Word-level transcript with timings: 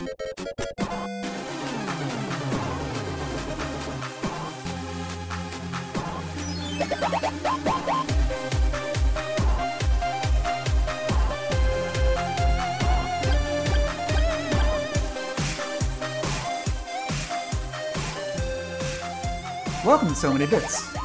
Welcome 0.00 0.14
to 20.08 20.14
So 20.14 20.32
Many 20.32 20.46
Bits. 20.46 20.96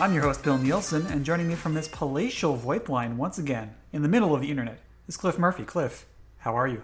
I'm 0.00 0.12
your 0.12 0.24
host, 0.24 0.42
Bill 0.42 0.58
Nielsen, 0.58 1.06
and 1.06 1.24
joining 1.24 1.46
me 1.46 1.54
from 1.54 1.74
this 1.74 1.86
palatial 1.86 2.58
VoIP 2.58 2.88
line 2.88 3.16
once 3.16 3.38
again, 3.38 3.76
in 3.92 4.02
the 4.02 4.08
middle 4.08 4.34
of 4.34 4.40
the 4.40 4.50
internet, 4.50 4.80
is 5.06 5.16
Cliff 5.16 5.38
Murphy. 5.38 5.62
Cliff, 5.62 6.06
how 6.38 6.56
are 6.56 6.66
you? 6.66 6.82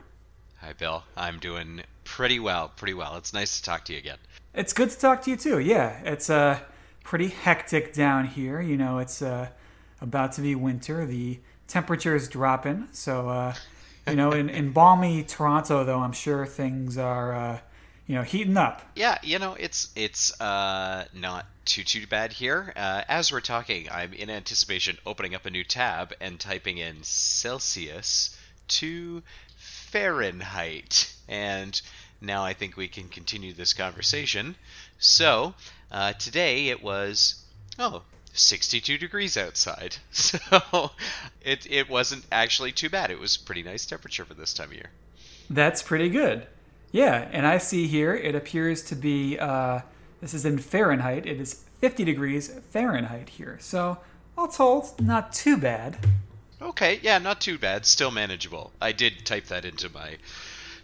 Hi, 0.60 0.72
Bill. 0.72 1.04
I'm 1.16 1.38
doing 1.38 1.82
pretty 2.02 2.40
well, 2.40 2.72
pretty 2.74 2.94
well. 2.94 3.16
It's 3.16 3.32
nice 3.32 3.58
to 3.58 3.62
talk 3.62 3.84
to 3.84 3.92
you 3.92 3.98
again. 4.00 4.18
It's 4.54 4.72
good 4.72 4.90
to 4.90 4.98
talk 4.98 5.22
to 5.22 5.30
you 5.30 5.36
too. 5.36 5.60
Yeah, 5.60 6.00
it's 6.04 6.28
uh, 6.28 6.58
pretty 7.04 7.28
hectic 7.28 7.94
down 7.94 8.26
here. 8.26 8.60
You 8.60 8.76
know, 8.76 8.98
it's 8.98 9.22
uh, 9.22 9.50
about 10.00 10.32
to 10.32 10.40
be 10.40 10.56
winter. 10.56 11.06
The 11.06 11.38
temperature 11.68 12.16
is 12.16 12.26
dropping. 12.26 12.88
So, 12.90 13.28
uh, 13.28 13.54
you 14.08 14.16
know, 14.16 14.32
in, 14.32 14.50
in 14.50 14.72
balmy 14.72 15.22
Toronto, 15.22 15.84
though, 15.84 16.00
I'm 16.00 16.12
sure 16.12 16.44
things 16.44 16.98
are, 16.98 17.32
uh, 17.32 17.58
you 18.08 18.16
know, 18.16 18.22
heating 18.22 18.56
up. 18.56 18.82
Yeah, 18.96 19.18
you 19.22 19.38
know, 19.38 19.54
it's 19.54 19.92
it's 19.94 20.40
uh, 20.40 21.04
not 21.14 21.46
too 21.66 21.84
too 21.84 22.08
bad 22.08 22.32
here. 22.32 22.72
Uh, 22.74 23.04
as 23.06 23.30
we're 23.30 23.42
talking, 23.42 23.88
I'm 23.92 24.12
in 24.12 24.28
anticipation 24.28 24.98
opening 25.06 25.36
up 25.36 25.46
a 25.46 25.50
new 25.50 25.62
tab 25.62 26.14
and 26.20 26.40
typing 26.40 26.78
in 26.78 27.04
Celsius 27.04 28.36
to 28.68 29.22
Fahrenheit, 29.90 31.14
and 31.28 31.80
now 32.20 32.44
I 32.44 32.52
think 32.52 32.76
we 32.76 32.88
can 32.88 33.08
continue 33.08 33.52
this 33.52 33.72
conversation. 33.72 34.56
So 34.98 35.54
uh, 35.90 36.12
today 36.14 36.68
it 36.68 36.82
was 36.82 37.42
oh 37.78 38.02
62 38.32 38.98
degrees 38.98 39.36
outside, 39.36 39.96
so 40.10 40.90
it 41.42 41.66
it 41.70 41.88
wasn't 41.88 42.24
actually 42.30 42.72
too 42.72 42.90
bad. 42.90 43.10
It 43.10 43.18
was 43.18 43.36
pretty 43.36 43.62
nice 43.62 43.86
temperature 43.86 44.24
for 44.24 44.34
this 44.34 44.54
time 44.54 44.68
of 44.68 44.74
year. 44.74 44.90
That's 45.50 45.82
pretty 45.82 46.10
good. 46.10 46.46
Yeah, 46.92 47.28
and 47.32 47.46
I 47.46 47.58
see 47.58 47.86
here 47.86 48.14
it 48.14 48.34
appears 48.34 48.82
to 48.84 48.94
be, 48.94 49.38
uh, 49.38 49.80
this 50.20 50.32
is 50.32 50.44
in 50.44 50.58
Fahrenheit, 50.58 51.26
it 51.26 51.40
is 51.40 51.64
50 51.80 52.04
degrees 52.04 52.48
Fahrenheit 52.70 53.28
here. 53.28 53.58
So, 53.60 53.98
all 54.36 54.48
told, 54.48 55.00
not 55.00 55.32
too 55.32 55.56
bad. 55.56 55.98
Okay, 56.60 57.00
yeah, 57.02 57.18
not 57.18 57.40
too 57.40 57.58
bad. 57.58 57.86
Still 57.86 58.10
manageable. 58.10 58.72
I 58.80 58.92
did 58.92 59.24
type 59.24 59.46
that 59.46 59.64
into 59.64 59.88
my 59.88 60.16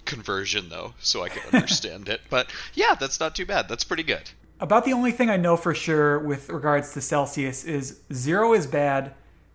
conversion, 0.04 0.68
though, 0.68 0.94
so 1.00 1.22
I 1.22 1.28
could 1.28 1.42
understand 1.54 2.08
it. 2.08 2.20
But 2.30 2.50
yeah, 2.74 2.94
that's 2.94 3.20
not 3.20 3.34
too 3.34 3.46
bad. 3.46 3.68
That's 3.68 3.84
pretty 3.84 4.02
good. 4.02 4.30
About 4.60 4.84
the 4.84 4.92
only 4.92 5.10
thing 5.10 5.30
I 5.30 5.36
know 5.36 5.56
for 5.56 5.74
sure 5.74 6.18
with 6.20 6.48
regards 6.48 6.92
to 6.94 7.00
Celsius 7.00 7.64
is 7.64 8.00
zero 8.12 8.54
is 8.54 8.66
bad, 8.66 9.14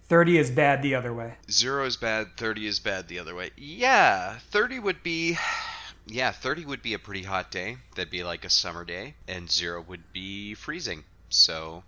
30 0.09 0.38
is 0.38 0.52
bad 0.52 0.81
the 0.81 0.95
other 0.95 1.14
way. 1.14 1.36
Zero 1.50 1.86
is 1.86 1.95
bad, 1.95 2.36
30 2.36 2.67
is 2.67 2.80
bad 2.80 3.08
the 3.08 3.20
other 3.20 3.34
way. 3.34 3.52
Yeah, 3.56 4.38
30 4.52 4.80
would 4.80 5.03
be 5.03 5.38
yeah, 6.12 6.31
30 6.31 6.66
would 6.66 6.81
be 6.81 6.95
a 6.95 7.00
pretty 7.00 7.23
hot 7.23 7.52
day. 7.52 7.78
That'd 7.95 8.12
be 8.12 8.23
like 8.23 8.44
a 8.44 8.50
summer 8.50 8.84
day. 8.84 9.14
And 9.28 9.50
0 9.50 9.86
would 9.88 10.12
be 10.12 10.56
freezing. 10.56 11.03
So, 11.30 11.84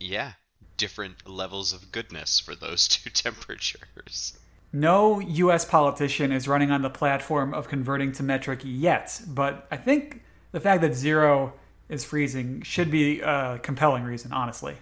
yeah, 0.00 0.32
different 0.76 1.28
levels 1.28 1.72
of 1.72 1.92
goodness 1.92 2.38
for 2.40 2.54
those 2.54 2.88
two 2.88 3.10
temperatures. 3.10 4.38
No 4.72 5.20
U.S. 5.20 5.66
politician 5.66 6.32
is 6.32 6.48
running 6.48 6.70
on 6.70 6.80
the 6.80 6.88
platform 6.88 7.52
of 7.52 7.68
converting 7.68 8.12
to 8.12 8.22
metric 8.22 8.60
yet, 8.64 9.20
but 9.28 9.66
I 9.70 9.76
think 9.76 10.22
the 10.52 10.60
fact 10.60 10.80
that 10.80 10.94
0 10.94 11.52
is 11.90 12.04
freezing 12.04 12.62
should 12.62 12.90
be 12.90 13.20
a 13.20 13.58
compelling 13.62 14.04
reason, 14.04 14.32
honestly. 14.32 14.76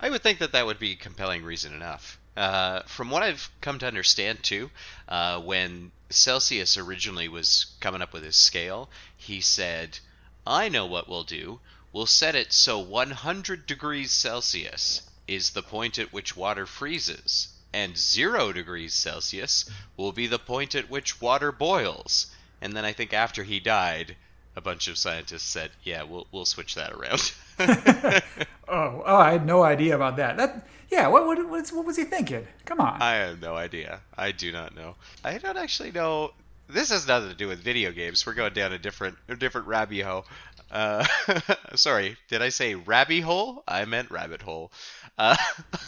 I 0.00 0.10
would 0.10 0.22
think 0.22 0.40
that 0.40 0.52
that 0.52 0.66
would 0.66 0.80
be 0.80 0.96
compelling 0.96 1.44
reason 1.44 1.72
enough. 1.72 2.18
Uh, 2.36 2.82
from 2.86 3.10
what 3.10 3.22
I've 3.22 3.50
come 3.60 3.78
to 3.78 3.86
understand, 3.86 4.42
too, 4.42 4.70
uh, 5.08 5.40
when 5.40 5.92
Celsius 6.10 6.76
originally 6.76 7.28
was 7.28 7.66
coming 7.80 8.02
up 8.02 8.12
with 8.12 8.24
his 8.24 8.36
scale, 8.36 8.90
he 9.16 9.40
said, 9.40 9.98
I 10.46 10.68
know 10.68 10.86
what 10.86 11.08
we'll 11.08 11.24
do. 11.24 11.60
We'll 11.92 12.06
set 12.06 12.34
it 12.34 12.52
so 12.52 12.78
100 12.78 13.66
degrees 13.66 14.10
Celsius 14.10 15.07
is 15.28 15.50
the 15.50 15.62
point 15.62 15.98
at 15.98 16.12
which 16.12 16.36
water 16.36 16.66
freezes, 16.66 17.48
and 17.72 17.96
0 17.96 18.52
degrees 18.52 18.94
Celsius 18.94 19.70
will 19.96 20.12
be 20.12 20.26
the 20.26 20.38
point 20.38 20.74
at 20.74 20.90
which 20.90 21.20
water 21.20 21.52
boils. 21.52 22.26
And 22.60 22.76
then 22.76 22.84
I 22.84 22.92
think 22.92 23.12
after 23.12 23.44
he 23.44 23.60
died, 23.60 24.16
a 24.56 24.60
bunch 24.60 24.88
of 24.88 24.98
scientists 24.98 25.44
said, 25.44 25.70
"Yeah, 25.84 26.02
we'll 26.02 26.26
we'll 26.32 26.44
switch 26.44 26.74
that 26.74 26.92
around." 26.92 27.32
oh, 28.68 29.02
oh, 29.06 29.16
I 29.16 29.32
had 29.32 29.46
no 29.46 29.62
idea 29.62 29.94
about 29.94 30.16
that. 30.16 30.36
That 30.36 30.66
yeah, 30.90 31.06
what 31.08 31.26
what 31.26 31.48
what, 31.48 31.68
what 31.68 31.84
was 31.84 31.96
he 31.96 32.04
thinking? 32.04 32.46
Come 32.64 32.80
on. 32.80 33.00
I 33.00 33.14
have 33.14 33.40
no 33.40 33.54
idea. 33.54 34.00
I 34.16 34.32
do 34.32 34.50
not 34.50 34.74
know. 34.74 34.96
I 35.24 35.38
don't 35.38 35.56
actually 35.56 35.92
know. 35.92 36.32
This 36.68 36.90
has 36.90 37.06
nothing 37.06 37.30
to 37.30 37.36
do 37.36 37.48
with 37.48 37.60
video 37.60 37.92
games. 37.92 38.26
We're 38.26 38.34
going 38.34 38.52
down 38.52 38.72
a 38.72 38.78
different 38.78 39.16
a 39.28 39.36
different 39.36 39.68
rabbit 39.68 40.04
hole. 40.04 40.26
Uh, 40.70 41.04
sorry, 41.74 42.16
did 42.28 42.42
I 42.42 42.50
say 42.50 42.74
rabbit 42.74 43.22
hole? 43.22 43.62
I 43.66 43.84
meant 43.84 44.10
rabbit 44.10 44.42
hole. 44.42 44.70
Uh, 45.16 45.36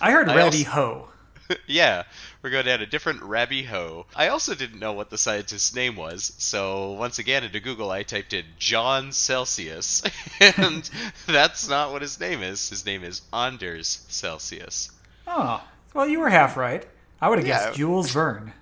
I 0.00 0.10
heard 0.12 0.26
rabbit 0.34 0.66
hole. 0.66 1.08
yeah, 1.66 2.04
we're 2.42 2.50
going 2.50 2.64
down 2.66 2.80
a 2.80 2.86
different 2.86 3.22
rabbit 3.22 3.66
hole. 3.66 4.06
I 4.14 4.28
also 4.28 4.54
didn't 4.54 4.78
know 4.78 4.92
what 4.92 5.10
the 5.10 5.18
scientist's 5.18 5.74
name 5.74 5.96
was, 5.96 6.32
so 6.38 6.92
once 6.92 7.18
again 7.18 7.42
into 7.44 7.60
Google 7.60 7.90
I 7.90 8.04
typed 8.04 8.32
in 8.32 8.44
John 8.58 9.12
Celsius, 9.12 10.02
and 10.40 10.88
that's 11.26 11.68
not 11.68 11.92
what 11.92 12.02
his 12.02 12.20
name 12.20 12.42
is. 12.42 12.68
His 12.70 12.86
name 12.86 13.02
is 13.04 13.22
Anders 13.32 14.04
Celsius. 14.08 14.90
Oh, 15.26 15.62
well, 15.92 16.08
you 16.08 16.20
were 16.20 16.28
half 16.30 16.56
right. 16.56 16.86
I 17.20 17.28
would 17.28 17.38
have 17.38 17.46
Yeah. 17.46 17.64
guessed 17.66 17.76
Jules 17.78 18.12
Verne. 18.12 18.52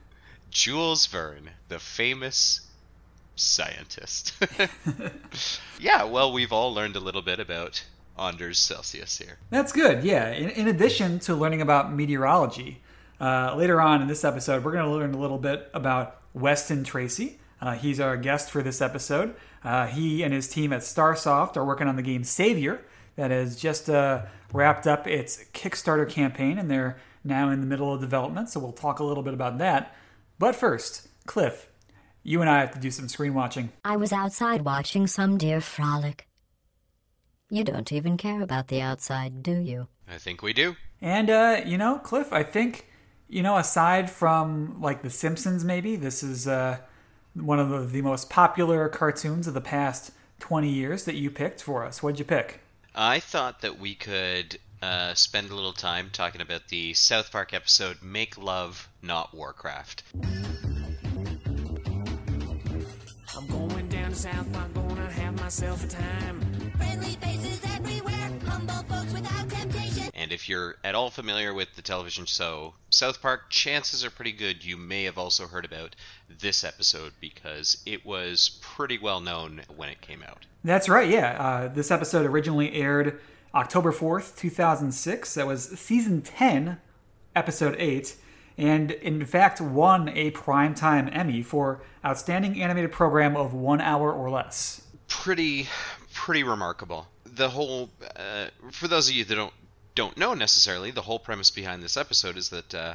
Jules 0.50 1.06
Verne, 1.06 1.50
the 1.68 1.78
famous 1.78 2.62
scientist. 3.38 4.34
yeah, 5.80 6.04
well, 6.04 6.32
we've 6.32 6.52
all 6.52 6.72
learned 6.74 6.96
a 6.96 7.00
little 7.00 7.22
bit 7.22 7.40
about 7.40 7.84
Anders 8.18 8.58
Celsius 8.58 9.18
here. 9.18 9.38
That's 9.50 9.72
good. 9.72 10.04
Yeah. 10.04 10.30
In, 10.30 10.50
in 10.50 10.68
addition 10.68 11.18
to 11.20 11.34
learning 11.34 11.62
about 11.62 11.92
meteorology, 11.92 12.82
uh, 13.20 13.54
later 13.56 13.80
on 13.80 14.02
in 14.02 14.08
this 14.08 14.24
episode, 14.24 14.64
we're 14.64 14.72
going 14.72 14.84
to 14.84 14.90
learn 14.90 15.14
a 15.14 15.18
little 15.18 15.38
bit 15.38 15.70
about 15.74 16.20
Weston 16.34 16.84
Tracy. 16.84 17.38
Uh, 17.60 17.74
he's 17.74 17.98
our 17.98 18.16
guest 18.16 18.50
for 18.50 18.62
this 18.62 18.80
episode. 18.80 19.34
Uh, 19.64 19.86
he 19.86 20.22
and 20.22 20.32
his 20.32 20.48
team 20.48 20.72
at 20.72 20.82
Starsoft 20.82 21.56
are 21.56 21.64
working 21.64 21.88
on 21.88 21.96
the 21.96 22.02
game 22.02 22.22
Savior 22.22 22.84
that 23.16 23.32
has 23.32 23.56
just 23.56 23.90
uh, 23.90 24.22
wrapped 24.52 24.86
up 24.86 25.06
its 25.08 25.44
Kickstarter 25.52 26.08
campaign, 26.08 26.58
and 26.58 26.70
they're 26.70 26.98
now 27.24 27.50
in 27.50 27.60
the 27.60 27.66
middle 27.66 27.92
of 27.92 28.00
development. 28.00 28.48
So 28.48 28.60
we'll 28.60 28.72
talk 28.72 29.00
a 29.00 29.04
little 29.04 29.24
bit 29.24 29.34
about 29.34 29.58
that. 29.58 29.94
But 30.38 30.54
first, 30.54 31.08
Cliff, 31.26 31.68
you 32.22 32.40
and 32.40 32.50
I 32.50 32.60
have 32.60 32.72
to 32.72 32.80
do 32.80 32.90
some 32.90 33.08
screen 33.08 33.34
watching. 33.34 33.70
I 33.84 33.96
was 33.96 34.12
outside 34.12 34.62
watching 34.62 35.06
some 35.06 35.38
deer 35.38 35.60
frolic. 35.60 36.26
You 37.50 37.64
don't 37.64 37.90
even 37.92 38.16
care 38.16 38.42
about 38.42 38.68
the 38.68 38.80
outside, 38.80 39.42
do 39.42 39.58
you? 39.58 39.88
I 40.06 40.18
think 40.18 40.42
we 40.42 40.52
do. 40.52 40.76
And 41.00 41.30
uh, 41.30 41.62
you 41.64 41.78
know, 41.78 41.98
Cliff, 41.98 42.32
I 42.32 42.42
think 42.42 42.86
you 43.28 43.42
know, 43.42 43.56
aside 43.56 44.10
from 44.10 44.80
like 44.80 45.02
The 45.02 45.10
Simpsons, 45.10 45.64
maybe 45.64 45.96
this 45.96 46.22
is 46.22 46.48
uh, 46.48 46.78
one 47.34 47.58
of 47.58 47.68
the, 47.68 47.80
the 47.80 48.02
most 48.02 48.30
popular 48.30 48.88
cartoons 48.88 49.46
of 49.46 49.54
the 49.54 49.60
past 49.60 50.12
twenty 50.38 50.70
years 50.70 51.04
that 51.04 51.14
you 51.14 51.30
picked 51.30 51.62
for 51.62 51.84
us. 51.84 52.02
What'd 52.02 52.18
you 52.18 52.24
pick? 52.24 52.60
I 52.94 53.20
thought 53.20 53.60
that 53.60 53.78
we 53.78 53.94
could 53.94 54.58
uh, 54.82 55.14
spend 55.14 55.50
a 55.50 55.54
little 55.54 55.72
time 55.72 56.10
talking 56.12 56.40
about 56.40 56.68
the 56.68 56.94
South 56.94 57.30
Park 57.30 57.54
episode 57.54 58.02
Make 58.02 58.36
Love, 58.36 58.88
Not 59.02 59.34
Warcraft. 59.34 60.02
South 64.18 64.52
Park, 64.52 64.74
gonna 64.74 65.08
have 65.12 65.40
myself 65.40 65.84
a 65.84 65.86
time. 65.86 66.72
Friendly 66.76 67.12
faces 67.20 67.60
everywhere, 67.72 68.32
humble 68.46 68.82
folks 68.88 69.12
without 69.12 69.48
temptation. 69.48 70.10
And 70.12 70.32
if 70.32 70.48
you're 70.48 70.74
at 70.82 70.96
all 70.96 71.10
familiar 71.10 71.54
with 71.54 71.76
the 71.76 71.82
television 71.82 72.24
show 72.24 72.74
South 72.90 73.22
Park, 73.22 73.48
chances 73.48 74.04
are 74.04 74.10
pretty 74.10 74.32
good 74.32 74.64
you 74.64 74.76
may 74.76 75.04
have 75.04 75.18
also 75.18 75.46
heard 75.46 75.64
about 75.64 75.94
this 76.40 76.64
episode 76.64 77.12
because 77.20 77.80
it 77.86 78.04
was 78.04 78.58
pretty 78.60 78.98
well 78.98 79.20
known 79.20 79.62
when 79.76 79.88
it 79.88 80.00
came 80.00 80.24
out. 80.24 80.46
That's 80.64 80.88
right. 80.88 81.08
Yeah, 81.08 81.40
uh, 81.40 81.68
this 81.68 81.92
episode 81.92 82.26
originally 82.26 82.74
aired 82.74 83.20
October 83.54 83.92
fourth, 83.92 84.36
two 84.36 84.50
thousand 84.50 84.90
six. 84.90 85.34
That 85.34 85.46
was 85.46 85.68
season 85.78 86.22
ten, 86.22 86.78
episode 87.36 87.76
eight, 87.78 88.16
and 88.58 88.90
in 88.90 89.24
fact 89.24 89.60
won 89.60 90.08
a 90.10 90.30
primetime 90.32 91.08
Emmy 91.16 91.42
for 91.42 91.80
outstanding 92.04 92.60
animated 92.60 92.92
program 92.92 93.36
of 93.36 93.54
one 93.54 93.80
hour 93.80 94.12
or 94.12 94.28
less. 94.28 94.82
Pretty, 95.06 95.68
pretty 96.12 96.42
remarkable. 96.42 97.06
The 97.24 97.48
whole, 97.48 97.88
uh, 98.16 98.48
for 98.72 98.88
those 98.88 99.08
of 99.08 99.14
you 99.14 99.24
that 99.24 99.34
don't 99.34 99.54
don't 99.94 100.16
know 100.16 100.32
necessarily, 100.32 100.92
the 100.92 101.02
whole 101.02 101.18
premise 101.18 101.50
behind 101.50 101.82
this 101.82 101.96
episode 101.96 102.36
is 102.36 102.50
that 102.50 102.72
uh, 102.72 102.94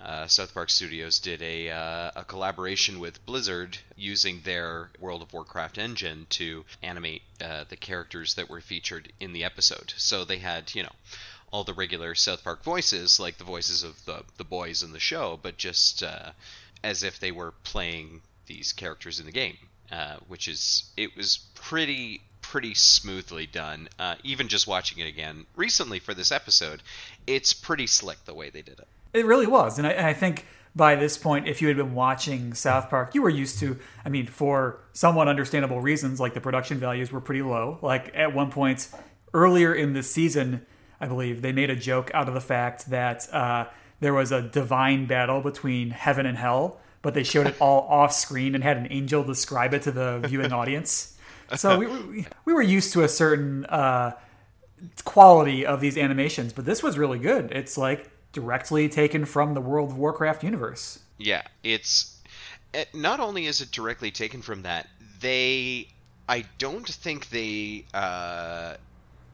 uh, 0.00 0.26
South 0.28 0.54
Park 0.54 0.70
Studios 0.70 1.18
did 1.18 1.42
a, 1.42 1.68
uh, 1.70 2.10
a 2.14 2.24
collaboration 2.24 3.00
with 3.00 3.26
Blizzard 3.26 3.78
using 3.96 4.40
their 4.44 4.90
World 5.00 5.22
of 5.22 5.32
Warcraft 5.32 5.78
engine 5.78 6.26
to 6.30 6.64
animate 6.80 7.22
uh, 7.42 7.64
the 7.68 7.76
characters 7.76 8.34
that 8.34 8.48
were 8.48 8.60
featured 8.60 9.12
in 9.18 9.32
the 9.32 9.42
episode. 9.42 9.94
So 9.96 10.24
they 10.24 10.38
had, 10.38 10.72
you 10.76 10.84
know, 10.84 10.92
all 11.54 11.62
the 11.62 11.72
regular 11.72 12.16
South 12.16 12.42
Park 12.42 12.64
voices, 12.64 13.20
like 13.20 13.38
the 13.38 13.44
voices 13.44 13.84
of 13.84 14.04
the, 14.06 14.24
the 14.38 14.44
boys 14.44 14.82
in 14.82 14.90
the 14.90 14.98
show, 14.98 15.38
but 15.40 15.56
just 15.56 16.02
uh, 16.02 16.32
as 16.82 17.04
if 17.04 17.20
they 17.20 17.30
were 17.30 17.54
playing 17.62 18.20
these 18.46 18.72
characters 18.72 19.20
in 19.20 19.26
the 19.26 19.30
game, 19.30 19.56
uh, 19.92 20.16
which 20.26 20.48
is, 20.48 20.90
it 20.96 21.16
was 21.16 21.38
pretty 21.54 22.20
pretty 22.42 22.74
smoothly 22.74 23.46
done. 23.46 23.88
Uh, 24.00 24.16
even 24.24 24.48
just 24.48 24.66
watching 24.66 24.98
it 24.98 25.08
again 25.08 25.46
recently 25.54 26.00
for 26.00 26.12
this 26.12 26.32
episode, 26.32 26.82
it's 27.24 27.52
pretty 27.52 27.86
slick 27.86 28.22
the 28.24 28.34
way 28.34 28.50
they 28.50 28.60
did 28.60 28.80
it. 28.80 28.88
It 29.12 29.24
really 29.24 29.46
was, 29.46 29.78
and 29.78 29.86
I, 29.86 29.92
and 29.92 30.06
I 30.08 30.12
think 30.12 30.46
by 30.74 30.96
this 30.96 31.16
point, 31.16 31.46
if 31.46 31.62
you 31.62 31.68
had 31.68 31.76
been 31.76 31.94
watching 31.94 32.52
South 32.52 32.90
Park, 32.90 33.14
you 33.14 33.22
were 33.22 33.30
used 33.30 33.60
to. 33.60 33.78
I 34.04 34.08
mean, 34.08 34.26
for 34.26 34.80
somewhat 34.92 35.28
understandable 35.28 35.80
reasons, 35.80 36.18
like 36.18 36.34
the 36.34 36.40
production 36.40 36.78
values 36.78 37.12
were 37.12 37.20
pretty 37.20 37.42
low. 37.42 37.78
Like 37.80 38.10
at 38.12 38.34
one 38.34 38.50
point 38.50 38.88
earlier 39.32 39.72
in 39.72 39.92
the 39.92 40.02
season, 40.02 40.66
I 41.04 41.06
believe 41.06 41.42
they 41.42 41.52
made 41.52 41.68
a 41.68 41.76
joke 41.76 42.10
out 42.14 42.28
of 42.28 42.34
the 42.34 42.40
fact 42.40 42.88
that 42.88 43.32
uh, 43.32 43.66
there 44.00 44.14
was 44.14 44.32
a 44.32 44.40
divine 44.40 45.04
battle 45.04 45.42
between 45.42 45.90
heaven 45.90 46.24
and 46.24 46.38
hell, 46.38 46.80
but 47.02 47.12
they 47.12 47.22
showed 47.22 47.46
it 47.46 47.56
all 47.60 47.82
off 47.82 48.14
screen 48.14 48.54
and 48.54 48.64
had 48.64 48.78
an 48.78 48.86
angel 48.88 49.22
describe 49.22 49.74
it 49.74 49.82
to 49.82 49.92
the 49.92 50.20
viewing 50.26 50.50
audience. 50.60 51.18
So 51.56 51.78
we, 51.78 51.86
we, 51.86 52.26
we 52.46 52.54
were 52.54 52.62
used 52.62 52.94
to 52.94 53.02
a 53.02 53.08
certain 53.08 53.66
uh, 53.66 54.12
quality 55.04 55.66
of 55.66 55.82
these 55.82 55.98
animations, 55.98 56.54
but 56.54 56.64
this 56.64 56.82
was 56.82 56.96
really 56.96 57.18
good. 57.18 57.52
It's 57.52 57.76
like 57.76 58.10
directly 58.32 58.88
taken 58.88 59.26
from 59.26 59.52
the 59.52 59.60
World 59.60 59.90
of 59.90 59.98
Warcraft 59.98 60.42
universe. 60.42 61.00
Yeah, 61.18 61.42
it's 61.62 62.18
it, 62.72 62.94
not 62.94 63.20
only 63.20 63.44
is 63.44 63.60
it 63.60 63.70
directly 63.70 64.10
taken 64.10 64.40
from 64.40 64.62
that, 64.62 64.88
they 65.20 65.88
I 66.30 66.46
don't 66.56 66.88
think 66.88 67.28
they 67.28 67.84
uh, 67.92 68.76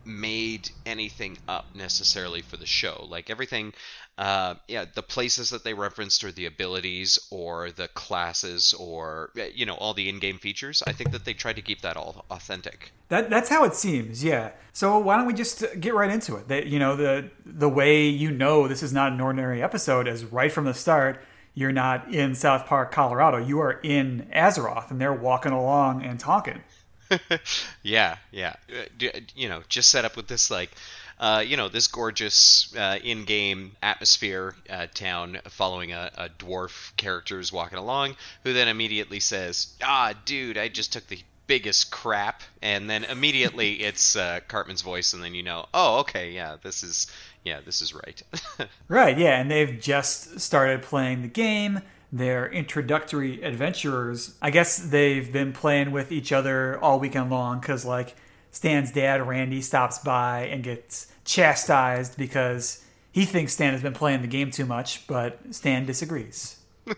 made 0.05 0.71
anything 0.87 1.39
up 1.49 1.67
necessarily 1.75 2.43
for 2.43 2.57
the 2.57 2.67
show. 2.67 3.07
Like 3.09 3.31
everything, 3.31 3.73
uh, 4.19 4.55
yeah, 4.69 4.85
the 4.95 5.03
places 5.03 5.51
that 5.51 5.65
they 5.65 5.75
referenced 5.75 6.25
or 6.25 6.33
the 6.33 6.47
abilities 6.47 7.19
or 7.31 7.71
the 7.71 7.89
classes 7.89 8.75
or 8.75 9.31
you 9.55 9.67
know 9.67 9.75
all 9.75 9.95
the 9.95 10.09
in-game 10.09 10.39
features. 10.39 10.83
I 10.87 10.93
think 10.93 11.13
that 11.13 11.25
they 11.25 11.33
tried 11.33 11.57
to 11.57 11.63
keep 11.63 11.83
that 11.83 11.97
all 11.97 12.25
authentic. 12.31 12.93
That 13.09 13.31
that's 13.31 13.49
how 13.49 13.65
it 13.65 13.75
seems, 13.75 14.25
yeah. 14.25 14.53
So 14.73 14.99
why 14.99 15.17
don't 15.17 15.27
we 15.27 15.35
just 15.35 15.65
get 15.81 15.95
right 15.95 16.11
into 16.11 16.37
it? 16.37 16.49
That 16.49 16.67
you 16.67 16.79
know 16.79 16.97
the 16.97 17.31
the 17.45 17.69
way 17.69 18.09
you 18.09 18.31
know 18.31 18.69
this 18.69 18.83
is 18.83 18.93
not 18.93 19.13
an 19.13 19.21
ordinary 19.21 19.63
episode 19.63 20.09
is 20.09 20.25
right 20.25 20.53
from 20.53 20.65
the 20.65 20.75
start. 20.75 21.21
You're 21.53 21.73
not 21.73 22.15
in 22.15 22.35
South 22.37 22.67
Park, 22.67 22.93
Colorado. 22.93 23.39
You 23.39 23.61
are 23.61 23.81
in 23.83 24.29
Azeroth, 24.33 24.91
and 24.91 25.01
they're 25.01 25.13
walking 25.13 25.53
along 25.53 26.05
and 26.05 26.19
talking. 26.19 26.63
yeah, 27.83 28.17
yeah. 28.31 28.55
Uh, 28.71 29.09
You 29.35 29.49
know, 29.49 29.63
just 29.69 29.91
set 29.91 30.05
up 30.05 30.17
with 30.17 30.29
this 30.29 30.51
like, 30.51 30.71
uh, 31.19 31.43
you 31.47 31.57
know, 31.57 31.69
this 31.69 31.87
gorgeous 31.87 32.75
uh, 32.77 32.99
in-game 33.03 33.73
atmosphere 33.83 34.55
uh, 34.69 34.87
town, 34.95 35.39
following 35.49 35.93
a, 35.93 36.11
a 36.17 36.29
dwarf 36.29 36.95
characters 36.97 37.53
walking 37.53 37.79
along, 37.79 38.17
who 38.45 38.53
then 38.53 38.69
immediately 38.69 39.21
says, 39.21 39.75
"Ah, 39.83 40.15
dude, 40.25 40.59
I 40.59 40.69
just 40.69 40.93
took 40.93 41.07
the." 41.09 41.19
biggest 41.47 41.91
crap 41.91 42.43
and 42.63 42.89
then 42.89 43.03
immediately 43.03 43.73
it's 43.83 44.15
uh, 44.15 44.39
cartman's 44.47 44.83
voice 44.83 45.15
and 45.15 45.25
then 45.25 45.35
you 45.35 45.43
know 45.43 45.67
oh 45.75 45.99
okay 45.99 46.31
yeah 46.31 46.55
this 46.63 46.85
is 46.85 47.11
yeah 47.45 47.59
this 47.67 47.83
is 47.83 47.93
right 47.93 48.23
Right, 48.89 49.19
yeah, 49.19 49.41
and 49.41 49.51
they've 49.51 49.81
just 49.81 50.39
started 50.39 50.83
playing 50.83 51.23
the 51.23 51.29
game. 51.29 51.81
They're 52.13 52.51
introductory 52.51 53.43
adventurers. 53.43 54.35
I 54.43 54.51
guess 54.51 54.79
they've 54.79 55.33
been 55.33 55.53
playing 55.53 55.93
with 55.93 56.11
each 56.11 56.33
other 56.33 56.79
all 56.81 56.99
weekend 56.99 57.31
long 57.31 57.61
because, 57.61 57.85
like, 57.85 58.17
Stan's 58.51 58.91
dad, 58.91 59.27
Randy, 59.27 59.63
stops 59.63 59.99
by 59.99 60.47
and 60.47 60.63
gets 60.63 61.07
chastised 61.25 62.17
because 62.17 62.85
he 63.13 63.25
thinks 63.25 63.53
Stan 63.53 63.73
has 63.73 63.83
been 63.83 63.95
playing 63.95 64.23
the 64.23 64.27
game 64.29 64.51
too 64.51 64.67
much, 64.67 65.07
but 65.07 65.39
Stan 65.55 65.87
disagrees. 65.87 66.57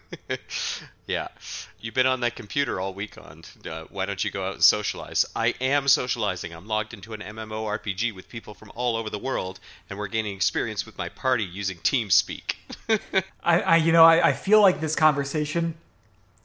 Yeah. 1.06 1.29
You've 1.82 1.94
been 1.94 2.06
on 2.06 2.20
that 2.20 2.37
computer 2.37 2.79
all 2.79 2.94
weekend. 2.94 3.50
Uh, 3.69 3.87
why 3.90 4.06
don't 4.06 4.23
you 4.23 4.31
go 4.31 4.46
out 4.46 4.55
and 4.55 4.62
socialize? 4.62 5.26
I 5.34 5.49
am 5.61 5.88
socializing. 5.88 6.55
I'm 6.55 6.69
logged 6.69 6.94
into 6.94 7.12
an 7.12 7.20
MMORPG 7.20 8.14
with 8.14 8.29
people 8.29 8.55
from 8.55 8.70
all 8.76 8.94
over 8.94 9.11
the 9.11 9.19
world, 9.19 9.58
and 9.90 9.99
we're 9.99 10.06
gaining 10.06 10.37
experience 10.37 10.87
with 10.87 10.96
my 10.96 11.08
party 11.08 11.43
using 11.43 11.79
TeamSpeak. 11.79 12.55
I, 13.43 13.61
I 13.61 13.76
you 13.79 13.90
know, 13.90 14.05
I, 14.05 14.29
I 14.29 14.32
feel 14.32 14.61
like 14.61 14.81
this 14.81 14.94
conversation 14.94 15.75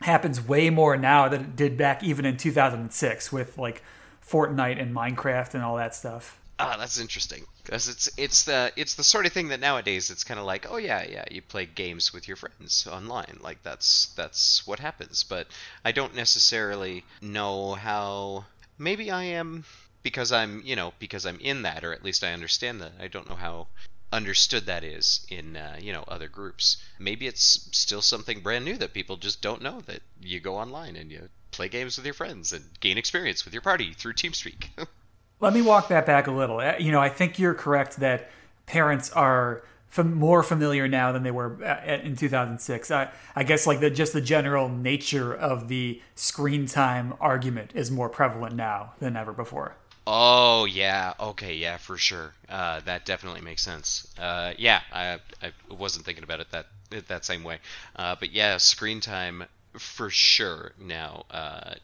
happens 0.01 0.41
way 0.45 0.71
more 0.71 0.97
now 0.97 1.29
than 1.29 1.41
it 1.41 1.55
did 1.55 1.77
back 1.77 2.03
even 2.03 2.25
in 2.25 2.35
2006 2.35 3.31
with 3.31 3.59
like 3.59 3.83
Fortnite 4.27 4.81
and 4.81 4.95
Minecraft 4.95 5.53
and 5.53 5.63
all 5.63 5.75
that 5.75 5.93
stuff. 5.93 6.39
ah, 6.59 6.77
that's 6.79 6.99
interesting 6.99 7.45
because 7.67 7.89
it's 7.89 8.09
it's 8.15 8.43
the 8.43 8.71
it's 8.77 8.95
the 8.95 9.03
sort 9.03 9.25
of 9.25 9.33
thing 9.33 9.49
that 9.49 9.59
nowadays 9.59 10.09
it's 10.09 10.23
kind 10.23 10.39
of 10.39 10.45
like, 10.45 10.65
oh 10.69 10.77
yeah, 10.77 11.03
yeah, 11.03 11.25
you 11.29 11.41
play 11.41 11.65
games 11.65 12.13
with 12.13 12.25
your 12.25 12.37
friends 12.37 12.87
online, 12.87 13.39
like 13.41 13.61
that's 13.61 14.05
that's 14.15 14.65
what 14.65 14.79
happens. 14.79 15.23
But 15.23 15.47
I 15.83 15.91
don't 15.91 16.15
necessarily 16.15 17.03
know 17.21 17.73
how. 17.73 18.45
Maybe 18.77 19.11
I 19.11 19.23
am 19.23 19.65
because 20.01 20.31
I'm 20.31 20.61
you 20.63 20.77
know 20.77 20.93
because 20.97 21.25
I'm 21.25 21.41
in 21.41 21.63
that, 21.63 21.83
or 21.83 21.91
at 21.91 22.05
least 22.05 22.23
I 22.23 22.31
understand 22.31 22.79
that. 22.79 22.93
I 23.01 23.09
don't 23.09 23.27
know 23.27 23.35
how 23.35 23.67
understood 24.13 24.67
that 24.67 24.85
is 24.85 25.27
in 25.29 25.57
uh, 25.57 25.77
you 25.81 25.91
know 25.91 26.05
other 26.07 26.29
groups. 26.29 26.77
Maybe 26.99 27.27
it's 27.27 27.67
still 27.73 28.01
something 28.01 28.39
brand 28.39 28.63
new 28.63 28.77
that 28.77 28.93
people 28.93 29.17
just 29.17 29.41
don't 29.41 29.61
know 29.61 29.81
that 29.87 30.03
you 30.21 30.39
go 30.39 30.55
online 30.55 30.95
and 30.95 31.11
you 31.11 31.27
play 31.51 31.67
games 31.67 31.97
with 31.97 32.05
your 32.05 32.13
friends 32.13 32.53
and 32.53 32.63
gain 32.79 32.97
experience 32.97 33.43
with 33.43 33.53
your 33.53 33.61
party 33.61 33.93
through 33.93 34.13
TeamSpeak. 34.13 34.69
Let 35.39 35.53
me 35.53 35.61
walk 35.61 35.87
that 35.89 36.05
back 36.05 36.27
a 36.27 36.31
little. 36.31 36.59
Uh, 36.59 36.75
You 36.79 36.91
know, 36.91 36.99
I 37.01 37.09
think 37.09 37.37
you're 37.39 37.53
correct 37.53 37.97
that 37.97 38.29
parents 38.65 39.11
are 39.11 39.63
fam- 39.87 40.13
more 40.15 40.41
familiar 40.43 40.87
now 40.87 41.11
than 41.11 41.23
they 41.23 41.31
were 41.31 41.63
uh, 41.63 41.85
in 41.91 42.15
2006. 42.15 42.89
I, 42.91 43.09
I 43.35 43.43
guess 43.43 43.67
like 43.67 43.79
the 43.79 43.89
just 43.89 44.13
the 44.13 44.21
general 44.21 44.69
nature 44.69 45.33
of 45.33 45.67
the 45.67 46.01
screen 46.15 46.65
time 46.65 47.13
argument 47.21 47.71
is 47.75 47.91
more 47.91 48.09
prevalent 48.09 48.55
now 48.55 48.93
than 48.99 49.15
ever 49.15 49.31
before. 49.33 49.75
Oh 50.07 50.65
yeah, 50.65 51.13
okay, 51.19 51.53
yeah, 51.55 51.77
for 51.77 51.97
sure. 51.97 52.33
Uh, 52.47 52.79
that 52.81 53.05
definitely 53.05 53.41
makes 53.41 53.61
sense. 53.61 54.07
Uh, 54.17 54.53
yeah, 54.57 54.81
I, 54.91 55.19
I 55.43 55.51
wasn't 55.69 56.05
thinking 56.05 56.23
about 56.23 56.39
it 56.39 56.49
that 56.51 56.67
that 57.09 57.25
same 57.25 57.43
way. 57.43 57.59
Uh, 57.95 58.15
but 58.17 58.31
yeah, 58.31 58.57
screen 58.57 59.01
time 59.01 59.43
for 59.77 60.09
sure 60.09 60.71
now. 60.79 61.25
Uh, 61.29 61.75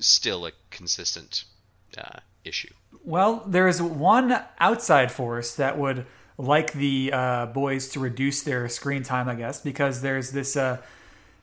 still 0.00 0.46
a 0.46 0.52
consistent 0.70 1.44
uh, 1.98 2.20
issue. 2.44 2.72
Well, 3.04 3.42
there 3.46 3.68
is 3.68 3.80
one 3.80 4.42
outside 4.58 5.10
force 5.12 5.54
that 5.56 5.78
would 5.78 6.06
like 6.38 6.72
the 6.72 7.10
uh, 7.12 7.46
boys 7.46 7.88
to 7.88 8.00
reduce 8.00 8.42
their 8.42 8.68
screen 8.68 9.02
time, 9.02 9.28
I 9.28 9.34
guess, 9.34 9.60
because 9.60 10.02
there's 10.02 10.30
this 10.30 10.56
uh, 10.56 10.78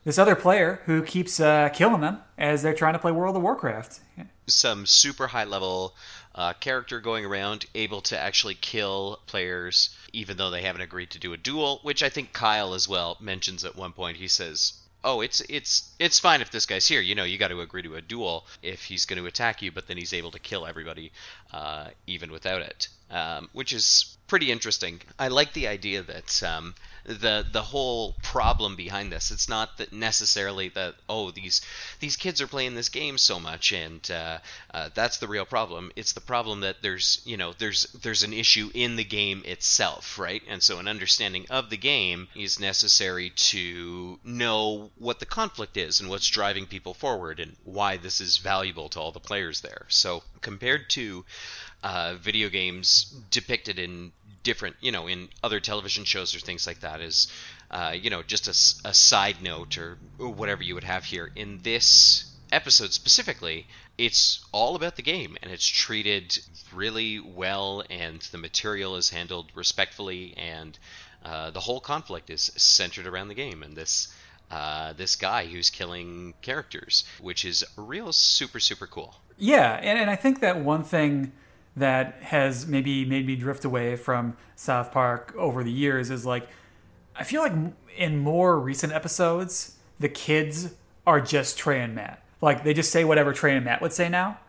this 0.04 0.18
other 0.18 0.36
player 0.36 0.82
who 0.86 1.02
keeps 1.02 1.40
uh, 1.40 1.70
killing 1.70 2.02
them 2.02 2.20
as 2.38 2.62
they're 2.62 2.74
trying 2.74 2.94
to 2.94 3.00
play 3.00 3.12
World 3.12 3.36
of 3.36 3.42
Warcraft. 3.42 4.00
Some 4.48 4.86
super 4.86 5.28
high 5.28 5.44
level 5.44 5.96
uh, 6.36 6.54
character 6.54 7.00
going 7.00 7.26
around, 7.26 7.66
able 7.74 8.02
to 8.02 8.20
actually 8.20 8.56
kill 8.56 9.20
players, 9.26 9.96
even 10.14 10.38
though 10.38 10.52
they 10.52 10.62
haven't 10.62 10.82
agreed 10.82 11.10
to 11.12 11.20
do 11.20 11.34
a 11.34 11.38
duel. 11.38 11.80
Which 11.82 12.04
I 12.04 12.10
think 12.10 12.32
Kyle 12.34 12.74
as 12.74 12.88
well 12.88 13.18
mentions 13.20 13.66
at 13.66 13.76
one 13.76 13.92
point. 13.92 14.18
He 14.18 14.28
says. 14.28 14.74
Oh, 15.08 15.22
it's 15.22 15.40
it's 15.50 15.92
it's 16.00 16.18
fine 16.20 16.42
if 16.42 16.50
this 16.50 16.66
guy's 16.66 16.88
here. 16.88 17.00
You 17.00 17.14
know, 17.14 17.26
you 17.26 17.38
got 17.38 17.50
to 17.50 17.62
agree 17.62 17.84
to 17.84 17.96
a 17.96 18.02
duel 18.02 18.48
if 18.64 18.84
he's 18.84 19.06
going 19.06 19.22
to 19.22 19.28
attack 19.28 19.62
you, 19.62 19.72
but 19.72 19.88
then 19.88 19.98
he's 19.98 20.14
able 20.14 20.32
to 20.32 20.40
kill 20.40 20.66
everybody, 20.66 21.12
uh, 21.54 21.90
even 22.08 22.32
without 22.32 22.64
it, 22.64 22.88
um, 23.12 23.48
which 23.54 23.72
is 23.72 24.18
pretty 24.28 24.52
interesting. 24.52 25.00
I 25.20 25.28
like 25.28 25.54
the 25.54 25.68
idea 25.68 26.02
that 26.02 26.42
um, 26.42 26.74
the 27.06 27.46
the 27.52 27.62
whole 27.62 28.16
problem 28.24 28.76
behind 28.76 29.12
this. 29.12 29.32
It's 29.32 29.48
not 29.48 29.78
that 29.78 29.94
necessarily 29.94 30.70
that 30.70 30.96
oh 31.08 31.32
these 31.32 31.62
these 32.00 32.18
kids 32.18 32.42
are 32.42 32.48
playing 32.48 32.76
this 32.76 32.90
game 32.90 33.18
so 33.18 33.40
much 33.40 33.72
and 33.72 34.10
uh, 34.12 34.40
uh, 34.74 34.90
that's 34.94 35.18
the 35.18 35.28
real 35.28 35.46
problem. 35.46 35.92
It's 35.96 36.14
the 36.14 36.22
problem 36.22 36.62
that 36.62 36.82
there's 36.82 37.22
you 37.26 37.38
know 37.38 37.54
there's 37.58 37.84
there's 38.02 38.24
an 38.24 38.34
issue 38.34 38.72
in 38.74 38.96
the 38.96 39.04
game 39.04 39.44
itself, 39.46 40.18
right? 40.18 40.42
And 40.48 40.62
so 40.62 40.80
an 40.80 40.88
understanding 40.88 41.46
of 41.50 41.70
the 41.70 41.78
game 41.78 42.28
is 42.36 42.60
necessary 42.60 43.30
to 43.30 44.20
know 44.24 44.90
what 44.98 45.20
the 45.20 45.26
conflict 45.26 45.78
is 45.78 46.02
and 46.02 46.10
what's 46.10 46.28
driving 46.28 46.66
people 46.66 46.94
forward 46.94 47.40
and 47.40 47.56
why 47.64 47.98
this 47.98 48.20
is 48.20 48.38
valuable 48.38 48.90
to 48.90 49.00
all 49.00 49.12
the 49.12 49.20
players 49.20 49.62
there. 49.62 49.86
So 49.90 50.24
compared 50.42 50.90
to 50.92 51.26
uh, 51.84 52.16
video 52.16 52.50
games 52.50 53.14
depicted 53.30 53.78
in 53.78 54.12
different, 54.46 54.78
you 54.80 54.94
know, 54.94 55.08
in 55.08 55.28
other 55.44 55.60
television 55.60 56.06
shows 56.06 56.34
or 56.34 56.40
things 56.40 56.66
like 56.66 56.80
that 56.80 57.02
is, 57.02 57.28
uh, 57.70 57.94
you 58.04 58.10
know, 58.10 58.24
just 58.24 58.48
a 58.48 58.94
side 58.94 59.42
note 59.42 59.78
or, 59.78 59.98
or 60.18 60.30
whatever 60.30 60.64
you 60.64 60.76
would 60.76 60.86
have 60.86 61.04
here. 61.04 61.30
In 61.36 61.60
this 61.64 62.32
episode 62.54 62.94
specifically, 62.94 63.68
it's 63.98 64.46
all 64.54 64.76
about 64.76 64.96
the 64.96 65.02
game 65.02 65.36
and 65.42 65.52
it's 65.52 65.68
treated 65.68 66.40
really 66.74 67.20
well, 67.20 67.84
and 67.90 68.22
the 68.32 68.38
material 68.38 68.96
is 68.96 69.10
handled 69.10 69.52
respectfully, 69.56 70.34
and 70.38 70.80
uh, 71.26 71.52
the 71.52 71.60
whole 71.60 71.82
conflict 71.82 72.30
is 72.30 72.52
centered 72.56 73.08
around 73.08 73.28
the 73.28 73.36
game 73.36 73.64
and 73.64 73.76
this. 73.76 74.08
Uh, 74.52 74.94
this 74.94 75.16
guy 75.16 75.48
who's 75.48 75.72
killing 75.72 76.36
characters, 76.44 77.04
which 77.20 77.44
is 77.44 77.66
real 77.76 78.14
super 78.14 78.60
super 78.60 78.86
cool. 78.86 79.16
Yeah, 79.40 79.74
and, 79.82 79.98
and 79.98 80.08
I 80.08 80.16
think 80.16 80.40
that 80.42 80.60
one 80.60 80.84
thing 80.84 81.32
that 81.76 82.20
has 82.22 82.66
maybe 82.68 83.04
made 83.06 83.26
me 83.28 83.36
drift 83.36 83.66
away 83.66 83.96
from 83.96 84.38
South 84.56 84.92
Park 84.92 85.34
over 85.38 85.64
the 85.64 85.72
years 85.72 86.10
is 86.10 86.26
like 86.26 86.48
I 87.16 87.24
feel 87.24 87.42
like 87.42 87.54
in 87.98 88.18
more 88.18 88.60
recent 88.60 88.92
episodes, 88.94 89.78
the 90.00 90.10
kids 90.10 90.74
are 91.08 91.22
just 91.22 91.58
Trey 91.58 91.82
and 91.82 91.96
Matt. 91.96 92.24
Like 92.42 92.64
they 92.64 92.74
just 92.74 92.92
say 92.92 93.04
whatever 93.06 93.32
Trey 93.34 93.56
and 93.56 93.64
Matt 93.66 93.82
would 93.82 93.94
say 93.94 94.10
now. 94.10 94.40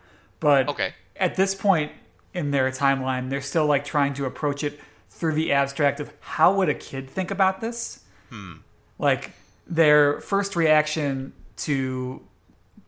But 0.41 0.69
Okay. 0.69 0.95
at 1.17 1.37
this 1.37 1.55
point 1.55 1.93
in 2.35 2.51
their 2.51 2.71
timeline, 2.71 3.31
they're 3.31 3.41
still 3.41 3.67
like 3.67 3.85
trying 3.85 4.15
to 4.15 4.25
approach 4.27 4.65
it 4.65 4.81
through 5.11 5.35
the 5.35 5.53
abstract 5.53 6.01
of 6.01 6.13
how 6.21 6.53
would 6.55 6.69
a 6.69 6.75
kid 6.75 7.09
think 7.09 7.31
about 7.31 7.61
this? 7.61 8.01
Hmm. 8.31 8.55
Like 8.99 9.33
their 9.67 10.21
first 10.21 10.57
reaction 10.57 11.33
to 11.59 12.21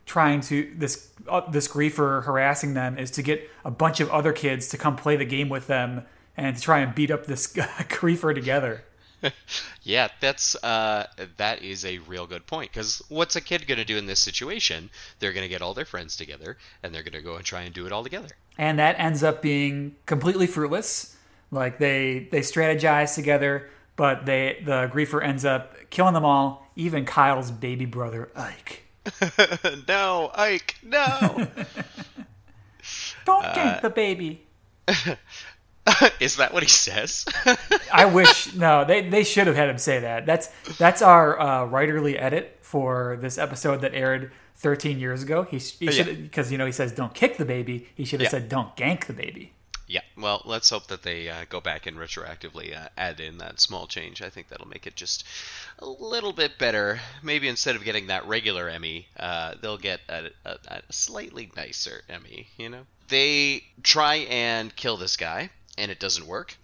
trying 0.08 0.40
to 0.40 0.72
this 0.76 1.10
uh, 1.28 1.48
this 1.50 1.68
griefer 1.68 2.24
harassing 2.24 2.74
them 2.74 2.98
is 2.98 3.10
to 3.12 3.22
get 3.22 3.48
a 3.64 3.70
bunch 3.70 4.00
of 4.00 4.10
other 4.10 4.32
kids 4.32 4.68
to 4.70 4.76
come 4.78 4.96
play 4.96 5.14
the 5.16 5.24
game 5.26 5.48
with 5.48 5.68
them 5.68 6.02
and 6.36 6.56
to 6.56 6.62
try 6.62 6.80
and 6.80 6.94
beat 6.94 7.10
up 7.12 7.26
this 7.26 7.46
griefer 7.54 8.34
together. 8.34 8.82
Yeah, 9.82 10.08
that's 10.20 10.54
uh, 10.62 11.06
that 11.38 11.62
is 11.62 11.84
a 11.84 11.98
real 11.98 12.26
good 12.26 12.46
point. 12.46 12.70
Because 12.72 13.02
what's 13.08 13.36
a 13.36 13.40
kid 13.40 13.66
gonna 13.66 13.84
do 13.84 13.96
in 13.96 14.06
this 14.06 14.20
situation? 14.20 14.90
They're 15.18 15.32
gonna 15.32 15.48
get 15.48 15.62
all 15.62 15.72
their 15.74 15.86
friends 15.86 16.14
together, 16.16 16.58
and 16.82 16.94
they're 16.94 17.02
gonna 17.02 17.22
go 17.22 17.36
and 17.36 17.44
try 17.44 17.62
and 17.62 17.74
do 17.74 17.86
it 17.86 17.92
all 17.92 18.04
together. 18.04 18.28
and 18.58 18.78
that 18.78 18.98
ends 19.00 19.22
up 19.22 19.40
being 19.42 19.96
completely 20.06 20.46
fruitless. 20.46 21.16
Like 21.50 21.78
they 21.78 22.28
they 22.30 22.40
strategize 22.40 23.14
together, 23.14 23.68
but 23.96 24.26
they 24.26 24.62
the 24.64 24.90
griefer 24.92 25.24
ends 25.24 25.44
up 25.44 25.74
killing 25.90 26.14
them 26.14 26.24
all, 26.24 26.70
even 26.76 27.04
Kyle's 27.06 27.50
baby 27.50 27.86
brother 27.86 28.30
Ike. 28.36 28.82
no, 29.88 30.30
Ike, 30.34 30.76
no. 30.82 31.46
Don't 33.24 33.44
Uh, 33.44 33.54
gank 33.54 33.80
the 33.82 33.90
baby. 33.90 34.42
is 36.20 36.36
that 36.36 36.52
what 36.52 36.62
he 36.62 36.68
says? 36.68 37.26
I 37.92 38.06
wish 38.06 38.54
no, 38.54 38.84
they 38.84 39.08
they 39.08 39.24
should 39.24 39.46
have 39.46 39.56
had 39.56 39.68
him 39.68 39.78
say 39.78 40.00
that. 40.00 40.24
That's 40.26 40.48
that's 40.78 41.02
our 41.02 41.38
uh, 41.38 41.66
writerly 41.66 42.20
edit 42.20 42.58
for 42.62 43.18
this 43.20 43.36
episode 43.38 43.80
that 43.82 43.94
aired 43.94 44.32
13 44.56 44.98
years 44.98 45.22
ago. 45.22 45.42
He, 45.44 45.58
he 45.58 45.90
should 45.92 46.22
because 46.22 46.50
you 46.50 46.58
know 46.58 46.66
he 46.66 46.72
says 46.72 46.92
don't 46.92 47.14
kick 47.14 47.36
the 47.36 47.44
baby. 47.44 47.88
He 47.94 48.04
should 48.04 48.20
have 48.20 48.26
Yeah. 48.32 48.38
said 48.40 48.48
don't 48.48 48.74
gank 48.76 49.06
the 49.06 49.12
baby. 49.12 49.52
Yeah. 49.88 50.02
Well, 50.16 50.42
let's 50.44 50.68
hope 50.68 50.88
that 50.88 51.02
they 51.02 51.30
uh, 51.30 51.46
go 51.48 51.60
back 51.60 51.86
and 51.86 51.96
retroactively 51.96 52.76
uh, 52.76 52.88
add 52.96 53.20
in 53.20 53.38
that 53.38 53.58
small 53.58 53.86
change. 53.86 54.20
I 54.20 54.28
think 54.28 54.48
that'll 54.48 54.68
make 54.68 54.86
it 54.86 54.94
just 54.94 55.24
a 55.78 55.86
little 55.86 56.32
bit 56.32 56.58
better. 56.58 57.00
Maybe 57.22 57.48
instead 57.48 57.74
of 57.74 57.84
getting 57.84 58.08
that 58.08 58.26
regular 58.26 58.68
Emmy, 58.68 59.08
uh, 59.18 59.54
they'll 59.60 59.78
get 59.78 60.00
a, 60.08 60.30
a, 60.44 60.58
a 60.68 60.82
slightly 60.92 61.50
nicer 61.56 62.02
Emmy. 62.08 62.48
You 62.58 62.68
know, 62.68 62.82
they 63.08 63.64
try 63.82 64.16
and 64.16 64.74
kill 64.76 64.98
this 64.98 65.16
guy, 65.16 65.50
and 65.78 65.90
it 65.90 65.98
doesn't 65.98 66.26
work. 66.26 66.54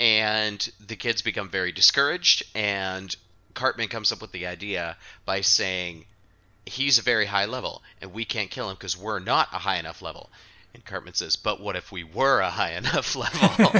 And 0.00 0.66
the 0.84 0.96
kids 0.96 1.20
become 1.20 1.50
very 1.50 1.72
discouraged, 1.72 2.44
and 2.54 3.14
Cartman 3.54 3.88
comes 3.88 4.12
up 4.12 4.22
with 4.22 4.32
the 4.32 4.46
idea 4.46 4.96
by 5.26 5.42
saying, 5.42 6.06
he's 6.64 6.98
a 6.98 7.02
very 7.02 7.26
high 7.26 7.44
level, 7.44 7.82
and 8.00 8.12
we 8.12 8.24
can't 8.24 8.50
kill 8.50 8.70
him 8.70 8.76
because 8.76 8.96
we're 8.96 9.18
not 9.18 9.48
a 9.52 9.58
high 9.58 9.76
enough 9.76 10.00
level. 10.00 10.30
And 10.74 10.84
Cartman 10.84 11.14
says, 11.14 11.36
"But 11.36 11.60
what 11.60 11.76
if 11.76 11.92
we 11.92 12.02
were 12.04 12.40
a 12.40 12.50
high 12.50 12.72
enough 12.72 13.14
level?" 13.16 13.70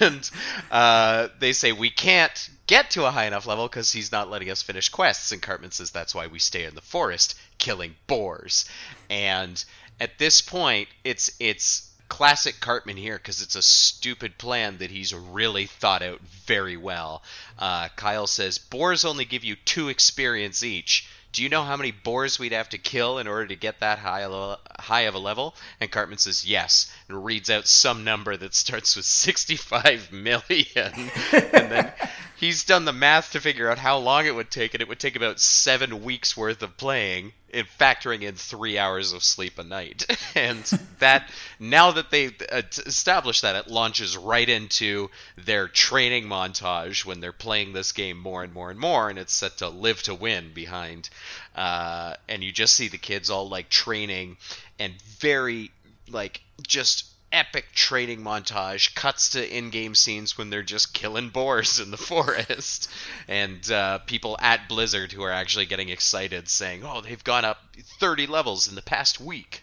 and 0.00 0.30
uh, 0.70 1.28
they 1.38 1.52
say 1.52 1.72
we 1.72 1.90
can't 1.90 2.50
get 2.66 2.90
to 2.92 3.04
a 3.04 3.10
high 3.10 3.26
enough 3.26 3.46
level 3.46 3.68
because 3.68 3.92
he's 3.92 4.10
not 4.10 4.30
letting 4.30 4.50
us 4.50 4.62
finish 4.62 4.88
quests. 4.88 5.30
And 5.32 5.40
Cartman 5.40 5.70
says 5.70 5.90
that's 5.90 6.14
why 6.14 6.26
we 6.26 6.38
stay 6.38 6.64
in 6.64 6.74
the 6.74 6.80
forest 6.80 7.36
killing 7.58 7.94
boars. 8.06 8.64
And 9.08 9.62
at 10.00 10.18
this 10.18 10.40
point, 10.40 10.88
it's 11.04 11.30
it's 11.38 11.90
classic 12.08 12.60
Cartman 12.60 12.96
here 12.96 13.16
because 13.16 13.42
it's 13.42 13.56
a 13.56 13.62
stupid 13.62 14.38
plan 14.38 14.78
that 14.78 14.90
he's 14.90 15.12
really 15.14 15.66
thought 15.66 16.02
out 16.02 16.20
very 16.20 16.76
well. 16.76 17.22
Uh, 17.58 17.88
Kyle 17.96 18.26
says 18.26 18.58
boars 18.58 19.04
only 19.04 19.24
give 19.24 19.44
you 19.44 19.56
two 19.64 19.88
experience 19.88 20.62
each. 20.62 21.08
Do 21.36 21.42
you 21.42 21.50
know 21.50 21.64
how 21.64 21.76
many 21.76 21.90
boars 21.90 22.38
we'd 22.38 22.52
have 22.52 22.70
to 22.70 22.78
kill 22.78 23.18
in 23.18 23.28
order 23.28 23.48
to 23.48 23.56
get 23.56 23.80
that 23.80 23.98
high, 23.98 24.56
high 24.80 25.02
of 25.02 25.14
a 25.14 25.18
level? 25.18 25.54
And 25.82 25.90
Cartman 25.90 26.16
says 26.16 26.46
yes, 26.46 26.90
and 27.10 27.26
reads 27.26 27.50
out 27.50 27.66
some 27.66 28.04
number 28.04 28.38
that 28.38 28.54
starts 28.54 28.96
with 28.96 29.04
65 29.04 30.12
million. 30.12 31.10
and 31.32 31.70
then 31.70 31.92
he's 32.38 32.64
done 32.64 32.86
the 32.86 32.92
math 32.94 33.32
to 33.32 33.40
figure 33.42 33.70
out 33.70 33.76
how 33.76 33.98
long 33.98 34.24
it 34.24 34.34
would 34.34 34.50
take, 34.50 34.72
and 34.72 34.80
it 34.80 34.88
would 34.88 34.98
take 34.98 35.14
about 35.14 35.38
seven 35.38 36.02
weeks 36.02 36.38
worth 36.38 36.62
of 36.62 36.78
playing, 36.78 37.34
in 37.56 37.64
factoring 37.80 38.20
in 38.20 38.34
three 38.34 38.78
hours 38.78 39.14
of 39.14 39.24
sleep 39.24 39.58
a 39.58 39.64
night. 39.64 40.06
and 40.34 40.62
that, 40.98 41.30
now 41.58 41.90
that 41.92 42.10
they've 42.10 42.34
uh, 42.52 42.60
established 42.84 43.42
that, 43.42 43.56
it 43.56 43.68
launches 43.68 44.14
right 44.14 44.48
into 44.48 45.08
their 45.38 45.66
training 45.66 46.24
montage 46.24 47.06
when 47.06 47.20
they're 47.20 47.32
playing 47.32 47.72
this 47.72 47.92
game 47.92 48.18
more 48.18 48.44
and 48.44 48.52
more 48.52 48.70
and 48.70 48.78
more, 48.78 49.08
and 49.08 49.18
it's 49.18 49.32
set 49.32 49.56
to 49.58 49.70
live 49.70 50.02
to 50.02 50.14
win 50.14 50.52
behind. 50.52 51.08
Uh, 51.54 52.14
and 52.28 52.44
you 52.44 52.52
just 52.52 52.76
see 52.76 52.88
the 52.88 52.98
kids 52.98 53.30
all 53.30 53.48
like 53.48 53.70
training 53.70 54.36
and 54.78 54.92
very 55.18 55.70
like 56.10 56.42
just 56.62 57.06
epic 57.32 57.66
training 57.74 58.20
montage 58.20 58.94
cuts 58.94 59.30
to 59.30 59.56
in-game 59.56 59.94
scenes 59.94 60.38
when 60.38 60.48
they're 60.50 60.62
just 60.62 60.94
killing 60.94 61.28
boars 61.28 61.80
in 61.80 61.90
the 61.90 61.96
forest 62.12 62.90
and 63.28 63.70
uh, 63.70 63.98
people 64.00 64.36
at 64.40 64.68
blizzard 64.68 65.12
who 65.12 65.22
are 65.22 65.32
actually 65.32 65.66
getting 65.66 65.88
excited 65.88 66.48
saying 66.48 66.82
oh 66.84 67.00
they've 67.00 67.24
gone 67.24 67.44
up 67.44 67.58
30 68.00 68.26
levels 68.26 68.68
in 68.68 68.74
the 68.74 68.82
past 68.82 69.20
week 69.20 69.62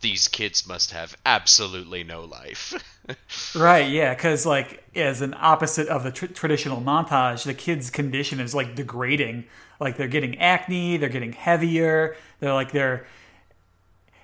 these 0.00 0.28
kids 0.28 0.66
must 0.66 0.90
have 0.90 1.16
absolutely 1.24 2.04
no 2.04 2.24
life 2.24 2.74
Right, 3.54 3.90
yeah, 3.90 4.14
because 4.14 4.46
like 4.46 4.82
as 4.94 5.20
an 5.20 5.34
opposite 5.38 5.88
of 5.88 6.02
the 6.04 6.10
tr- 6.10 6.26
traditional 6.26 6.80
montage, 6.80 7.44
the 7.44 7.54
kids' 7.54 7.90
condition 7.90 8.40
is 8.40 8.54
like 8.54 8.74
degrading. 8.74 9.44
Like 9.78 9.96
they're 9.96 10.08
getting 10.08 10.38
acne, 10.38 10.96
they're 10.96 11.08
getting 11.08 11.32
heavier. 11.32 12.16
They're 12.40 12.54
like 12.54 12.72
they're, 12.72 13.06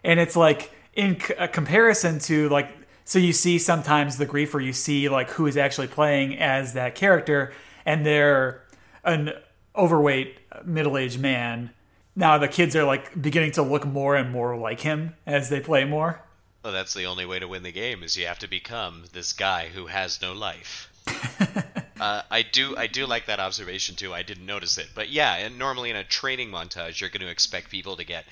and 0.03 0.19
it's 0.19 0.37
like 0.37 0.73
in 0.95 1.21
c- 1.21 1.35
comparison 1.53 2.19
to 2.21 2.49
like 2.49 2.69
so 3.05 3.19
you 3.19 3.33
see 3.33 3.59
sometimes 3.59 4.17
the 4.17 4.27
griefer 4.27 4.65
you 4.65 4.73
see 4.73 5.09
like 5.09 5.31
who 5.31 5.47
is 5.47 5.57
actually 5.57 5.89
playing 5.89 6.39
as 6.39 6.75
that 6.75 6.95
character, 6.95 7.53
and 7.85 8.05
they're 8.07 8.63
an 9.05 9.33
overweight 9.77 10.39
middle-aged 10.65 11.21
man. 11.21 11.71
Now 12.17 12.39
the 12.39 12.49
kids 12.49 12.75
are 12.77 12.85
like 12.85 13.21
beginning 13.21 13.53
to 13.53 13.63
look 13.63 13.87
more 13.87 14.17
and 14.17 14.31
more 14.31 14.57
like 14.57 14.81
him 14.81 15.15
as 15.27 15.49
they 15.49 15.61
play 15.61 15.85
more. 15.85 16.21
well 16.63 16.73
that's 16.73 16.95
the 16.95 17.07
only 17.07 17.25
way 17.25 17.39
to 17.39 17.49
win 17.49 17.63
the 17.63 17.73
game 17.73 18.03
is 18.03 18.17
you 18.17 18.27
have 18.27 18.39
to 18.41 18.49
become 18.49 19.05
this 19.13 19.33
guy 19.33 19.69
who 19.69 19.87
has 19.87 20.21
no 20.21 20.33
life 20.33 20.91
Uh, 22.01 22.23
I 22.31 22.41
do 22.41 22.75
I 22.79 22.87
do 22.87 23.05
like 23.07 23.27
that 23.27 23.41
observation 23.41 23.95
too. 23.95 24.15
I 24.15 24.23
didn't 24.23 24.47
notice 24.47 24.79
it, 24.79 24.89
but 24.95 25.11
yeah, 25.11 25.35
and 25.37 25.59
normally 25.59 25.91
in 25.91 25.97
a 25.97 26.03
training 26.03 26.51
montage, 26.51 26.99
you're 26.99 27.11
going 27.11 27.21
to 27.21 27.29
expect 27.29 27.71
people 27.71 27.97
to 27.97 28.05
get 28.05 28.25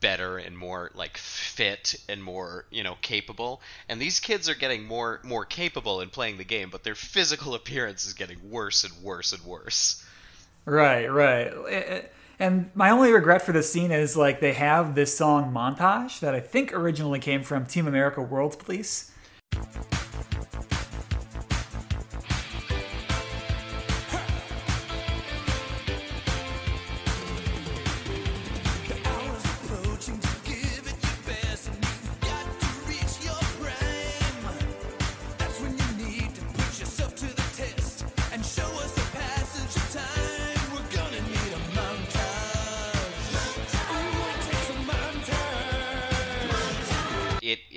better 0.00 0.38
and 0.38 0.56
more 0.56 0.90
like 0.94 1.16
fit 1.16 1.94
and 2.08 2.22
more 2.22 2.66
you 2.70 2.82
know 2.82 2.96
capable. 3.00 3.60
And 3.88 4.00
these 4.00 4.20
kids 4.20 4.48
are 4.48 4.54
getting 4.54 4.84
more 4.84 5.20
more 5.22 5.44
capable 5.44 6.00
in 6.00 6.10
playing 6.10 6.38
the 6.38 6.44
game, 6.44 6.70
but 6.70 6.84
their 6.84 6.94
physical 6.94 7.54
appearance 7.60 8.06
is 8.06 8.12
getting 8.12 8.50
worse 8.50 8.84
and 8.84 8.92
worse 9.02 9.32
and 9.32 9.42
worse. 9.44 10.04
Right, 10.64 11.06
right. 11.06 12.10
And 12.38 12.70
my 12.74 12.90
only 12.90 13.12
regret 13.12 13.42
for 13.42 13.52
this 13.52 13.72
scene 13.72 13.90
is 13.90 14.16
like 14.16 14.40
they 14.40 14.52
have 14.52 14.94
this 14.94 15.16
song 15.16 15.52
montage 15.52 16.20
that 16.20 16.34
I 16.34 16.40
think 16.40 16.72
originally 16.72 17.20
came 17.20 17.42
from 17.42 17.64
Team 17.64 17.86
America 17.86 18.20
World 18.20 18.58
Police. 18.58 19.12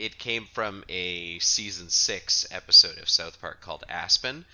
It 0.03 0.17
came 0.17 0.45
from 0.53 0.83
a 0.89 1.39
season 1.39 1.89
six 1.89 2.47
episode 2.51 2.97
of 2.97 3.09
South 3.09 3.39
Park 3.41 3.61
called 3.61 3.83
Aspen, 3.89 4.45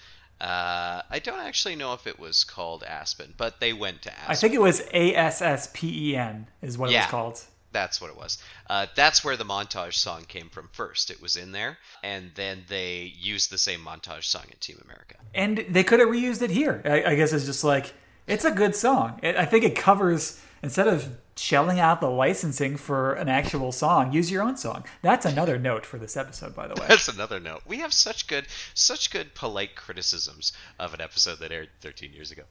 Uh, 0.41 1.01
I 1.09 1.19
don't 1.23 1.39
actually 1.39 1.75
know 1.75 1.93
if 1.93 2.05
it 2.07 2.19
was 2.19 2.43
called 2.43 2.83
Aspen, 2.83 3.33
but 3.37 3.59
they 3.61 3.71
went 3.71 4.01
to 4.01 4.11
Aspen. 4.11 4.31
I 4.31 4.35
think 4.35 4.53
it 4.53 4.61
was 4.61 4.81
A 4.93 5.15
S 5.15 5.41
S 5.41 5.69
P 5.73 6.11
E 6.11 6.15
N 6.17 6.47
is 6.61 6.77
what 6.77 6.91
it 6.91 6.95
was 6.97 7.05
called. 7.07 7.41
That's 7.71 7.99
what 8.01 8.09
it 8.09 8.17
was. 8.17 8.37
Uh, 8.69 8.85
that's 8.95 9.23
where 9.23 9.35
the 9.37 9.43
montage 9.45 9.95
song 9.95 10.23
came 10.27 10.47
from 10.49 10.69
first. 10.71 11.09
It 11.09 11.21
was 11.21 11.35
in 11.35 11.51
there, 11.51 11.77
and 12.03 12.31
then 12.35 12.63
they 12.69 13.13
used 13.17 13.49
the 13.49 13.57
same 13.57 13.81
montage 13.81 14.23
song 14.25 14.43
in 14.49 14.57
Team 14.59 14.79
America. 14.83 15.15
and 15.33 15.57
they 15.69 15.83
could 15.83 15.99
have 15.99 16.07
reused 16.09 16.41
it 16.41 16.51
here. 16.51 16.81
I, 16.85 17.11
I 17.11 17.15
guess 17.15 17.33
it's 17.33 17.45
just 17.45 17.63
like 17.65 17.93
it's 18.27 18.45
a 18.45 18.51
good 18.51 18.75
song. 18.75 19.19
It, 19.23 19.35
I 19.37 19.45
think 19.45 19.63
it 19.65 19.75
covers 19.75 20.39
instead 20.63 20.87
of 20.87 21.17
shelling 21.37 21.79
out 21.79 21.99
the 21.99 22.09
licensing 22.09 22.77
for 22.77 23.13
an 23.13 23.27
actual 23.27 23.71
song, 23.71 24.13
use 24.13 24.31
your 24.31 24.41
own 24.41 24.55
song. 24.57 24.85
That's 25.01 25.25
another 25.25 25.57
note 25.59 25.85
for 25.85 25.97
this 25.97 26.15
episode, 26.15 26.55
by 26.55 26.67
the 26.67 26.75
way. 26.79 26.85
That's 26.87 27.07
another 27.09 27.39
note. 27.39 27.61
We 27.67 27.79
have 27.79 27.93
such 27.93 28.27
good, 28.27 28.47
such 28.73 29.11
good 29.11 29.35
polite 29.35 29.75
criticisms 29.75 30.53
of 30.79 30.93
an 30.93 31.01
episode 31.01 31.39
that 31.39 31.51
aired 31.51 31.69
13 31.81 32.13
years 32.13 32.31
ago. 32.31 32.43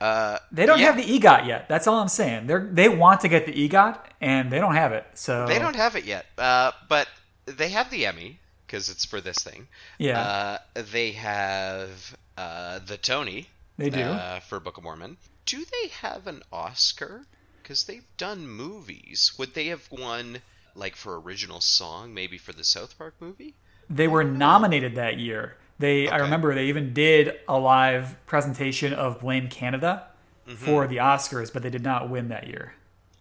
Uh, 0.00 0.38
They 0.52 0.66
don't 0.66 0.78
yeah, 0.78 0.92
have 0.92 0.96
the 0.96 1.02
EGOT 1.18 1.46
yet. 1.46 1.68
That's 1.68 1.86
all 1.86 1.98
I'm 2.00 2.08
saying. 2.08 2.46
They 2.46 2.58
they 2.58 2.88
want 2.88 3.20
to 3.22 3.28
get 3.28 3.46
the 3.46 3.52
EGOT 3.68 3.98
and 4.20 4.50
they 4.50 4.58
don't 4.58 4.74
have 4.76 4.92
it. 4.92 5.06
So 5.14 5.46
They 5.46 5.58
don't 5.58 5.76
have 5.76 5.96
it 5.96 6.04
yet, 6.04 6.26
uh, 6.38 6.72
but 6.88 7.08
they 7.46 7.68
have 7.70 7.90
the 7.90 8.06
Emmy 8.06 8.38
because 8.66 8.88
it's 8.88 9.04
for 9.04 9.20
this 9.20 9.38
thing. 9.38 9.66
Yeah. 9.98 10.20
Uh, 10.20 10.58
they 10.92 11.12
have 11.12 12.16
uh, 12.38 12.78
the 12.86 12.96
Tony. 12.96 13.48
They 13.76 13.90
do. 13.90 14.02
uh, 14.02 14.38
for 14.40 14.60
Book 14.60 14.78
of 14.78 14.84
Mormon. 14.84 15.16
Do 15.46 15.64
they 15.64 15.88
have 15.88 16.26
an 16.28 16.42
Oscar? 16.52 17.26
Because 17.64 17.82
they've 17.84 18.06
done 18.16 18.46
movies. 18.46 19.32
Would 19.38 19.54
they 19.54 19.66
have 19.66 19.90
won 19.90 20.38
like 20.76 20.94
for 20.94 21.18
original 21.18 21.60
song, 21.60 22.14
maybe 22.14 22.38
for 22.38 22.52
the 22.52 22.62
South 22.62 22.96
Park 22.96 23.14
movie? 23.18 23.54
They 23.90 24.06
were 24.06 24.22
nominated 24.22 24.94
that 24.94 25.18
year. 25.18 25.56
They 25.80 26.08
I 26.08 26.18
remember 26.18 26.54
they 26.54 26.66
even 26.66 26.92
did 26.94 27.32
a 27.48 27.58
live 27.58 28.16
presentation 28.26 28.92
of 28.92 29.20
Blame 29.20 29.48
Canada 29.48 30.04
Mm-hmm. 30.46 30.62
for 30.62 30.86
the 30.86 30.98
Oscars, 30.98 31.50
but 31.50 31.62
they 31.62 31.70
did 31.70 31.82
not 31.82 32.10
win 32.10 32.28
that 32.28 32.46
year. 32.46 32.74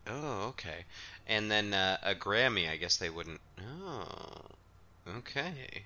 Oh, 0.07 0.47
okay. 0.49 0.83
And 1.25 1.49
then 1.49 1.73
uh, 1.73 1.95
a 2.03 2.13
Grammy, 2.13 2.69
I 2.69 2.75
guess 2.75 2.97
they 2.97 3.09
wouldn't. 3.09 3.39
Oh, 3.61 4.03
okay. 5.19 5.83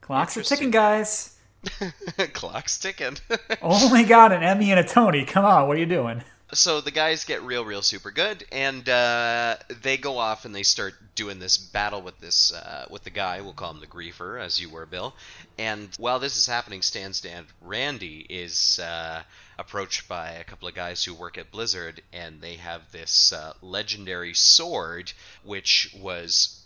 Clocks 0.00 0.36
are 0.36 0.42
ticking, 0.42 0.72
guys. 0.72 1.36
Clock's 2.32 2.76
ticking. 2.76 3.18
Only 3.62 4.02
got 4.02 4.32
an 4.32 4.42
Emmy 4.42 4.72
and 4.72 4.80
a 4.80 4.84
Tony. 4.84 5.24
Come 5.24 5.44
on, 5.44 5.68
what 5.68 5.76
are 5.76 5.80
you 5.80 5.86
doing? 5.86 6.24
So 6.52 6.80
the 6.80 6.90
guys 6.90 7.24
get 7.24 7.42
real, 7.42 7.64
real 7.64 7.82
super 7.82 8.10
good, 8.10 8.44
and 8.50 8.88
uh, 8.88 9.56
they 9.82 9.96
go 9.96 10.18
off 10.18 10.44
and 10.44 10.54
they 10.54 10.62
start 10.62 10.94
doing 11.14 11.38
this 11.38 11.56
battle 11.58 12.02
with 12.02 12.18
this 12.20 12.52
uh, 12.52 12.86
with 12.90 13.04
the 13.04 13.10
guy. 13.10 13.40
We'll 13.40 13.52
call 13.52 13.70
him 13.70 13.80
the 13.80 13.86
griefer, 13.86 14.40
as 14.40 14.60
you 14.60 14.68
were, 14.68 14.86
Bill. 14.86 15.14
And 15.58 15.88
while 15.98 16.18
this 16.18 16.36
is 16.36 16.46
happening, 16.46 16.82
Stan's 16.82 17.20
dad 17.20 17.44
Randy 17.60 18.26
is 18.28 18.78
uh, 18.78 19.22
approached 19.58 20.08
by 20.08 20.32
a 20.32 20.44
couple 20.44 20.68
of 20.68 20.74
guys 20.74 21.04
who 21.04 21.14
work 21.14 21.38
at 21.38 21.50
Blizzard, 21.50 22.02
and 22.12 22.40
they 22.40 22.54
have 22.54 22.90
this 22.92 23.32
uh, 23.32 23.52
legendary 23.62 24.34
sword, 24.34 25.12
which 25.44 25.94
was 26.00 26.62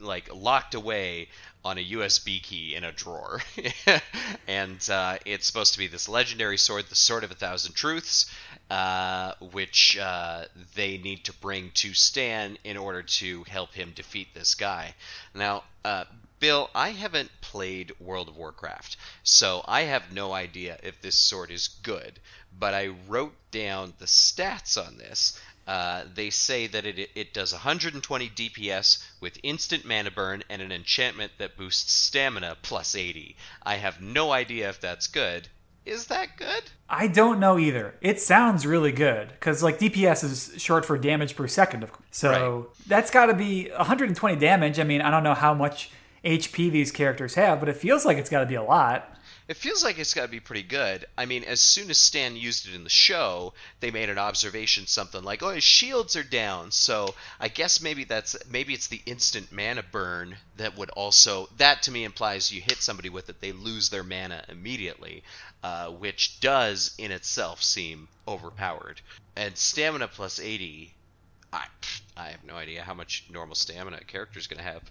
like 0.00 0.28
locked 0.34 0.74
away 0.74 1.28
on 1.66 1.78
a 1.78 1.84
USB 1.84 2.40
key 2.40 2.76
in 2.76 2.84
a 2.84 2.92
drawer. 2.92 3.42
and 4.46 4.88
uh, 4.88 5.18
it's 5.26 5.46
supposed 5.48 5.72
to 5.72 5.80
be 5.80 5.88
this 5.88 6.08
legendary 6.08 6.56
sword, 6.56 6.86
the 6.88 6.94
Sword 6.94 7.24
of 7.24 7.32
a 7.32 7.34
Thousand 7.34 7.74
Truths, 7.74 8.30
uh, 8.70 9.32
which 9.52 9.98
uh, 9.98 10.44
they 10.76 10.96
need 10.98 11.24
to 11.24 11.32
bring 11.32 11.72
to 11.74 11.92
Stan 11.92 12.56
in 12.62 12.76
order 12.76 13.02
to 13.02 13.42
help 13.44 13.74
him 13.74 13.92
defeat 13.96 14.28
this 14.32 14.54
guy. 14.54 14.94
Now, 15.34 15.64
uh, 15.84 16.04
Bill, 16.38 16.70
I 16.72 16.90
haven't 16.90 17.32
played 17.40 17.98
World 17.98 18.28
of 18.28 18.36
Warcraft, 18.36 18.96
so 19.24 19.64
I 19.66 19.82
have 19.82 20.12
no 20.12 20.32
idea 20.32 20.78
if 20.84 21.00
this 21.00 21.16
sword 21.16 21.50
is 21.50 21.66
good. 21.82 22.20
But 22.58 22.74
I 22.74 22.94
wrote 23.08 23.34
down 23.50 23.94
the 23.98 24.06
stats 24.06 24.78
on 24.78 24.98
this. 24.98 25.38
Uh, 25.66 26.04
they 26.14 26.30
say 26.30 26.66
that 26.68 26.86
it, 26.86 27.10
it 27.14 27.34
does 27.34 27.52
120 27.52 28.28
DPS 28.30 29.04
with 29.20 29.38
instant 29.42 29.84
mana 29.84 30.10
burn 30.10 30.44
and 30.48 30.62
an 30.62 30.70
enchantment 30.70 31.32
that 31.38 31.56
boosts 31.56 31.92
stamina 31.92 32.56
plus 32.62 32.94
80. 32.94 33.36
I 33.64 33.76
have 33.76 34.00
no 34.00 34.30
idea 34.30 34.68
if 34.68 34.80
that's 34.80 35.08
good. 35.08 35.48
Is 35.84 36.06
that 36.06 36.36
good? 36.36 36.64
I 36.88 37.06
don't 37.06 37.38
know 37.38 37.58
either. 37.58 37.94
It 38.00 38.20
sounds 38.20 38.66
really 38.66 38.92
good 38.92 39.28
because 39.28 39.62
like 39.62 39.78
DPS 39.78 40.24
is 40.24 40.54
short 40.60 40.84
for 40.84 40.98
damage 40.98 41.36
per 41.36 41.46
second, 41.46 41.84
of 41.84 41.92
course. 41.92 42.06
So 42.10 42.70
that's 42.86 43.10
got 43.10 43.26
to 43.26 43.34
be 43.34 43.70
120 43.70 44.36
damage. 44.36 44.80
I 44.80 44.84
mean, 44.84 45.00
I 45.00 45.10
don't 45.10 45.22
know 45.22 45.34
how 45.34 45.54
much 45.54 45.90
HP 46.24 46.70
these 46.70 46.90
characters 46.90 47.34
have, 47.34 47.60
but 47.60 47.68
it 47.68 47.76
feels 47.76 48.04
like 48.04 48.18
it's 48.18 48.30
got 48.30 48.40
to 48.40 48.46
be 48.46 48.56
a 48.56 48.62
lot. 48.62 49.15
It 49.48 49.56
feels 49.56 49.84
like 49.84 49.96
it's 50.00 50.12
got 50.12 50.22
to 50.22 50.28
be 50.28 50.40
pretty 50.40 50.64
good. 50.64 51.06
I 51.16 51.24
mean, 51.24 51.44
as 51.44 51.60
soon 51.60 51.88
as 51.88 51.98
Stan 51.98 52.34
used 52.34 52.66
it 52.66 52.74
in 52.74 52.82
the 52.82 52.90
show, 52.90 53.54
they 53.78 53.92
made 53.92 54.08
an 54.08 54.18
observation 54.18 54.88
something 54.88 55.22
like, 55.22 55.40
"Oh, 55.40 55.50
his 55.50 55.62
shields 55.62 56.16
are 56.16 56.24
down." 56.24 56.72
So 56.72 57.14
I 57.38 57.46
guess 57.46 57.80
maybe 57.80 58.02
that's 58.02 58.34
maybe 58.48 58.74
it's 58.74 58.88
the 58.88 59.02
instant 59.06 59.52
mana 59.52 59.84
burn 59.84 60.36
that 60.56 60.76
would 60.76 60.90
also 60.90 61.48
that 61.58 61.84
to 61.84 61.92
me 61.92 62.02
implies 62.02 62.50
you 62.50 62.60
hit 62.60 62.82
somebody 62.82 63.08
with 63.08 63.28
it, 63.28 63.40
they 63.40 63.52
lose 63.52 63.88
their 63.88 64.02
mana 64.02 64.44
immediately, 64.48 65.22
uh, 65.62 65.90
which 65.90 66.40
does 66.40 66.96
in 66.98 67.12
itself 67.12 67.62
seem 67.62 68.08
overpowered. 68.26 69.00
And 69.36 69.56
stamina 69.56 70.08
plus 70.08 70.40
eighty, 70.40 70.95
I 71.56 71.66
I 72.16 72.28
have 72.30 72.44
no 72.44 72.54
idea 72.54 72.82
how 72.82 72.94
much 72.94 73.24
normal 73.30 73.54
stamina 73.54 73.98
a 74.00 74.04
character 74.04 74.38
is 74.38 74.46
going 74.46 74.58
to 74.58 74.64
have. 74.64 74.82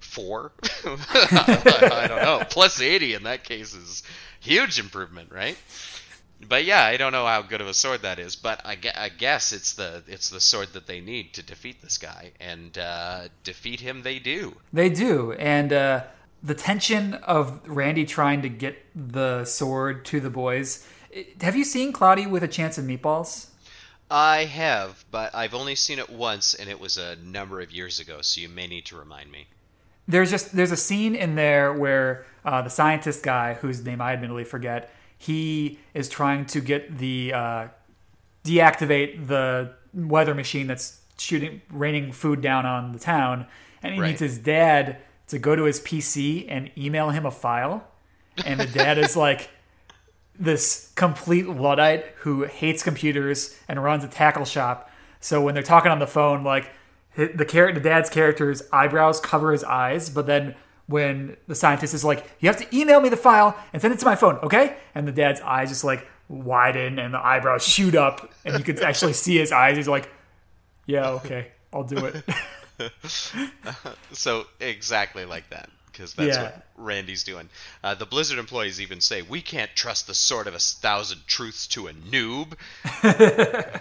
Four? 0.00 0.52
I, 0.84 1.90
I 1.92 2.06
don't 2.08 2.22
know. 2.22 2.42
Plus 2.50 2.80
80 2.80 3.14
in 3.14 3.22
that 3.22 3.44
case 3.44 3.72
is 3.72 4.02
huge 4.40 4.80
improvement, 4.80 5.30
right? 5.30 5.56
But 6.48 6.64
yeah, 6.64 6.82
I 6.82 6.96
don't 6.96 7.12
know 7.12 7.24
how 7.24 7.42
good 7.42 7.60
of 7.60 7.68
a 7.68 7.74
sword 7.74 8.02
that 8.02 8.18
is, 8.18 8.34
but 8.34 8.60
I, 8.64 8.76
I 8.96 9.10
guess 9.10 9.52
it's 9.52 9.74
the 9.74 10.02
it's 10.08 10.28
the 10.28 10.40
sword 10.40 10.72
that 10.72 10.88
they 10.88 11.00
need 11.00 11.34
to 11.34 11.42
defeat 11.42 11.80
this 11.80 11.98
guy, 11.98 12.32
and 12.40 12.76
uh, 12.76 13.28
defeat 13.44 13.78
him 13.78 14.02
they 14.02 14.18
do. 14.18 14.56
They 14.72 14.88
do, 14.88 15.34
and 15.34 15.72
uh, 15.72 16.02
the 16.42 16.56
tension 16.56 17.14
of 17.14 17.60
Randy 17.68 18.04
trying 18.04 18.42
to 18.42 18.48
get 18.48 18.76
the 18.96 19.44
sword 19.44 20.04
to 20.06 20.18
the 20.18 20.30
boys. 20.30 20.84
Have 21.40 21.54
you 21.54 21.64
seen 21.64 21.92
Cloudy 21.92 22.26
with 22.26 22.42
a 22.42 22.48
Chance 22.48 22.76
of 22.76 22.86
Meatballs? 22.86 23.51
I 24.14 24.44
have, 24.44 25.04
but 25.10 25.34
I've 25.34 25.54
only 25.54 25.74
seen 25.74 25.98
it 25.98 26.10
once, 26.10 26.52
and 26.54 26.68
it 26.68 26.78
was 26.78 26.98
a 26.98 27.16
number 27.16 27.60
of 27.62 27.72
years 27.72 27.98
ago, 27.98 28.20
so 28.20 28.40
you 28.42 28.48
may 28.50 28.66
need 28.66 28.84
to 28.86 28.96
remind 28.96 29.32
me. 29.32 29.46
there's 30.06 30.30
just 30.30 30.54
there's 30.54 30.70
a 30.72 30.76
scene 30.76 31.14
in 31.14 31.34
there 31.34 31.72
where 31.72 32.26
uh, 32.44 32.60
the 32.60 32.68
scientist 32.68 33.22
guy 33.22 33.54
whose 33.54 33.82
name 33.84 34.00
I 34.02 34.12
admittedly 34.12 34.44
forget 34.44 34.90
he 35.16 35.78
is 35.94 36.08
trying 36.08 36.44
to 36.46 36.60
get 36.60 36.98
the 36.98 37.32
uh, 37.32 37.68
deactivate 38.44 39.26
the 39.28 39.72
weather 39.94 40.34
machine 40.34 40.66
that's 40.66 41.00
shooting 41.18 41.62
raining 41.70 42.12
food 42.12 42.40
down 42.40 42.66
on 42.66 42.92
the 42.92 42.98
town 42.98 43.46
and 43.82 43.94
he 43.94 44.00
Right. 44.00 44.08
needs 44.08 44.20
his 44.20 44.38
dad 44.38 44.96
to 45.28 45.38
go 45.38 45.54
to 45.54 45.62
his 45.64 45.80
PC 45.80 46.46
and 46.48 46.70
email 46.76 47.10
him 47.10 47.24
a 47.24 47.30
file 47.30 47.86
and 48.44 48.58
the 48.58 48.66
dad 48.66 48.98
is 48.98 49.16
like 49.16 49.50
this 50.38 50.92
complete 50.94 51.48
luddite 51.48 52.06
who 52.20 52.44
hates 52.44 52.82
computers 52.82 53.56
and 53.68 53.82
runs 53.82 54.04
a 54.04 54.08
tackle 54.08 54.44
shop. 54.44 54.90
So 55.20 55.40
when 55.40 55.54
they're 55.54 55.62
talking 55.62 55.90
on 55.90 55.98
the 55.98 56.06
phone, 56.06 56.42
like 56.44 56.70
the 57.16 57.44
character, 57.44 57.78
the 57.80 57.88
dad's 57.88 58.08
character's 58.10 58.62
eyebrows 58.72 59.20
cover 59.20 59.52
his 59.52 59.62
eyes, 59.64 60.08
but 60.10 60.26
then 60.26 60.54
when 60.86 61.36
the 61.46 61.54
scientist 61.54 61.94
is 61.94 62.04
like, 62.04 62.24
"You 62.40 62.48
have 62.48 62.56
to 62.58 62.76
email 62.76 63.00
me 63.00 63.08
the 63.08 63.16
file 63.16 63.56
and 63.72 63.80
send 63.80 63.94
it 63.94 64.00
to 64.00 64.06
my 64.06 64.16
phone, 64.16 64.36
okay?" 64.36 64.76
and 64.94 65.06
the 65.06 65.12
dad's 65.12 65.40
eyes 65.42 65.68
just 65.68 65.84
like 65.84 66.06
widen 66.28 66.98
and 66.98 67.12
the 67.14 67.24
eyebrows 67.24 67.66
shoot 67.66 67.94
up, 67.94 68.30
and 68.44 68.58
you 68.58 68.64
could 68.64 68.80
actually 68.82 69.12
see 69.12 69.36
his 69.36 69.52
eyes. 69.52 69.76
He's 69.76 69.88
like, 69.88 70.10
"Yeah, 70.86 71.10
okay, 71.10 71.48
I'll 71.72 71.84
do 71.84 72.06
it." 72.06 72.24
So 74.12 74.46
exactly 74.58 75.24
like 75.24 75.48
that, 75.50 75.70
because 75.92 76.14
that's 76.14 76.36
Yeah. 76.36 76.42
what 76.44 76.66
Randy's 76.76 77.22
doing. 77.24 77.48
Uh, 77.84 77.94
the 77.94 78.06
Blizzard 78.06 78.38
employees 78.38 78.80
even 78.80 79.00
say, 79.00 79.22
"We 79.22 79.42
can't 79.42 79.74
trust 79.76 80.06
the 80.06 80.14
sword 80.14 80.46
of 80.46 80.54
a 80.54 80.58
thousand 80.58 81.26
truths 81.26 81.66
to 81.68 81.86
a 81.88 81.92
noob." 81.92 82.54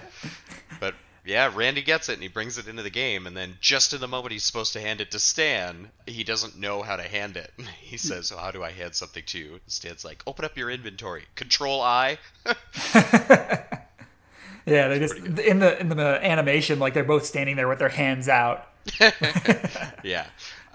but 0.80 0.95
yeah, 1.26 1.52
Randy 1.54 1.82
gets 1.84 2.10
it 2.10 2.13
and 2.13 2.21
he 2.24 2.28
brings 2.30 2.58
it 2.58 2.67
into 2.67 2.84
the 2.84 2.89
game, 2.89 3.28
and 3.28 3.38
then 3.38 3.58
just 3.62 3.93
in 3.93 4.02
the 4.02 4.08
moment 4.08 4.32
he's 4.34 4.43
supposed 4.43 4.74
to 4.74 4.82
hand 4.82 5.02
it 5.02 5.12
to 5.12 5.19
Stan, 5.19 5.91
he 6.08 6.24
doesn't 6.24 6.58
know 6.58 6.82
how 6.82 6.95
to 6.95 7.04
hand 7.04 7.38
it. 7.38 7.52
He 7.82 7.97
says, 7.97 8.28
So, 8.28 8.38
"How 8.38 8.52
do 8.52 8.63
I 8.63 8.71
hand 8.71 8.95
something 8.95 9.24
to 9.28 9.38
you?" 9.38 9.60
Stan's 9.67 10.06
like, 10.06 10.24
"Open 10.26 10.45
up 10.45 10.58
your 10.58 10.69
inventory. 10.71 11.24
Control 11.36 11.82
I." 11.82 12.17
yeah, 14.65 14.88
they 14.88 15.00
just 15.00 15.15
in 15.15 15.60
the 15.60 15.80
in 15.80 15.89
the 15.89 16.19
animation, 16.26 16.80
like 16.80 16.93
they're 16.93 17.04
both 17.04 17.26
standing 17.26 17.56
there 17.56 17.67
with 17.67 17.80
their 17.80 17.89
hands 17.89 18.30
out. 18.30 18.67
yeah 20.04 20.26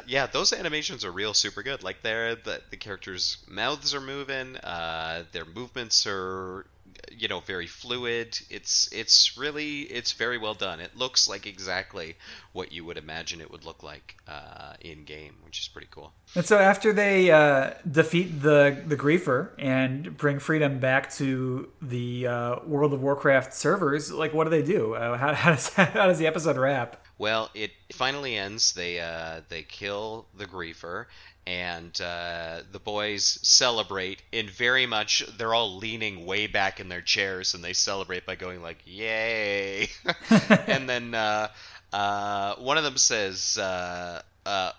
yeah 0.07 0.27
those 0.27 0.53
animations 0.53 1.05
are 1.05 1.12
real 1.12 1.35
super 1.35 1.62
good. 1.62 1.83
Like 1.83 2.03
they're 2.03 2.35
the, 2.37 2.62
the 2.71 2.77
characters 2.77 3.38
mouths 3.49 3.95
are 3.95 4.01
moving 4.01 4.57
uh, 4.57 5.25
their 5.33 5.45
movements 5.45 6.07
are 6.07 6.66
you 7.11 7.29
know 7.29 7.40
very 7.40 7.66
fluid. 7.66 8.38
It's 8.51 8.92
it's 8.92 9.37
really 9.37 9.83
it's 9.83 10.12
very 10.12 10.38
well 10.38 10.55
done. 10.55 10.81
It 10.81 10.97
looks 10.97 11.29
like 11.29 11.47
exactly 11.47 12.16
what 12.53 12.73
you 12.73 12.85
would 12.85 12.97
imagine 12.97 13.40
it 13.40 13.51
would 13.51 13.64
look 13.64 13.83
like 13.83 14.16
uh, 14.27 14.75
in 14.81 15.05
game, 15.05 15.37
which 15.45 15.61
is 15.61 15.69
pretty 15.69 15.88
cool. 15.90 16.12
And 16.35 16.45
so 16.45 16.59
after 16.59 16.92
they 16.92 17.31
uh, 17.31 17.75
defeat 17.90 18.40
the 18.42 18.83
the 18.87 18.97
griefer 18.97 19.51
and 19.59 20.16
bring 20.16 20.38
freedom 20.38 20.79
back 20.79 21.11
to 21.14 21.69
the 21.83 22.27
uh, 22.27 22.57
World 22.66 22.92
of 22.92 23.03
Warcraft 23.03 23.55
servers, 23.55 24.12
like 24.12 24.35
what 24.35 24.45
do 24.45 24.51
they 24.51 24.62
do? 24.62 24.95
Uh, 24.95 25.16
how, 25.16 25.35
how 25.35 25.51
does 25.51 25.69
how 25.75 26.07
does 26.07 26.19
the 26.19 26.27
episode 26.27 26.57
wrap? 26.57 27.03
Well, 27.19 27.51
it 27.55 27.71
finally 27.92 28.37
ends. 28.37 28.73
They 28.75 29.01
uh, 29.01 29.40
they 29.49 29.62
kill 29.62 30.27
the 30.37 30.45
griefer, 30.47 31.07
and 31.47 31.99
uh, 32.01 32.63
the 32.73 32.81
boys 32.81 33.39
celebrate 33.43 34.21
in 34.33 34.49
very 34.49 34.87
much. 34.87 35.25
They're 35.39 35.55
all 35.55 35.77
leaning 35.77 36.27
way 36.27 36.49
back 36.49 36.81
in 36.81 36.89
their 36.89 37.01
chairs, 37.01 37.55
and 37.55 37.63
they 37.63 37.73
celebrate 37.73 38.27
by 38.27 38.35
going 38.35 38.63
like 38.63 38.79
"Yay!" 38.85 39.89
and 40.67 40.89
then 40.89 41.15
uh, 41.15 41.49
uh, 41.93 42.57
one 42.57 42.79
of 42.79 42.85
them 42.85 42.97
says, 42.97 43.59
uh, 43.59 44.23
uh, 44.45 44.73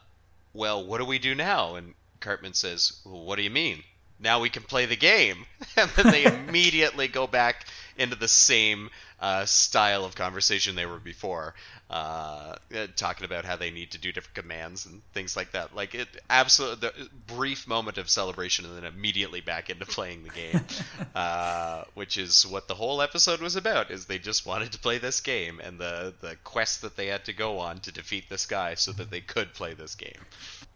"Well, 0.54 0.86
what 0.86 0.98
do 0.98 1.06
we 1.06 1.20
do 1.20 1.36
now?" 1.36 1.76
And 1.76 1.94
Cartman 2.20 2.54
says, 2.54 3.00
well, 3.06 3.24
"What 3.24 3.38
do 3.38 3.44
you 3.44 3.50
mean? 3.50 3.84
Now 4.20 4.42
we 4.42 4.50
can 4.50 4.64
play 4.64 4.86
the 4.86 4.98
game." 4.98 5.46
and 5.78 5.90
then 5.92 6.12
they 6.12 6.26
immediately 6.48 7.08
go 7.08 7.28
back 7.28 7.66
into 7.98 8.18
the 8.18 8.28
same 8.28 8.90
uh, 9.20 9.46
style 9.46 10.06
of 10.06 10.14
conversation 10.16 10.76
they 10.76 10.86
were 10.86 11.00
before, 11.00 11.56
uh, 11.90 12.56
uh, 12.76 12.88
talking 12.96 13.26
about 13.26 13.46
how 13.46 13.56
they 13.56 13.72
need 13.72 13.92
to 13.92 13.98
do 13.98 14.12
different 14.12 14.36
commands 14.36 14.86
and 14.86 15.02
things 15.14 15.36
like 15.36 15.52
that. 15.54 15.76
Like 15.76 15.96
it, 15.96 16.08
absolutely, 16.30 16.90
the 16.90 17.10
brief 17.34 17.68
moment 17.68 17.98
of 17.98 18.10
celebration, 18.10 18.66
and 18.66 18.78
then 18.78 18.84
immediately 18.86 19.42
back 19.42 19.70
into 19.70 19.86
playing 19.86 20.24
the 20.24 20.30
game, 20.30 20.62
uh, 21.16 21.84
which 21.96 22.18
is 22.18 22.46
what 22.46 22.68
the 22.68 22.76
whole 22.76 23.02
episode 23.02 23.42
was 23.42 23.56
about. 23.56 23.90
Is 23.90 24.06
they 24.06 24.20
just 24.20 24.46
wanted 24.46 24.72
to 24.74 24.80
play 24.80 24.98
this 25.00 25.22
game 25.22 25.60
and 25.64 25.80
the 25.80 26.14
the 26.22 26.36
quest 26.44 26.82
that 26.84 26.96
they 26.96 27.08
had 27.08 27.26
to 27.26 27.34
go 27.34 27.60
on 27.60 27.80
to 27.80 27.92
defeat 27.92 28.30
this 28.30 28.46
guy 28.46 28.76
so 28.76 28.92
that 28.92 29.10
they 29.10 29.22
could 29.22 29.54
play 29.54 29.74
this 29.74 29.96
game. 29.96 30.22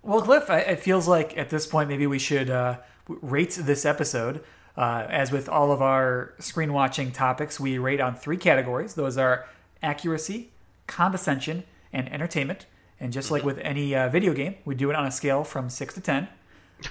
Well, 0.01 0.21
Cliff, 0.21 0.49
I- 0.49 0.59
it 0.61 0.79
feels 0.79 1.07
like 1.07 1.37
at 1.37 1.49
this 1.51 1.67
point 1.67 1.89
maybe 1.89 2.07
we 2.07 2.17
should 2.19 2.49
uh, 2.49 2.77
rate 3.07 3.51
this 3.61 3.85
episode. 3.85 4.43
Uh, 4.77 5.05
as 5.09 5.31
with 5.31 5.49
all 5.49 5.71
of 5.71 5.81
our 5.81 6.33
screen 6.39 6.73
watching 6.73 7.11
topics, 7.11 7.59
we 7.59 7.77
rate 7.77 7.99
on 7.99 8.15
three 8.15 8.37
categories. 8.37 8.93
Those 8.93 9.17
are 9.17 9.45
accuracy, 9.83 10.51
condescension, 10.87 11.63
and 11.91 12.11
entertainment. 12.11 12.65
And 12.99 13.11
just 13.11 13.31
like 13.31 13.43
with 13.43 13.57
any 13.59 13.95
uh, 13.95 14.09
video 14.09 14.33
game, 14.33 14.55
we 14.63 14.75
do 14.75 14.89
it 14.89 14.95
on 14.95 15.05
a 15.05 15.11
scale 15.11 15.43
from 15.43 15.69
six 15.69 15.93
to 15.95 16.01
ten. 16.01 16.27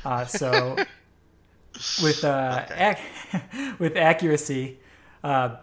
Uh, 0.04 0.24
so 0.24 0.76
with 2.02 2.24
uh, 2.24 2.66
ac- 2.70 3.40
with 3.78 3.96
accuracy, 3.96 4.78
uh, 5.22 5.56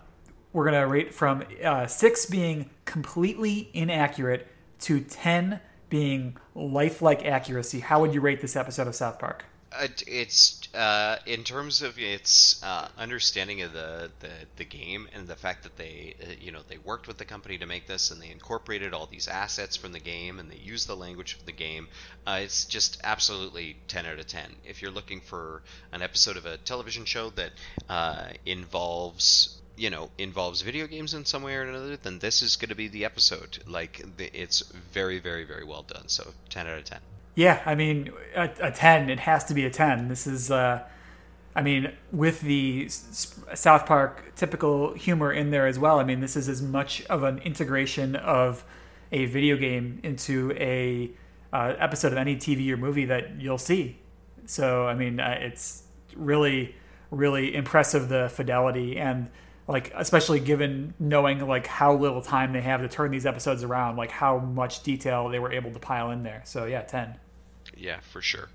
we're 0.54 0.66
gonna 0.66 0.88
rate 0.88 1.14
from 1.14 1.44
uh, 1.64 1.86
six 1.86 2.26
being 2.26 2.70
completely 2.86 3.70
inaccurate 3.74 4.48
to 4.80 5.02
ten 5.02 5.60
being 5.90 6.38
lifelike 6.56 7.26
accuracy. 7.26 7.82
How 7.82 8.02
would 8.02 8.14
you 8.14 8.22
rate 8.22 8.42
this 8.42 8.56
episode 8.56 8.88
of 8.88 8.96
South 8.96 9.20
Park? 9.20 9.46
Uh, 9.70 9.88
it's 10.08 10.74
uh, 10.74 11.18
in 11.26 11.44
terms 11.44 11.82
of 11.82 12.00
its 12.00 12.64
uh, 12.64 12.88
understanding 12.98 13.62
of 13.62 13.74
the, 13.74 14.10
the, 14.22 14.30
the 14.56 14.64
game 14.64 15.10
and 15.14 15.28
the 15.28 15.36
fact 15.36 15.64
that 15.64 15.76
they 15.76 16.16
uh, 16.22 16.32
you 16.40 16.52
know 16.52 16.62
they 16.70 16.78
worked 16.78 17.06
with 17.06 17.18
the 17.18 17.26
company 17.26 17.58
to 17.58 17.66
make 17.66 17.86
this 17.86 18.10
and 18.10 18.22
they 18.22 18.30
incorporated 18.30 18.94
all 18.94 19.06
these 19.08 19.28
assets 19.28 19.76
from 19.76 19.92
the 19.92 20.00
game 20.00 20.40
and 20.40 20.50
they 20.50 20.56
used 20.56 20.88
the 20.88 20.96
language 20.96 21.36
of 21.36 21.46
the 21.46 21.52
game. 21.52 21.88
Uh, 22.26 22.40
it's 22.42 22.64
just 22.64 23.02
absolutely 23.04 23.76
10 23.90 24.06
out 24.06 24.20
of 24.20 24.28
10. 24.28 24.56
If 24.66 24.82
you're 24.82 24.92
looking 24.92 25.20
for 25.20 25.62
an 25.92 26.02
episode 26.02 26.38
of 26.38 26.46
a 26.46 26.58
television 26.58 27.04
show 27.04 27.30
that 27.32 27.52
uh, 27.90 28.30
involves 28.46 29.58
you 29.76 29.90
know 29.90 30.10
involves 30.18 30.62
video 30.62 30.88
games 30.88 31.14
in 31.14 31.26
some 31.26 31.44
way 31.44 31.56
or 31.56 31.64
another, 31.64 31.98
then 31.98 32.20
this 32.20 32.42
is 32.42 32.56
going 32.56 32.70
to 32.70 32.76
be 32.76 32.88
the 32.88 33.04
episode. 33.04 33.60
Like 33.68 34.02
the, 34.16 34.32
it's 34.34 34.62
very 34.94 35.20
very 35.20 35.44
very 35.44 35.66
well 35.66 35.84
done. 35.84 36.08
So 36.08 36.34
10 36.50 36.68
out 36.68 36.78
of 36.78 36.86
10. 36.86 37.00
Yeah, 37.38 37.62
I 37.68 37.76
mean, 37.76 38.10
a, 38.36 38.50
a 38.60 38.72
10, 38.72 39.12
it 39.12 39.20
has 39.20 39.44
to 39.46 39.54
be 39.54 39.64
a 39.64 39.70
10. 39.70 40.08
This 40.08 40.26
is, 40.26 40.50
uh, 40.50 40.82
I 41.56 41.62
mean, 41.62 41.94
with 42.12 42.42
the 42.42 42.88
South 42.90 43.86
Park 43.86 44.34
typical 44.36 44.96
humor 44.96 45.32
in 45.32 45.52
there 45.52 45.68
as 45.68 45.78
well. 45.78 46.00
I 46.00 46.04
mean, 46.04 46.20
this 46.20 46.36
is 46.36 46.50
as 46.50 46.64
much 46.64 47.06
of 47.06 47.22
an 47.22 47.38
integration 47.38 48.16
of 48.16 48.66
a 49.12 49.26
video 49.26 49.56
game 49.56 50.00
into 50.02 50.52
a 50.54 51.12
uh, 51.54 51.76
episode 51.78 52.12
of 52.12 52.18
any 52.18 52.38
TV 52.38 52.72
or 52.72 52.78
movie 52.78 53.06
that 53.06 53.40
you'll 53.40 53.60
see. 53.60 54.00
So, 54.48 54.88
I 54.88 54.96
mean, 54.96 55.20
uh, 55.20 55.38
it's 55.40 55.84
really, 56.16 56.74
really 57.12 57.54
impressive 57.54 58.10
the 58.10 58.30
fidelity 58.30 58.98
and 58.98 59.30
like 59.68 59.92
especially 59.96 60.40
given 60.40 60.96
knowing 60.98 61.46
like 61.46 61.68
how 61.68 61.94
little 61.94 62.22
time 62.22 62.54
they 62.54 62.62
have 62.62 62.82
to 62.82 62.88
turn 62.88 63.12
these 63.12 63.26
episodes 63.26 63.64
around 63.64 63.96
like 63.96 64.10
how 64.10 64.40
much 64.40 64.82
detail 64.82 65.28
they 65.30 65.40
were 65.40 65.52
able 65.52 65.72
to 65.72 65.80
pile 65.80 66.12
in 66.12 66.24
there 66.24 66.42
so 66.46 66.66
yeah 66.66 66.82
10 66.82 67.18
Yeah, 67.78 68.00
for 68.02 68.22
sure. 68.22 68.50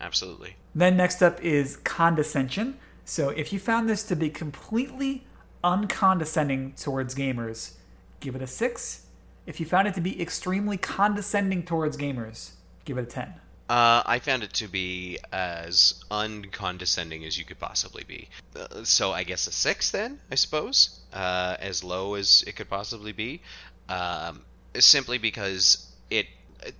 Absolutely. 0.00 0.56
then 0.74 0.96
next 0.96 1.22
up 1.22 1.42
is 1.44 1.76
condescension. 1.76 2.76
So 3.04 3.28
if 3.28 3.52
you 3.52 3.58
found 3.60 3.88
this 3.88 4.02
to 4.04 4.16
be 4.16 4.30
completely 4.30 5.24
uncondescending 5.62 6.72
towards 6.72 7.14
gamers, 7.14 7.74
give 8.20 8.34
it 8.34 8.42
a 8.42 8.46
6. 8.46 9.06
If 9.46 9.60
you 9.60 9.66
found 9.66 9.88
it 9.88 9.94
to 9.94 10.00
be 10.00 10.20
extremely 10.20 10.76
condescending 10.76 11.64
towards 11.64 11.96
gamers, 11.96 12.52
give 12.84 12.98
it 12.98 13.02
a 13.02 13.06
10. 13.06 13.34
Uh, 13.68 14.02
I 14.04 14.18
found 14.18 14.42
it 14.42 14.52
to 14.54 14.68
be 14.68 15.18
as 15.32 16.04
uncondescending 16.10 17.24
as 17.24 17.38
you 17.38 17.44
could 17.44 17.58
possibly 17.58 18.04
be. 18.04 18.28
Uh, 18.54 18.84
so 18.84 19.12
I 19.12 19.22
guess 19.22 19.46
a 19.46 19.52
six 19.52 19.90
then, 19.90 20.20
I 20.30 20.34
suppose, 20.34 21.00
uh, 21.12 21.56
as 21.58 21.82
low 21.82 22.14
as 22.14 22.44
it 22.46 22.56
could 22.56 22.68
possibly 22.68 23.12
be, 23.12 23.40
um, 23.88 24.42
simply 24.78 25.18
because 25.18 25.90
it 26.10 26.26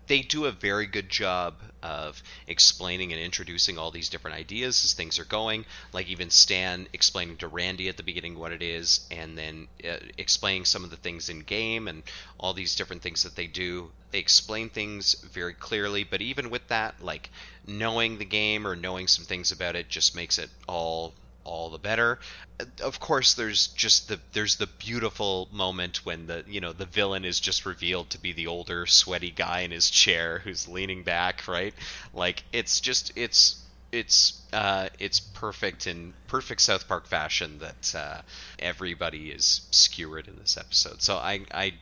they 0.07 0.23
do 0.23 0.45
a 0.45 0.53
very 0.53 0.87
good 0.87 1.09
job 1.09 1.55
of 1.83 2.23
explaining 2.47 3.12
and 3.12 3.21
introducing 3.21 3.79
all 3.79 3.90
these 3.90 4.09
different 4.09 4.37
ideas 4.37 4.85
as 4.85 4.92
things 4.92 5.18
are 5.18 5.25
going. 5.25 5.64
Like 5.92 6.09
even 6.09 6.31
Stan 6.31 6.88
explaining 6.92 7.38
to 7.38 7.49
Randy 7.49 7.88
at 7.88 7.97
the 7.97 8.03
beginning 8.03 8.38
what 8.38 8.53
it 8.53 8.62
is, 8.62 9.07
and 9.11 9.37
then 9.37 9.68
uh, 9.85 9.97
explaining 10.18 10.64
some 10.64 10.85
of 10.85 10.90
the 10.90 10.97
things 10.97 11.29
in 11.29 11.40
game 11.40 11.88
and 11.88 12.03
all 12.38 12.55
these 12.55 12.77
different 12.77 13.03
things 13.03 13.23
that 13.25 13.37
they 13.37 13.47
do. 13.47 13.90
They 14.11 14.18
explain 14.18 14.68
things 14.68 15.14
very 15.33 15.55
clearly, 15.55 16.05
but 16.05 16.21
even 16.21 16.51
with 16.51 16.68
that, 16.68 17.03
like 17.03 17.31
knowing 17.66 18.18
the 18.18 18.25
game 18.25 18.66
or 18.66 18.77
knowing 18.77 19.09
some 19.09 19.25
things 19.25 19.53
about 19.53 19.77
it 19.77 19.88
just 19.88 20.14
makes 20.14 20.38
it 20.38 20.51
all 20.68 21.14
all 21.44 21.70
the 21.70 21.78
better. 21.78 22.18
Of 22.81 23.00
course, 23.00 23.35
there's 23.35 23.68
just 23.68 24.09
the 24.09 24.20
there's 24.33 24.57
the 24.57 24.66
beautiful 24.66 25.48
moment 25.52 26.05
when 26.05 26.26
the 26.26 26.44
you 26.46 26.61
know 26.61 26.72
the 26.72 26.87
villain 26.87 27.24
is 27.24 27.40
just 27.40 27.66
revealed 27.66 28.11
to 28.11 28.18
be 28.20 28.33
the 28.33 28.46
older 28.46 28.87
sweaty 28.87 29.31
guy 29.31 29.61
in 29.61 29.70
his 29.70 29.90
chair 29.90 30.40
who's 30.40 30.68
leaning 30.68 31.02
back, 31.02 31.46
right? 31.48 31.74
Like 32.14 32.44
it's 32.52 32.81
just 32.81 33.12
it's 33.16 33.62
it's 33.90 34.40
uh, 34.52 34.88
it's 34.98 35.20
perfect 35.20 35.87
in 35.87 36.14
perfect 36.28 36.61
South 36.61 36.88
Park 36.88 37.07
fashion 37.07 37.59
that 37.59 37.94
uh, 37.94 38.22
everybody 38.59 39.31
is 39.31 39.66
skewered 39.70 40.28
in 40.28 40.37
this 40.37 40.57
episode. 40.57 41.02
So 41.02 41.16
I 41.16 41.40
I 41.52 41.74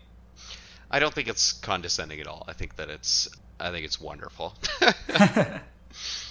I 0.90 0.98
don't 0.98 1.14
think 1.14 1.28
it's 1.28 1.52
condescending 1.52 2.20
at 2.20 2.26
all. 2.26 2.44
I 2.48 2.52
think 2.52 2.76
that 2.76 2.90
it's 2.90 3.28
I 3.60 3.70
think 3.70 3.84
it's 3.84 4.00
wonderful. 4.00 4.54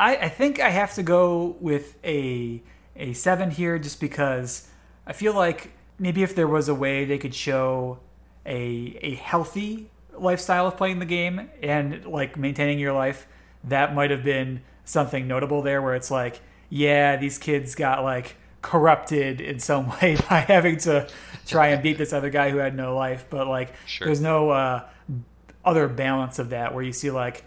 I, 0.00 0.16
I 0.16 0.28
think 0.30 0.60
I 0.60 0.70
have 0.70 0.94
to 0.94 1.02
go 1.02 1.56
with 1.60 1.96
a 2.04 2.62
a 2.96 3.12
seven 3.12 3.50
here, 3.50 3.78
just 3.78 4.00
because 4.00 4.66
I 5.06 5.12
feel 5.12 5.34
like 5.34 5.72
maybe 5.98 6.22
if 6.22 6.34
there 6.34 6.48
was 6.48 6.68
a 6.68 6.74
way 6.74 7.04
they 7.04 7.18
could 7.18 7.34
show 7.34 7.98
a 8.46 8.98
a 9.02 9.14
healthy 9.16 9.90
lifestyle 10.16 10.66
of 10.66 10.76
playing 10.76 10.98
the 11.00 11.06
game 11.06 11.50
and 11.62 12.04
like 12.06 12.36
maintaining 12.38 12.78
your 12.78 12.94
life, 12.94 13.26
that 13.64 13.94
might 13.94 14.10
have 14.10 14.24
been 14.24 14.62
something 14.84 15.28
notable 15.28 15.60
there. 15.62 15.82
Where 15.82 15.94
it's 15.94 16.10
like, 16.10 16.40
yeah, 16.70 17.16
these 17.16 17.36
kids 17.36 17.74
got 17.74 18.02
like 18.02 18.36
corrupted 18.62 19.40
in 19.40 19.58
some 19.58 19.88
way 20.00 20.16
by 20.30 20.40
having 20.40 20.78
to 20.78 21.08
try 21.46 21.68
and 21.68 21.82
beat 21.82 21.98
this 21.98 22.12
other 22.14 22.30
guy 22.30 22.50
who 22.50 22.56
had 22.56 22.74
no 22.74 22.96
life, 22.96 23.26
but 23.28 23.46
like 23.46 23.74
Sure. 23.86 24.06
there's 24.06 24.20
no 24.20 24.50
uh, 24.50 24.88
other 25.62 25.88
balance 25.88 26.38
of 26.38 26.50
that 26.50 26.74
where 26.74 26.82
you 26.82 26.92
see 26.92 27.10
like 27.10 27.44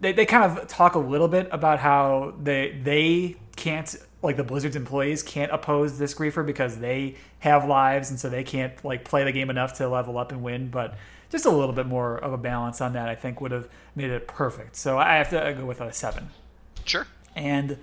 they, 0.00 0.12
they 0.12 0.26
kind 0.26 0.44
of 0.44 0.66
talk 0.68 0.94
a 0.94 0.98
little 0.98 1.28
bit 1.28 1.48
about 1.50 1.78
how 1.78 2.34
they 2.40 2.78
they 2.82 3.36
can't 3.56 3.96
like 4.22 4.36
the 4.36 4.44
Blizzard's 4.44 4.76
employees 4.76 5.22
can't 5.22 5.52
oppose 5.52 5.98
this 5.98 6.14
griefer 6.14 6.44
because 6.44 6.78
they 6.78 7.16
have 7.40 7.66
lives 7.66 8.10
and 8.10 8.18
so 8.18 8.28
they 8.28 8.42
can't 8.42 8.84
like 8.84 9.04
play 9.04 9.24
the 9.24 9.32
game 9.32 9.50
enough 9.50 9.74
to 9.74 9.88
level 9.88 10.18
up 10.18 10.32
and 10.32 10.42
win. 10.42 10.70
But 10.70 10.96
just 11.30 11.46
a 11.46 11.50
little 11.50 11.74
bit 11.74 11.86
more 11.86 12.16
of 12.16 12.32
a 12.32 12.38
balance 12.38 12.80
on 12.80 12.94
that, 12.94 13.08
I 13.08 13.14
think, 13.14 13.40
would 13.40 13.52
have 13.52 13.68
made 13.94 14.10
it 14.10 14.26
perfect. 14.26 14.76
So 14.76 14.98
I 14.98 15.16
have 15.16 15.30
to 15.30 15.54
go 15.56 15.66
with 15.66 15.80
a 15.80 15.92
seven. 15.92 16.30
sure. 16.84 17.06
And 17.36 17.78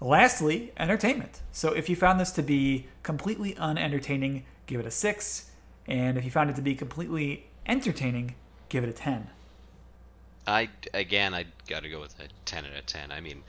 lastly, 0.00 0.72
entertainment. 0.76 1.40
So 1.52 1.72
if 1.72 1.88
you 1.88 1.96
found 1.96 2.20
this 2.20 2.32
to 2.32 2.42
be 2.42 2.86
completely 3.02 3.56
unentertaining, 3.56 4.44
give 4.66 4.80
it 4.80 4.86
a 4.86 4.90
six. 4.90 5.50
And 5.86 6.18
if 6.18 6.24
you 6.24 6.30
found 6.30 6.50
it 6.50 6.56
to 6.56 6.62
be 6.62 6.74
completely 6.74 7.46
entertaining, 7.66 8.34
give 8.68 8.84
it 8.84 8.90
a 8.90 8.92
ten. 8.92 9.30
I 10.48 10.70
again, 10.94 11.34
I 11.34 11.44
got 11.68 11.82
to 11.82 11.90
go 11.90 12.00
with 12.00 12.18
a 12.18 12.28
ten 12.44 12.64
out 12.64 12.76
of 12.76 12.86
ten. 12.86 13.12
I 13.12 13.20
mean, 13.20 13.42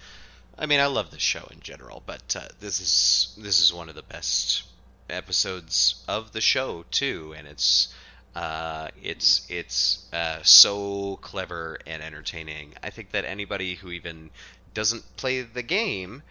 I 0.57 0.65
mean, 0.65 0.81
I 0.81 0.87
love 0.87 1.11
the 1.11 1.19
show 1.19 1.47
in 1.51 1.61
general, 1.61 2.03
but 2.05 2.35
uh, 2.35 2.47
this 2.59 2.81
is 2.81 3.35
this 3.41 3.61
is 3.61 3.73
one 3.73 3.87
of 3.89 3.95
the 3.95 4.03
best 4.03 4.63
episodes 5.09 6.03
of 6.07 6.33
the 6.33 6.41
show 6.41 6.85
too, 6.91 7.33
and 7.37 7.47
it's 7.47 7.93
uh, 8.35 8.89
it's 9.01 9.47
it's 9.49 10.11
uh, 10.13 10.43
so 10.43 11.17
clever 11.21 11.79
and 11.87 12.03
entertaining. 12.03 12.73
I 12.83 12.89
think 12.89 13.11
that 13.11 13.23
anybody 13.23 13.75
who 13.75 13.91
even 13.91 14.29
doesn't 14.73 15.03
play 15.15 15.41
the 15.41 15.63
game 15.63 16.21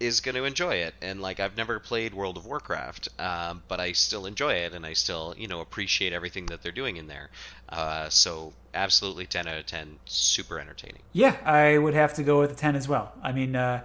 is 0.00 0.20
going 0.20 0.34
to 0.34 0.44
enjoy 0.44 0.76
it. 0.76 0.94
And 1.02 1.20
like, 1.20 1.40
I've 1.40 1.56
never 1.56 1.80
played 1.80 2.14
World 2.14 2.36
of 2.36 2.46
Warcraft, 2.46 3.08
um, 3.18 3.62
but 3.68 3.80
I 3.80 3.92
still 3.92 4.26
enjoy 4.26 4.54
it, 4.54 4.74
and 4.74 4.86
I 4.86 4.92
still 4.92 5.34
you 5.36 5.48
know 5.48 5.60
appreciate 5.60 6.12
everything 6.12 6.46
that 6.46 6.62
they're 6.62 6.72
doing 6.72 6.96
in 6.96 7.06
there. 7.08 7.30
Uh, 7.68 8.08
so 8.08 8.52
absolutely, 8.74 9.26
ten 9.26 9.46
out 9.48 9.58
of 9.58 9.66
ten, 9.66 9.98
super 10.06 10.58
entertaining. 10.60 11.02
Yeah, 11.12 11.36
I 11.44 11.78
would 11.78 11.94
have 11.94 12.14
to 12.14 12.22
go 12.22 12.40
with 12.40 12.52
a 12.52 12.54
10 12.54 12.76
as 12.76 12.86
well. 12.88 13.12
I 13.22 13.32
mean, 13.32 13.56
uh, 13.56 13.84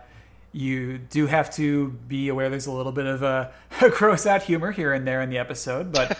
you 0.52 1.00
do 1.00 1.26
have 1.26 1.54
to 1.56 1.90
be 2.08 2.30
aware 2.30 2.50
there's 2.50 2.68
a 2.68 2.72
little 2.72 2.92
bit 2.92 3.08
of 3.08 3.24
a, 3.24 3.52
gross 3.92 4.26
out 4.28 4.44
humor 4.44 4.72
here 4.72 4.94
and 4.94 5.08
there 5.08 5.22
in 5.22 5.30
the 5.32 5.38
episode, 5.40 5.92
but 5.92 6.18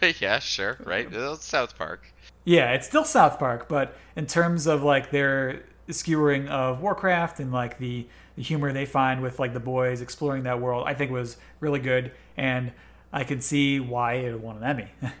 yeah, 0.20 0.40
sure, 0.40 0.76
right. 0.84 1.06
It's 1.10 1.44
South 1.44 1.78
Park. 1.78 2.12
yeah, 2.44 2.72
it's 2.72 2.86
still 2.88 3.04
South 3.04 3.38
Park. 3.38 3.68
But 3.68 3.96
in 4.16 4.26
terms 4.26 4.66
of 4.66 4.82
like 4.82 5.10
their 5.12 5.62
skewering 5.88 6.48
of 6.48 6.80
Warcraft 6.82 7.38
and 7.38 7.52
like 7.52 7.78
the, 7.78 8.08
the 8.36 8.42
humor 8.42 8.72
they 8.72 8.86
find 8.86 9.22
with 9.22 9.38
like 9.38 9.52
the 9.52 9.60
boys 9.60 10.00
exploring 10.00 10.44
that 10.44 10.60
world, 10.60 10.84
I 10.86 10.94
think 10.94 11.10
was 11.10 11.36
really 11.60 11.80
good, 11.80 12.12
and 12.36 12.72
I 13.12 13.24
can 13.24 13.40
see 13.40 13.80
why 13.80 14.14
it 14.14 14.38
won 14.40 14.56
an 14.58 14.64
Emmy. 14.64 14.88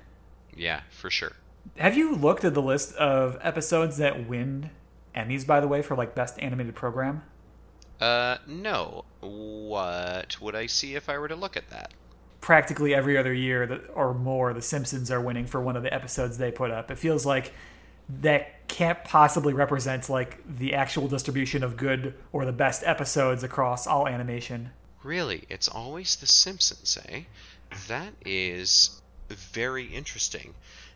Yeah, 0.58 0.80
for 0.88 1.10
sure. 1.10 1.32
have 1.76 1.98
you 1.98 2.14
looked 2.16 2.42
at 2.42 2.54
the 2.54 2.62
list 2.62 2.94
of 2.96 3.36
episodes 3.42 3.98
that 3.98 4.26
win 4.26 4.70
Emmys, 5.14 5.46
by 5.46 5.60
the 5.60 5.68
way, 5.68 5.82
for 5.82 5.94
like 5.94 6.14
best 6.14 6.38
animated 6.38 6.74
program? 6.74 7.22
Uh, 8.00 8.38
no. 8.46 9.04
What 9.20 10.40
would 10.40 10.54
I 10.54 10.64
see 10.64 10.94
if 10.94 11.10
I 11.10 11.18
were 11.18 11.28
to 11.28 11.36
look 11.36 11.56
at 11.58 11.68
that? 11.70 11.92
practically 12.40 12.94
every 12.94 13.18
other 13.18 13.32
year 13.34 13.82
or 13.92 14.14
more, 14.14 14.52
The 14.54 14.62
Simpsons 14.62 15.10
are 15.10 15.20
winning 15.20 15.46
for 15.46 15.60
one 15.60 15.74
of 15.76 15.82
the 15.82 15.92
episodes 15.92 16.38
they 16.38 16.52
put 16.52 16.70
up. 16.70 16.90
It 16.92 16.98
feels 16.98 17.26
like 17.26 17.52
that 18.22 18.55
can't 18.68 19.02
possibly 19.04 19.52
represent 19.52 20.08
like 20.08 20.42
the 20.58 20.74
actual 20.74 21.08
distribution 21.08 21.62
of 21.62 21.76
good 21.76 22.14
or 22.32 22.44
the 22.44 22.52
best 22.52 22.82
episodes 22.84 23.42
across 23.42 23.86
all 23.86 24.06
animation. 24.08 24.70
Really, 25.02 25.44
it's 25.48 25.68
always 25.68 26.16
The 26.16 26.26
Simpsons, 26.26 26.98
eh? 27.08 27.22
That 27.88 28.12
is 28.24 29.00
very 29.28 29.86
interesting. 29.86 30.54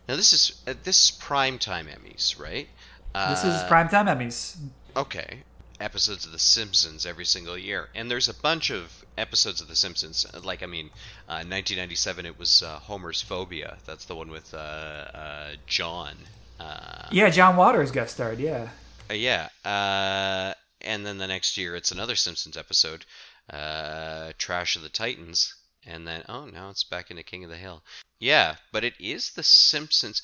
Now 0.08 0.16
this 0.16 0.32
is 0.32 0.62
uh, 0.66 0.74
this 0.82 1.04
is 1.10 1.18
primetime 1.18 1.86
Emmys, 1.86 2.38
right? 2.38 2.68
Uh, 3.14 3.30
This 3.30 3.44
is 3.44 3.62
primetime 3.62 4.06
Emmys. 4.08 4.56
okay. 4.96 5.42
Episodes 5.80 6.26
of 6.26 6.32
The 6.32 6.38
Simpsons 6.38 7.06
every 7.06 7.24
single 7.24 7.56
year, 7.56 7.88
and 7.94 8.10
there's 8.10 8.28
a 8.28 8.34
bunch 8.34 8.68
of 8.70 9.04
episodes 9.16 9.60
of 9.62 9.68
The 9.68 9.76
Simpsons. 9.76 10.26
uh, 10.32 10.40
Like 10.40 10.62
I 10.62 10.66
mean, 10.66 10.86
uh, 11.28 11.40
1997 11.46 12.26
it 12.26 12.38
was 12.38 12.62
uh, 12.62 12.78
Homer's 12.80 13.22
Phobia. 13.22 13.78
That's 13.86 14.04
the 14.04 14.14
one 14.14 14.30
with 14.30 14.52
uh, 14.52 14.56
uh, 14.58 15.48
John. 15.66 16.14
Uh, 16.60 17.08
Yeah, 17.10 17.30
John 17.30 17.56
Waters 17.56 17.90
guest 17.90 18.14
starred. 18.14 18.38
Yeah, 18.38 18.68
Uh, 19.08 19.14
yeah. 19.14 19.48
Uh, 19.64 20.54
and 20.80 21.04
then 21.04 21.18
the 21.18 21.26
next 21.26 21.56
year, 21.56 21.74
it's 21.76 21.92
another 21.92 22.16
Simpsons 22.16 22.56
episode, 22.56 23.04
uh, 23.48 24.32
Trash 24.38 24.76
of 24.76 24.82
the 24.82 24.88
Titans. 24.88 25.54
And 25.86 26.06
then, 26.06 26.24
oh, 26.28 26.44
now 26.44 26.70
it's 26.70 26.84
back 26.84 27.10
into 27.10 27.22
King 27.22 27.44
of 27.44 27.50
the 27.50 27.56
Hill. 27.56 27.82
Yeah, 28.18 28.56
but 28.70 28.84
it 28.84 28.94
is 29.00 29.30
The 29.30 29.42
Simpsons. 29.42 30.22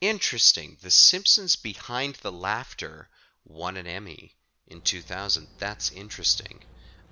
Interesting. 0.00 0.76
The 0.82 0.90
Simpsons 0.90 1.56
Behind 1.56 2.16
the 2.16 2.32
Laughter 2.32 3.08
won 3.44 3.76
an 3.76 3.86
Emmy 3.86 4.34
in 4.66 4.80
2000. 4.80 5.46
That's 5.58 5.92
interesting. 5.92 6.58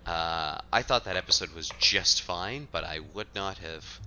Uh, 0.04 0.58
I 0.72 0.82
thought 0.82 1.04
that 1.04 1.16
episode 1.16 1.54
was 1.54 1.70
just 1.78 2.20
fine, 2.20 2.68
but 2.70 2.84
I 2.84 2.98
would 3.14 3.28
not 3.34 3.58
have 3.58 4.00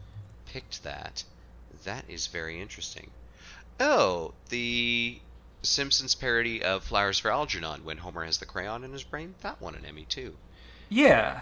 picked 0.46 0.84
that. 0.84 1.24
That 1.86 2.06
is 2.10 2.28
very 2.28 2.62
interesting. 2.62 3.10
Oh, 3.80 4.34
the 4.50 5.20
Simpsons 5.62 6.16
parody 6.16 6.64
of 6.64 6.84
Flowers 6.84 7.20
for 7.20 7.32
Algernon 7.32 7.84
when 7.84 7.98
Homer 7.98 8.24
has 8.26 8.38
the 8.40 8.46
crayon 8.46 8.84
in 8.84 8.92
his 8.92 9.04
brain? 9.04 9.36
That 9.42 9.62
won 9.62 9.76
an 9.76 9.86
Emmy 9.86 10.06
too. 10.10 10.36
yeah, 10.90 11.42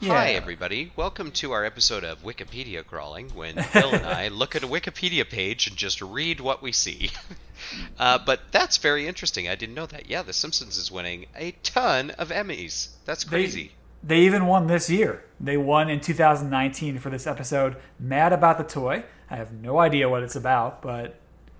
yeah. 0.00 0.12
Hi, 0.12 0.30
everybody. 0.32 0.92
Welcome 0.96 1.30
to 1.32 1.52
our 1.52 1.64
episode 1.64 2.04
of 2.04 2.22
Wikipedia 2.22 2.84
Crawling, 2.84 3.30
when 3.30 3.54
Bill 3.72 3.94
and 3.94 4.04
I 4.04 4.28
look 4.28 4.54
at 4.54 4.62
a 4.62 4.66
Wikipedia 4.68 5.28
page 5.28 5.68
and 5.68 5.76
just 5.76 6.02
read 6.02 6.40
what 6.40 6.60
we 6.60 6.70
see. 6.72 7.10
uh, 7.98 8.18
but 8.18 8.40
that's 8.50 8.76
very 8.76 9.06
interesting. 9.06 9.48
I 9.48 9.54
didn't 9.54 9.74
know 9.74 9.86
that. 9.86 10.10
Yeah, 10.10 10.20
The 10.22 10.34
Simpsons 10.34 10.76
is 10.76 10.90
winning 10.92 11.26
a 11.34 11.52
ton 11.62 12.10
of 12.10 12.28
Emmys. 12.28 12.88
That's 13.06 13.24
They- 13.24 13.30
crazy. 13.30 13.72
They 14.02 14.20
even 14.20 14.46
won 14.46 14.66
this 14.66 14.90
year. 14.90 15.24
They 15.40 15.56
won 15.56 15.88
in 15.88 16.00
2019 16.00 16.98
for 16.98 17.08
this 17.10 17.26
episode. 17.26 17.76
Mad 17.98 18.32
about 18.32 18.58
the 18.58 18.64
toy. 18.64 19.02
I 19.30 19.36
have 19.36 19.52
no 19.52 19.78
idea 19.78 20.08
what 20.08 20.22
it's 20.22 20.36
about, 20.36 20.80
but 20.82 21.18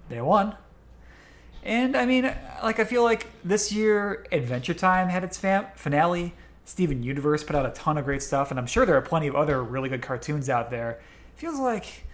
they 0.09 0.21
won. 0.21 0.57
And 1.63 1.97
I 1.97 2.07
mean, 2.07 2.33
like 2.63 2.79
I 2.79 2.85
feel 2.85 3.03
like 3.03 3.27
this 3.45 3.73
year 3.73 4.27
Adventure 4.31 4.75
Time 4.75 5.09
had 5.09 5.25
its 5.25 5.37
fam- 5.37 5.67
finale. 5.75 6.35
Steven 6.65 7.03
Universe 7.03 7.45
put 7.45 7.55
out 7.55 7.65
a 7.67 7.71
ton 7.71 7.97
of 7.97 8.05
great 8.05 8.23
stuff, 8.23 8.51
and 8.51 8.59
I'm 8.59 8.67
sure 8.67 8.85
there 8.87 8.97
are 8.97 9.01
plenty 9.03 9.29
of 9.29 9.37
other 9.37 9.63
really 9.63 9.89
good 9.89 10.03
cartoons 10.03 10.49
out 10.51 10.69
there. 10.71 11.01
feels 11.37 11.59
like, 11.61 12.05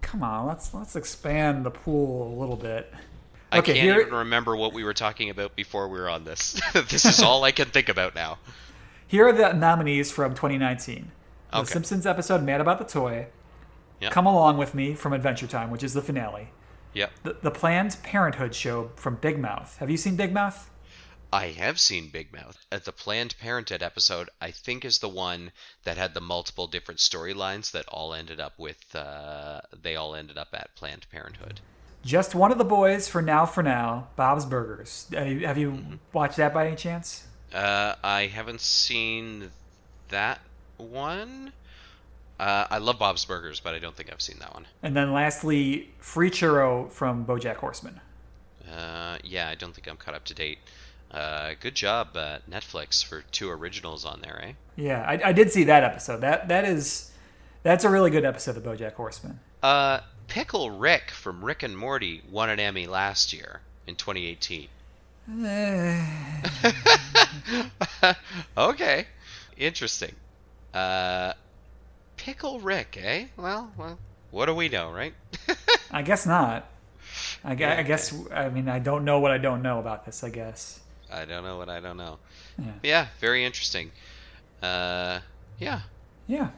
come 0.00 0.22
on, 0.22 0.46
let's 0.46 0.72
let's 0.74 0.96
expand 0.96 1.64
the 1.64 1.70
pool 1.70 2.34
a 2.34 2.36
little 2.40 2.56
bit. 2.56 2.92
I 3.50 3.58
Okay, 3.58 3.74
can't 3.74 3.84
here- 3.84 4.00
even 4.00 4.14
remember 4.14 4.56
what 4.56 4.72
we 4.72 4.82
were 4.84 4.94
talking 4.94 5.28
about 5.30 5.54
before 5.56 5.88
we 5.88 5.98
were 5.98 6.08
on 6.08 6.24
this. 6.24 6.58
this 6.72 7.04
is 7.04 7.22
all 7.22 7.44
I 7.44 7.50
can 7.52 7.68
think 7.68 7.88
about 7.90 8.14
now. 8.14 8.38
Here 9.06 9.26
are 9.28 9.32
the 9.32 9.52
nominees 9.52 10.10
from 10.10 10.32
2019. 10.34 11.10
The 11.52 11.64
Simpsons 11.66 12.06
episode 12.06 12.42
Mad 12.42 12.62
About 12.62 12.78
the 12.78 12.86
Toy. 12.86 13.26
Yeah. 14.00 14.08
Come 14.08 14.24
Along 14.24 14.56
With 14.56 14.74
Me 14.74 14.94
from 14.94 15.12
Adventure 15.12 15.46
Time, 15.46 15.70
which 15.70 15.82
is 15.82 15.92
the 15.92 16.00
finale. 16.00 16.48
Yep. 16.94 17.10
The, 17.22 17.36
the 17.42 17.50
Planned 17.50 17.96
Parenthood 18.02 18.54
show 18.54 18.90
from 18.96 19.16
Big 19.16 19.38
Mouth. 19.38 19.78
Have 19.78 19.90
you 19.90 19.96
seen 19.96 20.16
Big 20.16 20.32
Mouth? 20.32 20.68
I 21.32 21.46
have 21.46 21.80
seen 21.80 22.10
Big 22.10 22.30
Mouth. 22.32 22.58
At 22.70 22.84
the 22.84 22.92
Planned 22.92 23.34
Parenthood 23.40 23.82
episode, 23.82 24.28
I 24.40 24.50
think 24.50 24.84
is 24.84 24.98
the 24.98 25.08
one 25.08 25.52
that 25.84 25.96
had 25.96 26.12
the 26.12 26.20
multiple 26.20 26.66
different 26.66 27.00
storylines 27.00 27.70
that 27.72 27.88
all 27.88 28.12
ended 28.12 28.38
up 28.38 28.58
with. 28.58 28.94
Uh, 28.94 29.62
they 29.80 29.96
all 29.96 30.14
ended 30.14 30.36
up 30.36 30.48
at 30.52 30.74
Planned 30.74 31.06
Parenthood. 31.10 31.60
Just 32.04 32.34
one 32.34 32.52
of 32.52 32.58
the 32.58 32.64
boys 32.64 33.08
for 33.08 33.22
now. 33.22 33.46
For 33.46 33.62
now, 33.62 34.08
Bob's 34.16 34.44
Burgers. 34.44 35.06
Have 35.14 35.26
you, 35.28 35.46
have 35.46 35.56
you 35.56 35.70
Mm-hmm. 35.70 35.94
watched 36.12 36.36
that 36.36 36.52
by 36.52 36.66
any 36.66 36.76
chance? 36.76 37.26
Uh, 37.54 37.94
I 38.04 38.26
haven't 38.26 38.60
seen 38.60 39.52
that 40.10 40.40
one. 40.76 41.52
Uh, 42.42 42.66
I 42.72 42.78
love 42.78 42.98
Bob's 42.98 43.24
Burgers, 43.24 43.60
but 43.60 43.72
I 43.72 43.78
don't 43.78 43.94
think 43.94 44.12
I've 44.12 44.20
seen 44.20 44.40
that 44.40 44.52
one. 44.52 44.66
And 44.82 44.96
then 44.96 45.12
lastly, 45.12 45.90
Free 45.98 46.28
Churro 46.28 46.90
from 46.90 47.24
BoJack 47.24 47.54
Horseman. 47.54 48.00
Uh, 48.68 49.18
yeah, 49.22 49.48
I 49.48 49.54
don't 49.54 49.72
think 49.72 49.86
I'm 49.86 49.96
caught 49.96 50.14
up 50.14 50.24
to 50.24 50.34
date. 50.34 50.58
Uh, 51.12 51.52
good 51.60 51.76
job, 51.76 52.16
uh, 52.16 52.38
Netflix, 52.50 53.04
for 53.04 53.22
two 53.30 53.48
originals 53.48 54.04
on 54.04 54.22
there, 54.22 54.40
eh? 54.42 54.52
Yeah, 54.74 55.04
I, 55.06 55.28
I 55.28 55.32
did 55.32 55.52
see 55.52 55.62
that 55.64 55.84
episode. 55.84 56.22
That 56.22 56.48
that 56.48 56.64
is 56.64 57.12
that's 57.62 57.84
a 57.84 57.88
really 57.88 58.10
good 58.10 58.24
episode 58.24 58.56
of 58.56 58.64
BoJack 58.64 58.94
Horseman. 58.94 59.38
Uh, 59.62 60.00
Pickle 60.26 60.72
Rick 60.72 61.12
from 61.12 61.44
Rick 61.44 61.62
and 61.62 61.78
Morty 61.78 62.22
won 62.28 62.50
an 62.50 62.58
Emmy 62.58 62.88
last 62.88 63.32
year 63.32 63.60
in 63.86 63.94
2018. 63.94 64.66
okay, 68.58 69.06
interesting. 69.56 70.16
Uh, 70.74 71.34
Pickle 72.22 72.60
Rick, 72.60 72.96
eh? 73.02 73.26
Well, 73.36 73.72
well, 73.76 73.98
what 74.30 74.46
do 74.46 74.54
we 74.54 74.68
know, 74.68 74.92
right? 74.92 75.12
I 75.90 76.02
guess 76.02 76.24
not. 76.24 76.68
I, 77.44 77.56
gue- 77.56 77.66
I 77.66 77.82
guess 77.82 78.14
I 78.32 78.48
mean 78.48 78.68
I 78.68 78.78
don't 78.78 79.04
know 79.04 79.18
what 79.18 79.32
I 79.32 79.38
don't 79.38 79.60
know 79.60 79.80
about 79.80 80.06
this. 80.06 80.22
I 80.22 80.30
guess. 80.30 80.78
I 81.12 81.24
don't 81.24 81.42
know 81.42 81.58
what 81.58 81.68
I 81.68 81.80
don't 81.80 81.96
know. 81.96 82.18
Yeah. 82.58 82.72
Yeah, 82.84 83.06
very 83.18 83.44
interesting. 83.44 83.90
Uh, 84.62 85.18
yeah. 85.58 85.80
Yeah. 86.28 86.50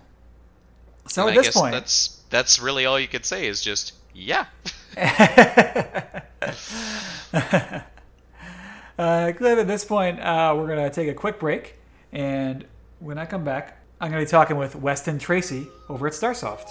So 1.08 1.22
And 1.22 1.30
at 1.30 1.32
I 1.32 1.36
this 1.38 1.46
guess 1.46 1.56
point, 1.56 1.72
that's 1.72 2.20
that's 2.28 2.60
really 2.60 2.84
all 2.84 3.00
you 3.00 3.08
could 3.08 3.24
say 3.24 3.46
is 3.46 3.62
just 3.62 3.94
yeah. 4.12 4.44
uh, 4.98 6.20
Cliff, 8.98 9.58
at 9.58 9.66
this 9.66 9.84
point, 9.84 10.20
uh, 10.20 10.54
we're 10.56 10.68
gonna 10.68 10.90
take 10.90 11.08
a 11.08 11.14
quick 11.14 11.40
break, 11.40 11.74
and 12.12 12.64
when 13.00 13.18
I 13.18 13.26
come 13.26 13.44
back, 13.44 13.78
I'm 14.00 14.10
gonna 14.10 14.22
be 14.24 14.28
talking 14.28 14.56
with 14.56 14.76
Weston 14.76 15.18
Tracy 15.18 15.66
over 15.88 16.06
at 16.06 16.12
StarSoft. 16.12 16.68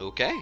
Okay. 0.00 0.34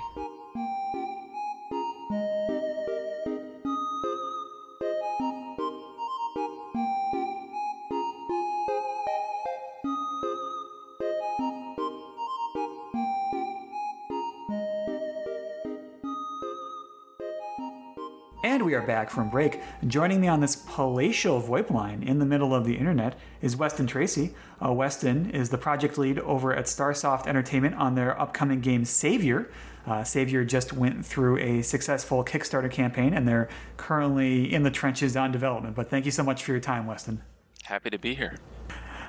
And 18.53 18.67
we 18.67 18.75
are 18.75 18.83
back 18.83 19.09
from 19.09 19.31
break. 19.31 19.63
Joining 19.87 20.21
me 20.21 20.29
on 20.29 20.41
this 20.41 20.57
palatial 20.57 21.41
VoIP 21.41 21.71
line 21.71 22.03
in 22.03 22.19
the 22.19 22.27
middle 22.27 22.55
of 22.55 22.67
the 22.67 22.77
internet 22.77 23.19
is 23.41 23.57
Weston 23.57 23.87
Tracy. 23.87 24.35
Uh, 24.63 24.75
Weston 24.75 25.31
is 25.31 25.49
the 25.49 25.57
project 25.57 25.97
lead 25.97 26.19
over 26.19 26.55
at 26.55 26.67
Starsoft 26.67 27.27
Entertainment 27.27 27.77
on 27.77 27.95
their 27.95 28.21
upcoming 28.21 28.61
game 28.61 28.85
Savior. 28.85 29.51
Uh, 29.87 30.05
Savior 30.05 30.45
just 30.45 30.75
went 30.75 31.03
through 31.07 31.39
a 31.39 31.63
successful 31.63 32.23
Kickstarter 32.23 32.71
campaign 32.71 33.15
and 33.15 33.27
they're 33.27 33.49
currently 33.79 34.53
in 34.53 34.65
the 34.65 34.71
trenches 34.71 35.17
on 35.17 35.33
development. 35.33 35.75
But 35.75 35.89
thank 35.89 36.05
you 36.05 36.11
so 36.11 36.23
much 36.23 36.45
for 36.45 36.51
your 36.51 36.61
time, 36.61 36.87
Weston. 36.87 37.23
Happy 37.63 37.89
to 37.89 37.99
be 37.99 38.15
here. 38.15 38.37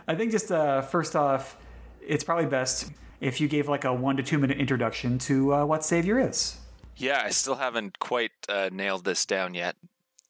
I 0.07 0.15
think 0.15 0.31
just 0.31 0.53
uh, 0.53 0.83
first 0.83 1.17
off, 1.17 1.57
it's 1.99 2.23
probably 2.23 2.45
best 2.45 2.91
if 3.19 3.41
you 3.41 3.49
gave 3.49 3.67
like 3.67 3.83
a 3.83 3.93
one 3.93 4.15
to 4.15 4.23
two 4.23 4.37
minute 4.37 4.57
introduction 4.57 5.17
to 5.17 5.53
uh, 5.53 5.65
what 5.65 5.83
Savior 5.83 6.17
is. 6.17 6.59
Yeah, 6.97 7.21
I 7.25 7.31
still 7.31 7.55
haven't 7.55 7.99
quite 7.99 8.31
uh, 8.47 8.69
nailed 8.71 9.03
this 9.03 9.25
down 9.25 9.55
yet. 9.55 9.75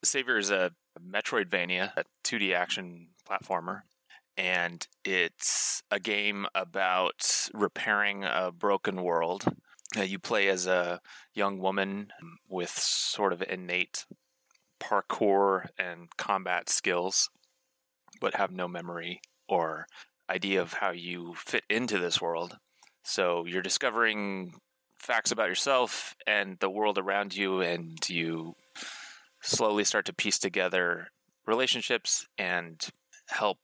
Savior 0.04 0.38
is 0.38 0.50
a 0.50 0.72
Metroidvania, 1.00 1.92
a 1.98 2.04
2D 2.24 2.54
action 2.54 3.10
platformer, 3.30 3.82
and 4.38 4.86
it's 5.04 5.84
a 5.92 6.00
game 6.00 6.46
about 6.56 7.50
repairing 7.54 8.24
a 8.24 8.52
broken 8.52 9.04
world. 9.04 9.46
Uh, 9.98 10.02
you 10.02 10.20
play 10.20 10.48
as 10.48 10.66
a 10.66 11.02
young 11.34 11.60
woman 11.60 12.08
with 12.48 12.70
sort 12.70 13.34
of 13.34 13.44
innate 13.44 14.06
parkour 14.80 15.68
and 15.78 16.10
combat 16.18 16.70
skills, 16.70 17.30
but 18.20 18.36
have 18.36 18.52
no 18.52 18.68
memory 18.68 19.22
or 19.48 19.86
idea 20.30 20.62
of 20.62 20.74
how 20.74 20.92
you 20.92 21.34
fit 21.36 21.64
into 21.70 22.00
this 22.00 22.22
world. 22.22 22.58
So 23.04 23.46
you're 23.46 23.62
discovering 23.62 24.54
facts 25.04 25.32
about 25.32 25.50
yourself 25.50 26.16
and 26.26 26.58
the 26.60 26.70
world 26.70 26.98
around 26.98 27.36
you, 27.36 27.62
and 27.62 27.98
you 28.10 28.56
slowly 29.42 29.84
start 29.84 30.06
to 30.06 30.14
piece 30.14 30.40
together 30.40 31.10
relationships 31.46 32.26
and 32.38 32.88
help 33.28 33.58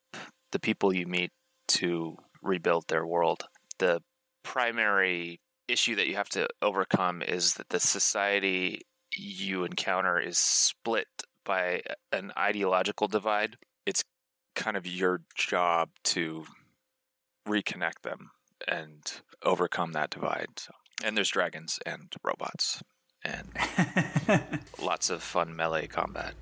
the 0.51 0.59
people 0.59 0.93
you 0.93 1.07
meet 1.07 1.31
to 1.67 2.17
rebuild 2.41 2.87
their 2.87 3.05
world. 3.05 3.45
The 3.77 4.01
primary 4.43 5.39
issue 5.67 5.95
that 5.95 6.07
you 6.07 6.15
have 6.15 6.29
to 6.29 6.47
overcome 6.61 7.21
is 7.21 7.53
that 7.53 7.69
the 7.69 7.79
society 7.79 8.81
you 9.15 9.63
encounter 9.63 10.19
is 10.19 10.37
split 10.37 11.07
by 11.45 11.81
an 12.11 12.33
ideological 12.37 13.07
divide. 13.07 13.55
It's 13.85 14.03
kind 14.55 14.75
of 14.75 14.85
your 14.85 15.21
job 15.35 15.89
to 16.03 16.45
reconnect 17.47 18.01
them 18.03 18.31
and 18.67 18.99
overcome 19.43 19.93
that 19.93 20.09
divide. 20.09 20.47
So, 20.57 20.73
and 21.03 21.15
there's 21.15 21.29
dragons 21.29 21.79
and 21.85 22.13
robots 22.23 22.83
and 23.23 23.49
lots 24.81 25.09
of 25.09 25.21
fun 25.21 25.55
melee 25.55 25.87
combat. 25.87 26.33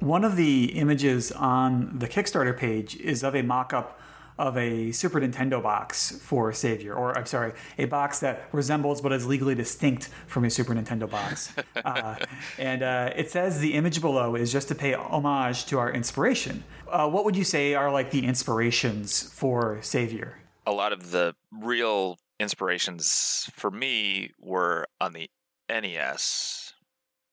One 0.00 0.24
of 0.24 0.36
the 0.36 0.76
images 0.76 1.30
on 1.32 1.98
the 1.98 2.08
Kickstarter 2.08 2.56
page 2.56 2.96
is 2.96 3.22
of 3.22 3.34
a 3.36 3.42
mock 3.42 3.72
up 3.72 4.00
of 4.38 4.56
a 4.56 4.90
Super 4.92 5.20
Nintendo 5.20 5.62
box 5.62 6.18
for 6.18 6.52
Savior, 6.52 6.94
or 6.94 7.16
I'm 7.16 7.26
sorry, 7.26 7.52
a 7.78 7.84
box 7.84 8.18
that 8.20 8.48
resembles 8.50 9.00
but 9.00 9.12
is 9.12 9.26
legally 9.26 9.54
distinct 9.54 10.08
from 10.26 10.44
a 10.44 10.50
Super 10.50 10.74
Nintendo 10.74 11.08
box. 11.08 11.54
uh, 11.84 12.16
and 12.58 12.82
uh, 12.82 13.10
it 13.14 13.30
says 13.30 13.60
the 13.60 13.74
image 13.74 14.00
below 14.00 14.34
is 14.34 14.50
just 14.50 14.68
to 14.68 14.74
pay 14.74 14.94
homage 14.94 15.66
to 15.66 15.78
our 15.78 15.92
inspiration. 15.92 16.64
Uh, 16.88 17.08
what 17.08 17.24
would 17.24 17.36
you 17.36 17.44
say 17.44 17.74
are 17.74 17.92
like 17.92 18.10
the 18.10 18.26
inspirations 18.26 19.22
for 19.22 19.78
Savior? 19.82 20.42
a 20.66 20.72
lot 20.72 20.92
of 20.92 21.10
the 21.10 21.34
real 21.50 22.18
inspirations 22.42 23.48
for 23.54 23.70
me 23.70 24.30
were 24.38 24.86
on 25.00 25.12
the 25.12 25.30
NES, 25.68 26.74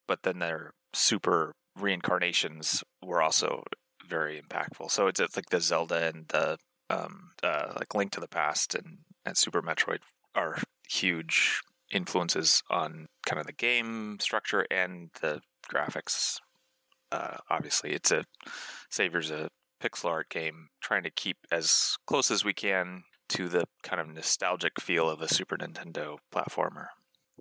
but 0.07 0.23
then 0.23 0.39
their 0.39 0.71
super 0.93 1.53
reincarnations 1.77 2.83
were 3.03 3.21
also 3.21 3.63
very 4.07 4.41
impactful. 4.41 4.91
So 4.91 5.07
it's, 5.07 5.19
it's 5.19 5.35
like 5.35 5.49
the 5.49 5.61
Zelda 5.61 6.07
and 6.07 6.27
the 6.29 6.57
um, 6.89 7.31
uh, 7.43 7.73
like 7.75 7.93
Link 7.93 8.11
to 8.13 8.19
the 8.19 8.27
Past 8.27 8.73
and, 8.73 8.99
and 9.25 9.37
Super 9.37 9.61
Metroid 9.61 9.99
are 10.35 10.57
huge 10.89 11.61
influences 11.91 12.63
on 12.69 13.07
kind 13.25 13.39
of 13.39 13.45
the 13.45 13.53
game 13.53 14.17
structure 14.19 14.65
and 14.71 15.09
the 15.21 15.41
graphics. 15.71 16.37
Uh, 17.11 17.37
obviously, 17.49 17.91
it's 17.91 18.11
a 18.11 18.25
Savior's 18.89 19.31
a 19.31 19.49
pixel 19.81 20.09
art 20.09 20.29
game, 20.29 20.69
trying 20.81 21.03
to 21.03 21.11
keep 21.11 21.37
as 21.51 21.97
close 22.05 22.31
as 22.31 22.43
we 22.43 22.53
can 22.53 23.03
to 23.29 23.47
the 23.47 23.65
kind 23.83 24.01
of 24.01 24.07
nostalgic 24.07 24.79
feel 24.79 25.09
of 25.09 25.21
a 25.21 25.27
Super 25.27 25.57
Nintendo 25.57 26.17
platformer. 26.33 26.87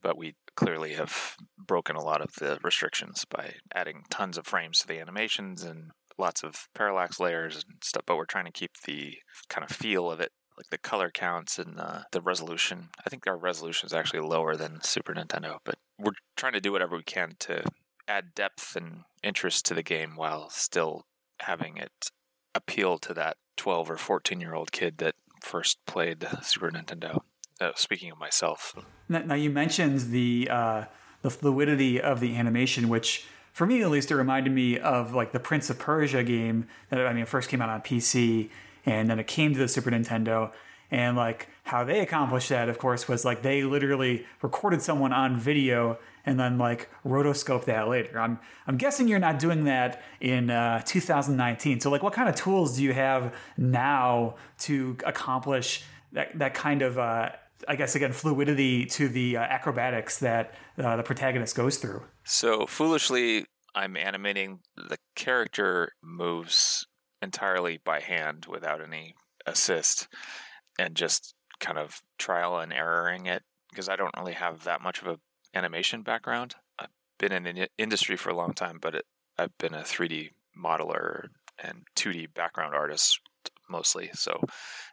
But 0.01 0.17
we 0.17 0.37
clearly 0.55 0.95
have 0.95 1.37
broken 1.59 1.97
a 1.97 2.03
lot 2.03 2.21
of 2.21 2.35
the 2.35 2.59
restrictions 2.63 3.25
by 3.29 3.55
adding 3.75 4.05
tons 4.11 4.39
of 4.39 4.47
frames 4.47 4.79
to 4.81 4.87
the 4.87 5.01
animations 5.01 5.63
and 5.63 5.91
lots 6.17 6.43
of 6.43 6.69
parallax 6.75 7.19
layers 7.19 7.57
and 7.57 7.65
stuff. 7.83 8.05
But 8.07 8.17
we're 8.17 8.27
trying 8.27 8.45
to 8.45 8.53
keep 8.53 8.73
the 8.87 9.19
kind 9.49 9.69
of 9.69 9.75
feel 9.75 10.11
of 10.11 10.21
it, 10.21 10.31
like 10.57 10.69
the 10.71 10.79
color 10.79 11.11
counts 11.11 11.59
and 11.59 11.81
uh, 11.81 12.03
the 12.13 12.21
resolution. 12.21 12.91
I 13.05 13.11
think 13.11 13.27
our 13.27 13.37
resolution 13.37 13.87
is 13.87 13.95
actually 13.95 14.21
lower 14.21 14.57
than 14.57 14.83
Super 14.83 15.15
Nintendo, 15.15 15.59
but 15.65 15.77
we're 15.99 16.13
trying 16.37 16.53
to 16.53 16.61
do 16.61 16.73
whatever 16.73 16.97
we 16.97 17.03
can 17.03 17.33
to 17.41 17.65
add 18.07 18.35
depth 18.35 18.77
and 18.77 19.03
interest 19.23 19.67
to 19.67 19.75
the 19.75 19.83
game 19.83 20.17
while 20.17 20.49
still 20.51 21.07
having 21.41 21.77
it 21.77 22.11
appeal 22.55 22.99
to 22.99 23.15
that 23.15 23.37
12 23.57 23.91
or 23.91 23.97
14 23.97 24.41
year 24.41 24.55
old 24.55 24.73
kid 24.73 24.99
that 24.99 25.15
first 25.41 25.79
played 25.87 26.27
Super 26.43 26.71
Nintendo. 26.71 27.23
Uh, 27.61 27.73
speaking 27.75 28.11
of 28.11 28.19
myself, 28.19 28.75
Now, 29.09 29.21
now 29.21 29.35
you 29.35 29.51
mentioned 29.51 30.13
the 30.13 30.49
uh, 30.51 30.85
the 31.23 31.31
fluidity 31.31 32.01
of 32.01 32.21
the 32.21 32.37
animation, 32.37 32.89
which 32.89 33.27
for 33.53 33.67
me 33.67 33.83
at 33.83 33.91
least 33.91 34.11
it 34.11 34.17
reminded 34.17 34.53
me 34.53 34.79
of 34.79 35.15
like 35.15 35.33
the 35.33 35.41
Prince 35.41 35.69
of 35.69 35.79
Persia 35.79 36.23
game 36.23 36.69
that 36.91 37.05
I 37.07 37.13
mean 37.13 37.27
first 37.27 37.49
came 37.49 37.61
out 37.61 37.69
on 37.69 37.81
PC 37.81 38.51
and 38.87 39.11
then 39.11 39.19
it 39.19 39.27
came 39.27 39.53
to 39.53 39.59
the 39.59 39.69
Super 39.69 39.91
Nintendo. 39.91 40.53
And 40.91 41.17
like 41.17 41.49
how 41.65 41.85
they 41.85 42.01
accomplished 42.01 42.49
that, 42.49 42.69
of 42.69 42.79
course, 42.79 43.09
was 43.09 43.25
like 43.25 43.43
they 43.43 43.63
literally 43.63 44.25
recorded 44.41 44.81
someone 44.81 45.13
on 45.13 45.39
video 45.39 45.99
and 46.29 46.39
then 46.39 46.59
like 46.59 46.91
rotoscope 47.07 47.65
that 47.65 47.89
later. 47.89 48.21
I'm 48.21 48.39
I'm 48.67 48.77
guessing 48.77 49.09
you're 49.09 49.19
not 49.19 49.39
doing 49.39 49.65
that 49.65 50.03
in 50.21 50.51
uh, 50.51 50.83
2019. 50.85 51.81
So 51.81 51.91
like, 51.91 52.03
what 52.03 52.13
kind 52.13 52.29
of 52.29 52.35
tools 52.35 52.77
do 52.77 52.83
you 52.83 52.93
have 52.93 53.35
now 53.57 54.35
to 54.59 54.99
accomplish 55.07 55.85
that 56.13 56.39
that 56.39 56.53
kind 56.53 56.83
of 56.83 56.99
uh, 56.99 57.31
I 57.67 57.77
guess 57.77 57.95
again 57.95 58.13
fluidity 58.13 58.85
to 58.87 59.09
the 59.09 59.39
uh, 59.39 59.41
acrobatics 59.41 60.19
that 60.19 60.55
uh, 60.77 60.97
the 60.97 61.03
protagonist 61.03 61.57
goes 61.57 61.79
through? 61.79 62.03
So 62.25 62.67
foolishly, 62.67 63.47
I'm 63.75 63.97
animating 63.97 64.61
the 64.77 64.99
character 65.17 65.93
moves 66.03 66.87
entirely 67.23 67.81
by 67.83 68.01
hand 68.01 68.47
without 68.47 68.83
any 68.83 69.15
assist 69.47 70.09
and 70.79 70.95
just 70.95 71.35
kind 71.59 71.79
of 71.79 72.03
trial 72.19 72.59
and 72.59 72.71
erroring 72.71 73.25
it 73.25 73.43
because 73.71 73.89
I 73.89 73.97
don't 73.97 74.15
really 74.17 74.35
have 74.35 74.65
that 74.65 74.83
much 74.83 75.01
of 75.01 75.09
a 75.09 75.19
animation 75.55 76.03
background. 76.03 76.57
I've 76.79 76.89
been 77.19 77.33
in 77.33 77.43
the 77.43 77.69
industry 77.79 78.17
for 78.17 78.31
a 78.31 78.37
long 78.37 78.55
time, 78.55 78.79
but 78.81 78.95
it, 78.95 79.07
I've 79.37 79.57
been 79.59 79.75
a 79.75 79.83
3D 79.83 80.31
modeler 80.57 81.29
and 81.63 81.83
2D 81.97 82.35
background 82.35 82.75
artist 82.75 83.21
mostly. 83.69 84.11
So 84.15 84.41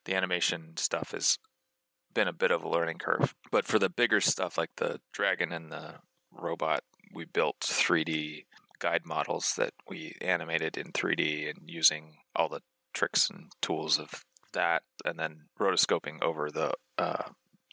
the 0.06 0.15
animation 0.15 0.78
stuff 0.78 1.12
has 1.12 1.38
been 2.13 2.28
a 2.28 2.34
bit 2.34 2.52
of 2.52 2.63
a 2.63 2.70
learning 2.70 2.98
curve. 2.98 3.36
But 3.52 3.65
for 3.65 3.80
the 3.80 3.89
bigger 3.89 4.22
stuff 4.22 4.58
like 4.58 4.72
the 4.78 5.00
dragon 5.13 5.52
and 5.52 5.72
the 5.72 5.96
robot, 6.32 6.82
we 7.13 7.26
built 7.26 7.60
3D 7.62 8.46
guide 8.80 9.06
models 9.06 9.54
that 9.58 9.74
we 9.88 10.15
animated 10.22 10.78
in 10.78 10.91
3D 10.91 11.50
and 11.50 11.70
using 11.70 12.18
all 12.36 12.50
the 12.50 12.62
tricks 12.94 13.30
and 13.30 13.52
tools 13.62 14.00
of 14.00 14.26
that, 14.54 14.84
and 15.04 15.20
then 15.20 15.48
rotoscoping 15.60 16.22
over 16.24 16.50
the 16.50 16.74
uh, 16.98 17.24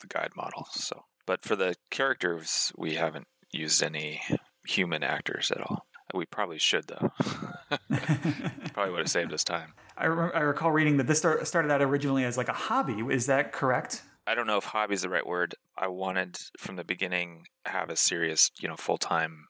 the 0.00 0.06
guide 0.08 0.32
models. 0.36 0.68
So, 0.72 1.04
but 1.26 1.44
for 1.44 1.56
the 1.56 1.74
characters, 1.90 2.72
we 2.76 2.94
haven't 2.94 3.26
used 3.52 3.82
any 3.82 4.22
human 4.66 5.02
actors 5.02 5.50
at 5.50 5.60
all. 5.60 5.86
We 6.14 6.26
probably 6.26 6.58
should 6.58 6.88
though. 6.88 7.10
probably 8.74 8.92
would 8.92 8.98
have 8.98 9.10
saved 9.10 9.32
us 9.32 9.44
time. 9.44 9.72
I, 9.96 10.06
re- 10.06 10.32
I 10.34 10.40
recall 10.40 10.70
reading 10.70 10.98
that 10.98 11.06
this 11.06 11.18
start, 11.18 11.46
started 11.46 11.70
out 11.70 11.80
originally 11.80 12.24
as 12.24 12.36
like 12.36 12.48
a 12.48 12.54
hobby. 12.54 13.02
Is 13.10 13.26
that 13.26 13.52
correct? 13.52 14.02
I 14.26 14.34
don't 14.34 14.46
know 14.46 14.58
if 14.58 14.64
hobby 14.64 14.94
is 14.94 15.02
the 15.02 15.08
right 15.08 15.26
word. 15.26 15.54
I 15.76 15.88
wanted 15.88 16.38
from 16.58 16.76
the 16.76 16.84
beginning 16.84 17.46
have 17.66 17.90
a 17.90 17.96
serious, 17.96 18.50
you 18.60 18.68
know, 18.68 18.76
full 18.76 18.98
time 18.98 19.46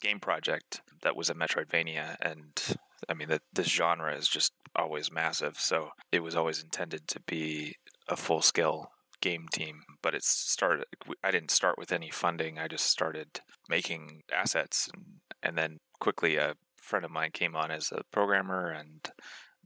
game 0.00 0.20
project 0.20 0.80
that 1.02 1.16
was 1.16 1.30
a 1.30 1.34
Metroidvania, 1.34 2.16
and 2.20 2.78
I 3.08 3.14
mean 3.14 3.28
that 3.28 3.42
this 3.52 3.68
genre 3.68 4.14
is 4.14 4.28
just 4.28 4.52
always 4.74 5.12
massive. 5.12 5.58
So 5.58 5.90
it 6.12 6.20
was 6.20 6.34
always 6.34 6.62
intended 6.62 7.06
to 7.08 7.20
be 7.20 7.76
a 8.08 8.16
full 8.16 8.42
scale 8.42 8.90
game 9.20 9.46
team. 9.52 9.82
But 10.02 10.14
it 10.14 10.24
started. 10.24 10.86
I 11.22 11.30
didn't 11.30 11.50
start 11.50 11.76
with 11.78 11.92
any 11.92 12.10
funding. 12.10 12.58
I 12.58 12.68
just 12.68 12.86
started 12.86 13.40
making 13.68 14.22
assets, 14.32 14.88
and 14.94 15.04
and 15.42 15.58
then 15.58 15.78
quickly 16.00 16.36
a 16.36 16.54
friend 16.80 17.04
of 17.04 17.10
mine 17.10 17.30
came 17.32 17.56
on 17.56 17.70
as 17.70 17.90
a 17.92 18.02
programmer, 18.12 18.70
and 18.70 19.08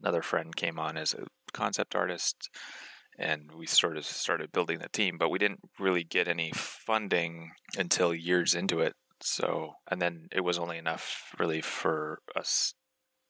another 0.01 0.23
friend 0.23 0.55
came 0.57 0.79
on 0.79 0.97
as 0.97 1.15
a 1.15 1.27
concept 1.53 1.95
artist 1.95 2.49
and 3.19 3.51
we 3.53 3.67
sort 3.67 3.97
of 3.97 4.05
started 4.05 4.53
building 4.53 4.79
the 4.79 4.89
team 4.89 5.16
but 5.18 5.31
we 5.31 5.39
didn't 5.39 5.61
really 5.81 6.05
get 6.05 6.29
any 6.29 6.53
funding 6.55 7.51
until 7.77 8.14
years 8.14 8.55
into 8.55 8.79
it 8.81 8.95
So, 9.22 9.74
and 9.91 10.01
then 10.01 10.29
it 10.33 10.41
was 10.41 10.59
only 10.59 10.79
enough 10.79 11.35
really 11.39 11.61
for 11.61 12.20
us 12.37 12.74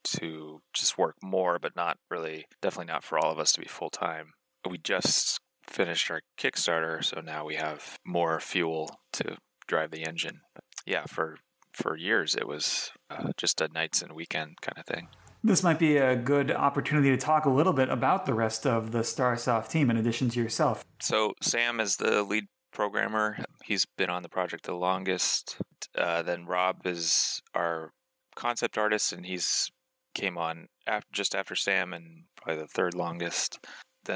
to 0.05 0.61
just 0.72 0.97
work 0.99 1.16
more, 1.22 1.59
but 1.59 1.76
not 1.76 1.99
really, 2.11 2.47
definitely 2.62 2.92
not 2.92 3.05
for 3.05 3.18
all 3.18 3.32
of 3.32 3.38
us 3.38 3.53
to 3.53 3.61
be 3.61 3.66
full 3.68 3.90
time. 3.90 4.32
We 4.68 4.78
just 4.78 5.40
finished 5.70 6.10
our 6.10 6.20
Kickstarter, 6.38 7.02
so 7.04 7.20
now 7.20 7.44
we 7.44 7.54
have 7.54 7.98
more 8.04 8.40
fuel 8.40 8.90
to 9.12 9.36
drive 9.66 9.90
the 9.90 10.04
engine. 10.04 10.40
But 10.54 10.64
yeah, 10.86 11.04
for 11.06 11.38
for 11.72 11.96
years 11.96 12.34
it 12.34 12.46
was 12.46 12.90
uh, 13.10 13.30
just 13.36 13.60
a 13.60 13.68
nights 13.68 14.02
and 14.02 14.12
weekend 14.12 14.60
kind 14.60 14.76
of 14.78 14.86
thing. 14.86 15.08
This 15.42 15.62
might 15.62 15.78
be 15.78 15.96
a 15.96 16.16
good 16.16 16.50
opportunity 16.50 17.10
to 17.10 17.16
talk 17.16 17.46
a 17.46 17.50
little 17.50 17.72
bit 17.72 17.88
about 17.88 18.26
the 18.26 18.34
rest 18.34 18.66
of 18.66 18.92
the 18.92 18.98
Starsoft 18.98 19.68
team 19.68 19.90
in 19.90 19.96
addition 19.96 20.28
to 20.30 20.42
yourself. 20.42 20.84
So 21.00 21.32
Sam 21.40 21.80
is 21.80 21.96
the 21.96 22.22
lead 22.22 22.44
programmer. 22.72 23.38
He's 23.64 23.86
been 23.86 24.10
on 24.10 24.22
the 24.22 24.28
project 24.28 24.66
the 24.66 24.74
longest. 24.74 25.56
Uh, 25.96 26.22
then 26.22 26.44
Rob 26.44 26.86
is 26.86 27.40
our 27.54 27.92
concept 28.34 28.76
artist, 28.76 29.12
and 29.14 29.24
he's 29.24 29.70
came 30.14 30.36
on 30.36 30.66
after, 30.86 31.08
just 31.12 31.34
after 31.34 31.54
Sam 31.54 31.94
and 31.94 32.24
probably 32.36 32.62
the 32.62 32.68
third 32.68 32.94
longest. 32.94 33.58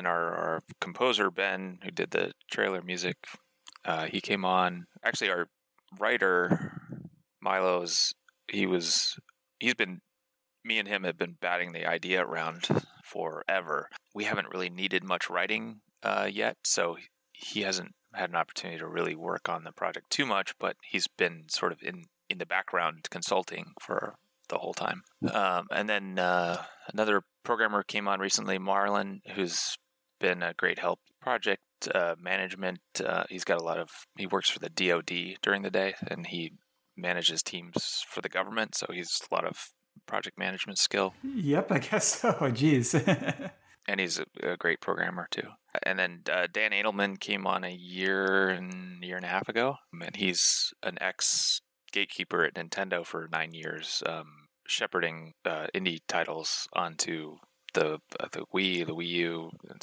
Our, 0.07 0.35
our 0.35 0.61
composer 0.81 1.31
Ben, 1.31 1.79
who 1.83 1.91
did 1.91 2.11
the 2.11 2.33
trailer 2.51 2.83
music, 2.83 3.17
uh, 3.85 4.07
he 4.07 4.21
came 4.21 4.45
on. 4.45 4.87
Actually, 5.05 5.31
our 5.31 5.49
writer 5.99 6.73
Milo's 7.41 8.15
he 8.49 8.67
was 8.67 9.19
he's 9.59 9.75
been 9.75 10.01
me 10.65 10.79
and 10.79 10.89
him 10.89 11.05
have 11.05 11.19
been 11.19 11.37
batting 11.41 11.73
the 11.73 11.87
idea 11.87 12.25
around 12.25 12.67
forever. 13.05 13.89
We 14.15 14.25
haven't 14.25 14.49
really 14.51 14.71
needed 14.71 15.05
much 15.05 15.29
writing 15.29 15.81
uh, 16.03 16.29
yet, 16.31 16.57
so 16.65 16.97
he 17.33 17.61
hasn't 17.61 17.93
had 18.15 18.31
an 18.31 18.37
opportunity 18.37 18.79
to 18.79 18.87
really 18.87 19.15
work 19.15 19.49
on 19.49 19.65
the 19.65 19.73
project 19.73 20.11
too 20.11 20.25
much. 20.25 20.55
But 20.59 20.77
he's 20.83 21.07
been 21.07 21.45
sort 21.49 21.73
of 21.73 21.83
in 21.83 22.05
in 22.29 22.39
the 22.39 22.47
background 22.47 23.09
consulting 23.11 23.73
for 23.81 24.17
the 24.49 24.59
whole 24.59 24.75
time. 24.75 25.03
Um, 25.33 25.67
and 25.71 25.89
then 25.89 26.19
uh, 26.19 26.63
another 26.93 27.23
programmer 27.45 27.83
came 27.83 28.09
on 28.09 28.21
recently, 28.21 28.59
Marlon, 28.59 29.21
who's 29.35 29.77
been 30.25 30.43
a 30.43 30.55
great 30.55 30.79
help. 30.79 31.01
Project 31.21 31.61
uh, 31.95 32.15
management. 32.19 32.81
Uh, 33.05 33.25
he's 33.29 33.45
got 33.45 33.61
a 33.61 33.65
lot 33.65 33.79
of. 33.79 33.91
He 34.17 34.27
works 34.27 34.49
for 34.49 34.59
the 34.59 34.71
DoD 34.71 35.37
during 35.43 35.61
the 35.61 35.71
day, 35.71 35.95
and 36.09 36.27
he 36.27 36.53
manages 36.97 37.43
teams 37.43 38.03
for 38.09 38.23
the 38.23 38.31
government. 38.31 38.75
So 38.75 38.87
he's 38.91 39.21
a 39.31 39.35
lot 39.35 39.47
of 39.47 39.59
project 40.07 40.39
management 40.39 40.79
skill, 40.79 41.15
Yep, 41.23 41.73
I 41.73 41.79
guess 41.79 42.21
so. 42.21 42.33
Jeez. 42.41 42.89
and 43.89 44.01
he's 44.01 44.19
a, 44.19 44.53
a 44.53 44.57
great 44.57 44.81
programmer 44.81 45.29
too. 45.31 45.49
And 45.83 45.99
then 45.99 46.23
uh, 46.33 46.47
Dan 46.51 46.71
Adelman 46.71 47.21
came 47.21 47.47
on 47.47 47.65
a 47.65 47.73
year 47.73 48.49
and 48.49 49.05
year 49.05 49.17
and 49.17 49.27
a 49.27 49.29
half 49.29 49.49
ago, 49.49 49.77
and 49.93 50.17
he's 50.17 50.73
an 50.83 50.97
ex 51.03 51.61
gatekeeper 51.93 52.45
at 52.45 52.55
Nintendo 52.55 53.05
for 53.05 53.29
nine 53.31 53.53
years, 53.53 54.03
um, 54.07 54.27
shepherding 54.67 55.35
uh, 55.45 55.67
indie 55.75 56.01
titles 56.09 56.67
onto 56.73 57.37
the 57.75 58.01
uh, 58.19 58.29
the 58.33 58.45
Wii, 58.55 58.87
the 58.87 58.95
Wii 58.95 59.09
U, 59.09 59.51
and, 59.69 59.83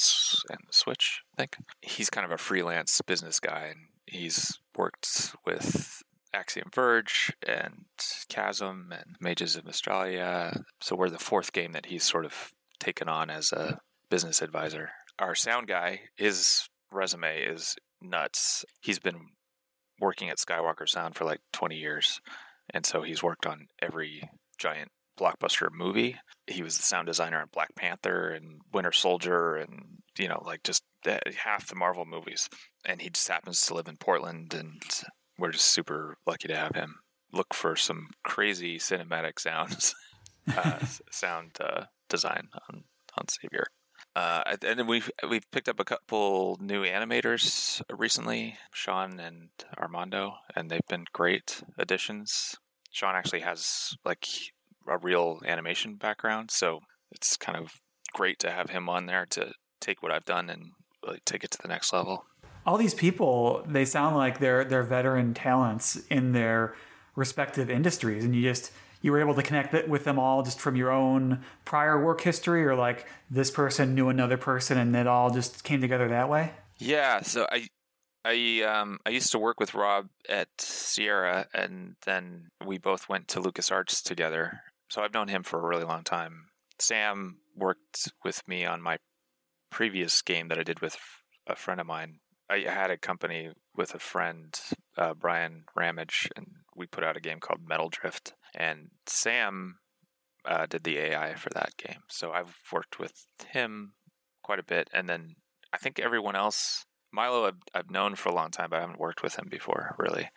and 0.49 0.59
the 0.67 0.73
Switch. 0.73 1.21
I 1.37 1.41
think 1.41 1.57
he's 1.81 2.09
kind 2.09 2.25
of 2.25 2.31
a 2.31 2.37
freelance 2.37 2.99
business 3.05 3.39
guy, 3.39 3.67
and 3.71 3.87
he's 4.05 4.59
worked 4.75 5.35
with 5.45 6.01
Axiom 6.33 6.69
Verge 6.73 7.33
and 7.45 7.85
Chasm 8.29 8.91
and 8.91 9.15
Mages 9.19 9.55
of 9.55 9.65
Mystralia. 9.65 10.63
So 10.81 10.95
we're 10.95 11.09
the 11.09 11.19
fourth 11.19 11.53
game 11.53 11.73
that 11.73 11.87
he's 11.87 12.03
sort 12.03 12.25
of 12.25 12.51
taken 12.79 13.07
on 13.07 13.29
as 13.29 13.51
a 13.51 13.79
business 14.09 14.41
advisor. 14.41 14.91
Our 15.19 15.35
sound 15.35 15.67
guy, 15.67 16.01
his 16.15 16.67
resume 16.91 17.43
is 17.43 17.75
nuts. 18.01 18.65
He's 18.81 18.99
been 18.99 19.27
working 19.99 20.29
at 20.29 20.37
Skywalker 20.37 20.89
Sound 20.89 21.15
for 21.15 21.25
like 21.25 21.41
20 21.53 21.75
years. 21.75 22.21
And 22.73 22.85
so 22.85 23.01
he's 23.01 23.21
worked 23.21 23.45
on 23.45 23.67
every 23.81 24.29
giant 24.57 24.91
blockbuster 25.19 25.69
movie. 25.71 26.17
He 26.47 26.63
was 26.63 26.77
the 26.77 26.83
sound 26.83 27.07
designer 27.07 27.39
on 27.39 27.47
Black 27.51 27.75
Panther 27.75 28.29
and 28.29 28.61
Winter 28.73 28.91
Soldier 28.91 29.55
and, 29.55 29.99
you 30.17 30.27
know, 30.27 30.41
like 30.45 30.63
just 30.63 30.83
half 31.05 31.67
the 31.67 31.75
Marvel 31.75 32.05
movies. 32.05 32.49
And 32.85 33.01
he 33.01 33.09
just 33.09 33.27
happens 33.27 33.65
to 33.65 33.73
live 33.73 33.87
in 33.87 33.97
Portland 33.97 34.53
and 34.53 34.81
we're 35.37 35.51
just 35.51 35.67
super 35.67 36.17
lucky 36.25 36.47
to 36.47 36.55
have 36.55 36.75
him. 36.75 36.95
Look 37.33 37.53
for 37.53 37.75
some 37.75 38.09
crazy 38.23 38.77
cinematic 38.77 39.39
sounds, 39.39 39.95
uh, 40.55 40.79
sound 41.11 41.51
uh, 41.59 41.85
design 42.09 42.49
on 42.69 42.83
on 43.17 43.27
Savior. 43.27 43.67
Uh, 44.15 44.43
and 44.63 44.79
then 44.79 44.87
we've 44.87 45.09
we've 45.29 45.49
picked 45.51 45.69
up 45.69 45.79
a 45.79 45.85
couple 45.85 46.57
new 46.59 46.83
animators 46.83 47.81
recently, 47.89 48.57
Sean 48.73 49.19
and 49.19 49.49
Armando, 49.77 50.33
and 50.55 50.69
they've 50.69 50.87
been 50.89 51.05
great 51.13 51.63
additions. 51.77 52.55
Sean 52.91 53.15
actually 53.15 53.39
has 53.41 53.95
like 54.03 54.27
a 54.87 54.97
real 54.97 55.41
animation 55.45 55.95
background, 55.95 56.51
so 56.51 56.79
it's 57.11 57.37
kind 57.37 57.57
of 57.57 57.73
great 58.13 58.39
to 58.39 58.51
have 58.51 58.69
him 58.69 58.89
on 58.89 59.05
there 59.05 59.25
to 59.31 59.53
take 59.79 60.03
what 60.03 60.11
I've 60.11 60.25
done 60.25 60.49
and 60.49 60.71
really 61.05 61.19
take 61.25 61.43
it 61.43 61.51
to 61.51 61.57
the 61.61 61.67
next 61.67 61.93
level. 61.93 62.25
All 62.65 62.77
these 62.77 62.93
people, 62.93 63.63
they 63.67 63.85
sound 63.85 64.15
like 64.15 64.39
they're 64.39 64.63
they're 64.63 64.83
veteran 64.83 65.33
talents 65.33 65.95
in 66.09 66.31
their 66.31 66.75
respective 67.15 67.69
industries, 67.69 68.23
and 68.23 68.35
you 68.35 68.43
just 68.43 68.71
you 69.01 69.11
were 69.11 69.19
able 69.19 69.33
to 69.33 69.41
connect 69.41 69.87
with 69.87 70.03
them 70.03 70.19
all 70.19 70.43
just 70.43 70.59
from 70.59 70.75
your 70.75 70.91
own 70.91 71.43
prior 71.65 72.03
work 72.03 72.21
history, 72.21 72.63
or 72.63 72.75
like 72.75 73.07
this 73.31 73.49
person 73.49 73.95
knew 73.95 74.09
another 74.09 74.37
person, 74.37 74.77
and 74.77 74.95
it 74.95 75.07
all 75.07 75.31
just 75.31 75.63
came 75.63 75.81
together 75.81 76.07
that 76.09 76.29
way. 76.29 76.51
Yeah, 76.77 77.21
so 77.21 77.47
I 77.51 77.67
I 78.23 78.61
um 78.61 78.99
I 79.05 79.09
used 79.09 79.31
to 79.31 79.39
work 79.39 79.59
with 79.59 79.73
Rob 79.73 80.07
at 80.29 80.49
Sierra 80.59 81.47
and 81.53 81.95
then 82.05 82.49
we 82.65 82.77
both 82.77 83.09
went 83.09 83.27
to 83.29 83.41
LucasArts 83.41 84.03
together. 84.03 84.61
So 84.91 85.01
I've 85.01 85.13
known 85.13 85.29
him 85.29 85.43
for 85.43 85.57
a 85.57 85.65
really 85.65 85.85
long 85.85 86.03
time. 86.03 86.47
Sam 86.77 87.37
worked 87.55 88.11
with 88.25 88.45
me 88.45 88.65
on 88.65 88.81
my 88.81 88.97
previous 89.69 90.21
game 90.21 90.49
that 90.49 90.59
I 90.59 90.63
did 90.63 90.81
with 90.81 90.97
a 91.47 91.55
friend 91.55 91.79
of 91.79 91.87
mine. 91.87 92.19
I 92.49 92.65
had 92.67 92.91
a 92.91 92.97
company 92.97 93.51
with 93.73 93.95
a 93.95 93.99
friend, 93.99 94.53
uh, 94.97 95.13
Brian 95.13 95.63
Ramage, 95.77 96.27
and 96.35 96.45
we 96.75 96.87
put 96.87 97.05
out 97.05 97.15
a 97.15 97.21
game 97.21 97.39
called 97.39 97.61
Metal 97.65 97.87
Drift. 97.87 98.33
And 98.53 98.89
Sam 99.07 99.77
uh, 100.43 100.65
did 100.65 100.83
the 100.83 100.97
AI 100.97 101.35
for 101.35 101.51
that 101.51 101.77
game. 101.77 102.01
So 102.09 102.33
I've 102.33 102.53
worked 102.73 102.99
with 102.99 103.13
him 103.47 103.93
quite 104.43 104.59
a 104.59 104.63
bit. 104.63 104.89
And 104.93 105.07
then 105.07 105.35
I 105.71 105.77
think 105.77 105.99
everyone 105.99 106.35
else, 106.35 106.83
Milo, 107.13 107.45
I've, 107.45 107.61
I've 107.73 107.89
known 107.89 108.15
for 108.15 108.27
a 108.27 108.35
long 108.35 108.51
time, 108.51 108.69
but 108.69 108.79
I 108.79 108.81
haven't 108.81 108.99
worked 108.99 109.23
with 109.23 109.39
him 109.39 109.47
before, 109.49 109.95
really. 109.97 110.27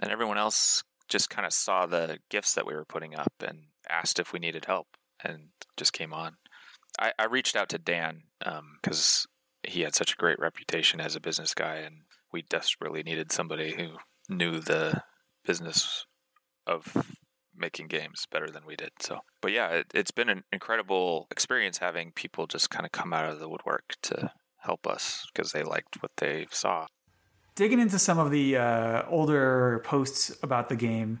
And 0.00 0.12
everyone 0.12 0.38
else 0.38 0.84
just 1.08 1.30
kind 1.30 1.46
of 1.46 1.52
saw 1.52 1.86
the 1.86 2.20
gifts 2.30 2.54
that 2.54 2.64
we 2.66 2.74
were 2.74 2.84
putting 2.84 3.16
up 3.16 3.32
and 3.40 3.58
asked 3.88 4.18
if 4.18 4.32
we 4.32 4.38
needed 4.38 4.64
help 4.66 4.88
and 5.22 5.48
just 5.76 5.92
came 5.92 6.12
on. 6.12 6.36
I, 6.98 7.12
I 7.18 7.24
reached 7.26 7.56
out 7.56 7.68
to 7.70 7.78
Dan 7.78 8.22
because 8.82 9.26
he 9.62 9.80
had 9.80 9.94
such 9.94 10.12
a 10.12 10.16
great 10.16 10.38
reputation 10.38 11.00
as 11.00 11.16
a 11.16 11.20
business 11.20 11.54
guy, 11.54 11.76
and 11.76 12.02
we 12.32 12.42
desperately 12.42 13.02
needed 13.02 13.32
somebody 13.32 13.74
who 13.74 13.96
knew 14.28 14.60
the 14.60 15.02
business 15.44 16.06
of 16.66 17.14
making 17.56 17.86
games 17.88 18.26
better 18.30 18.48
than 18.50 18.66
we 18.66 18.76
did. 18.76 18.90
So, 19.00 19.20
but 19.40 19.52
yeah, 19.52 19.68
it, 19.68 19.86
it's 19.94 20.10
been 20.10 20.28
an 20.28 20.44
incredible 20.52 21.28
experience 21.30 21.78
having 21.78 22.12
people 22.12 22.46
just 22.46 22.70
kind 22.70 22.84
of 22.84 22.92
come 22.92 23.12
out 23.12 23.30
of 23.30 23.38
the 23.38 23.48
woodwork 23.48 23.94
to 24.02 24.32
help 24.58 24.86
us 24.86 25.26
because 25.32 25.52
they 25.52 25.62
liked 25.62 26.02
what 26.02 26.12
they 26.16 26.46
saw. 26.50 26.86
Digging 27.54 27.78
into 27.78 27.98
some 27.98 28.18
of 28.18 28.30
the 28.30 28.56
uh, 28.56 29.02
older 29.08 29.80
posts 29.84 30.36
about 30.42 30.68
the 30.68 30.76
game, 30.76 31.20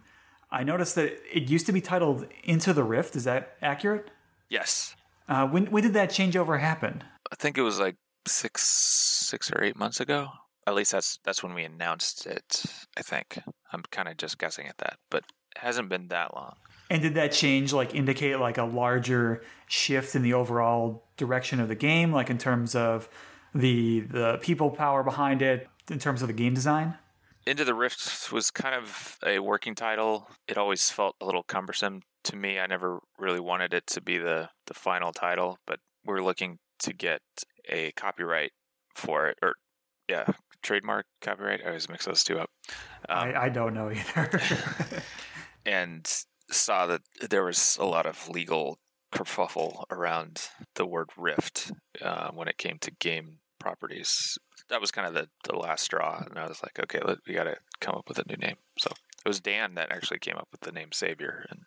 I 0.60 0.62
noticed 0.62 0.94
that 0.94 1.10
it 1.32 1.50
used 1.50 1.66
to 1.66 1.72
be 1.72 1.80
titled 1.80 2.26
Into 2.44 2.72
the 2.72 2.84
Rift. 2.84 3.16
Is 3.16 3.24
that 3.24 3.56
accurate? 3.60 4.10
Yes, 4.48 4.94
Uh, 5.28 5.46
when 5.48 5.66
when 5.72 5.82
did 5.82 5.94
that 5.94 6.10
changeover 6.10 6.60
happen? 6.60 7.02
I 7.32 7.34
think 7.36 7.56
it 7.58 7.62
was 7.62 7.78
like 7.80 7.96
six, 8.26 8.62
six 8.62 9.50
or 9.50 9.62
eight 9.64 9.76
months 9.76 9.98
ago. 10.00 10.28
At 10.66 10.74
least 10.74 10.92
that's 10.92 11.18
that's 11.24 11.42
when 11.42 11.54
we 11.54 11.64
announced 11.64 12.26
it. 12.26 12.62
I 12.96 13.02
think 13.02 13.38
I'm 13.72 13.82
kind 13.90 14.08
of 14.08 14.16
just 14.16 14.38
guessing 14.38 14.66
at 14.68 14.78
that, 14.78 14.98
but 15.10 15.24
it 15.56 15.58
hasn't 15.66 15.88
been 15.88 16.08
that 16.08 16.34
long. 16.34 16.54
And 16.90 17.02
did 17.02 17.14
that 17.14 17.32
change 17.32 17.72
like 17.72 17.94
indicate 17.94 18.38
like 18.38 18.58
a 18.58 18.64
larger 18.64 19.42
shift 19.66 20.14
in 20.14 20.22
the 20.22 20.34
overall 20.34 21.04
direction 21.16 21.58
of 21.60 21.68
the 21.68 21.74
game, 21.74 22.12
like 22.12 22.30
in 22.30 22.38
terms 22.38 22.74
of 22.74 23.08
the 23.54 24.00
the 24.00 24.38
people 24.42 24.70
power 24.70 25.02
behind 25.02 25.42
it, 25.42 25.68
in 25.90 25.98
terms 25.98 26.22
of 26.22 26.28
the 26.28 26.34
game 26.34 26.54
design? 26.54 26.94
Into 27.46 27.64
the 27.64 27.74
Rift 27.74 28.32
was 28.32 28.50
kind 28.50 28.74
of 28.74 29.18
a 29.24 29.38
working 29.38 29.74
title. 29.74 30.28
It 30.48 30.56
always 30.56 30.90
felt 30.90 31.16
a 31.20 31.26
little 31.26 31.42
cumbersome 31.42 32.02
to 32.24 32.36
me. 32.36 32.58
I 32.58 32.66
never 32.66 33.00
really 33.18 33.40
wanted 33.40 33.74
it 33.74 33.86
to 33.88 34.00
be 34.00 34.18
the, 34.18 34.48
the 34.66 34.74
final 34.74 35.12
title, 35.12 35.58
but 35.66 35.80
we're 36.04 36.22
looking 36.22 36.58
to 36.80 36.92
get 36.92 37.20
a 37.68 37.92
copyright 37.92 38.52
for 38.94 39.28
it, 39.28 39.38
or 39.42 39.54
yeah, 40.08 40.26
trademark 40.62 41.06
copyright. 41.20 41.60
I 41.62 41.68
always 41.68 41.88
mix 41.88 42.06
those 42.06 42.24
two 42.24 42.38
up. 42.38 42.50
Um, 43.08 43.18
I, 43.18 43.44
I 43.44 43.48
don't 43.48 43.74
know 43.74 43.90
either. 43.90 44.40
and 45.66 46.10
saw 46.50 46.86
that 46.86 47.02
there 47.28 47.44
was 47.44 47.76
a 47.80 47.84
lot 47.84 48.06
of 48.06 48.28
legal 48.28 48.78
kerfuffle 49.14 49.84
around 49.90 50.48
the 50.74 50.86
word 50.86 51.10
Rift 51.16 51.72
uh, 52.02 52.30
when 52.32 52.48
it 52.48 52.58
came 52.58 52.78
to 52.80 52.90
game 52.90 53.38
properties. 53.60 54.38
That 54.70 54.80
was 54.80 54.90
kind 54.90 55.06
of 55.06 55.14
the, 55.14 55.28
the 55.44 55.56
last 55.56 55.84
straw, 55.84 56.22
and 56.26 56.38
I 56.38 56.46
was 56.48 56.62
like, 56.62 56.78
okay, 56.80 57.00
let, 57.04 57.18
we 57.28 57.34
got 57.34 57.44
to 57.44 57.56
come 57.80 57.94
up 57.94 58.08
with 58.08 58.18
a 58.18 58.24
new 58.28 58.36
name. 58.36 58.56
So 58.78 58.90
It 59.24 59.28
was 59.28 59.40
Dan 59.40 59.74
that 59.74 59.92
actually 59.92 60.18
came 60.18 60.36
up 60.36 60.48
with 60.52 60.60
the 60.62 60.72
name 60.72 60.92
Savior, 60.92 61.46
and 61.50 61.60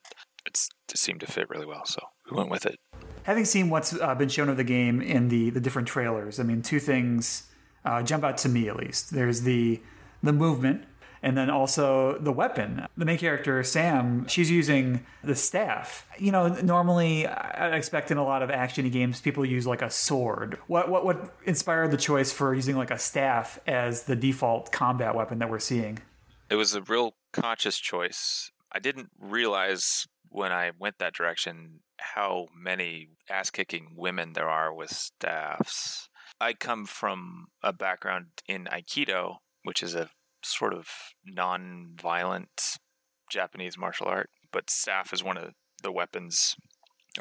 it 0.46 0.58
seemed 0.96 1.20
to 1.22 1.28
fit 1.28 1.50
really 1.50 1.66
well, 1.66 1.86
so 1.86 2.02
we 2.30 2.38
went 2.38 2.50
with 2.50 2.66
it. 2.66 2.80
Having 3.24 3.46
seen 3.46 3.70
what's 3.70 4.00
uh, 4.00 4.16
been 4.16 4.30
shown 4.30 4.50
of 4.50 4.58
the 4.58 4.64
game 4.64 5.02
in 5.02 5.28
the 5.28 5.50
the 5.50 5.60
different 5.60 5.88
trailers, 5.88 6.40
I 6.40 6.44
mean, 6.44 6.62
two 6.62 6.80
things 6.80 7.52
uh, 7.84 8.02
jump 8.04 8.24
out 8.24 8.38
to 8.40 8.50
me 8.50 8.70
at 8.70 8.76
least. 8.76 9.12
There's 9.12 9.42
the 9.42 9.82
the 10.24 10.34
movement, 10.34 10.86
and 11.22 11.38
then 11.38 11.50
also 11.50 12.18
the 12.20 12.32
weapon. 12.32 12.86
The 12.98 13.06
main 13.06 13.18
character 13.18 13.64
Sam, 13.64 14.28
she's 14.28 14.52
using 14.52 15.06
the 15.24 15.36
staff. 15.36 16.08
You 16.18 16.32
know, 16.32 16.48
normally 16.48 17.28
I 17.28 17.76
expect 17.76 18.12
in 18.12 18.18
a 18.18 18.24
lot 18.24 18.42
of 18.42 18.50
action 18.50 18.90
games 18.90 19.22
people 19.22 19.46
use 19.46 19.68
like 19.68 19.82
a 19.82 19.90
sword. 19.90 20.58
What 20.68 20.90
what 20.90 21.06
what 21.06 21.36
inspired 21.46 21.92
the 21.92 21.98
choice 21.98 22.32
for 22.32 22.54
using 22.54 22.76
like 22.76 22.92
a 22.92 23.00
staff 23.00 23.60
as 23.68 24.04
the 24.04 24.16
default 24.16 24.72
combat 24.72 25.16
weapon 25.16 25.40
that 25.40 25.50
we're 25.50 25.60
seeing? 25.60 26.00
It 26.50 26.56
was 26.56 26.74
a 26.74 26.82
real 26.82 27.16
conscious 27.34 27.78
choice. 27.78 28.52
I 28.72 28.80
didn't 28.80 29.10
realize 29.20 30.08
when 30.30 30.52
I 30.52 30.72
went 30.78 31.00
that 31.00 31.14
direction 31.14 31.80
how 32.00 32.48
many 32.56 33.10
ass 33.30 33.50
kicking 33.50 33.94
women 33.96 34.34
there 34.34 34.50
are 34.50 34.74
with 34.74 34.92
staffs. 34.92 36.10
I 36.40 36.54
come 36.54 36.86
from 36.86 37.48
a 37.64 37.74
background 37.74 38.28
in 38.48 38.66
Aikido, 38.66 39.38
which 39.64 39.82
is 39.82 39.96
a 39.96 40.10
sort 40.48 40.74
of 40.74 40.88
non 41.26 41.96
violent 42.02 42.78
Japanese 43.32 43.78
martial 43.78 44.08
art, 44.08 44.30
but 44.52 44.70
staff 44.70 45.14
is 45.14 45.24
one 45.24 45.38
of 45.38 45.54
the 45.84 45.92
weapons, 45.92 46.56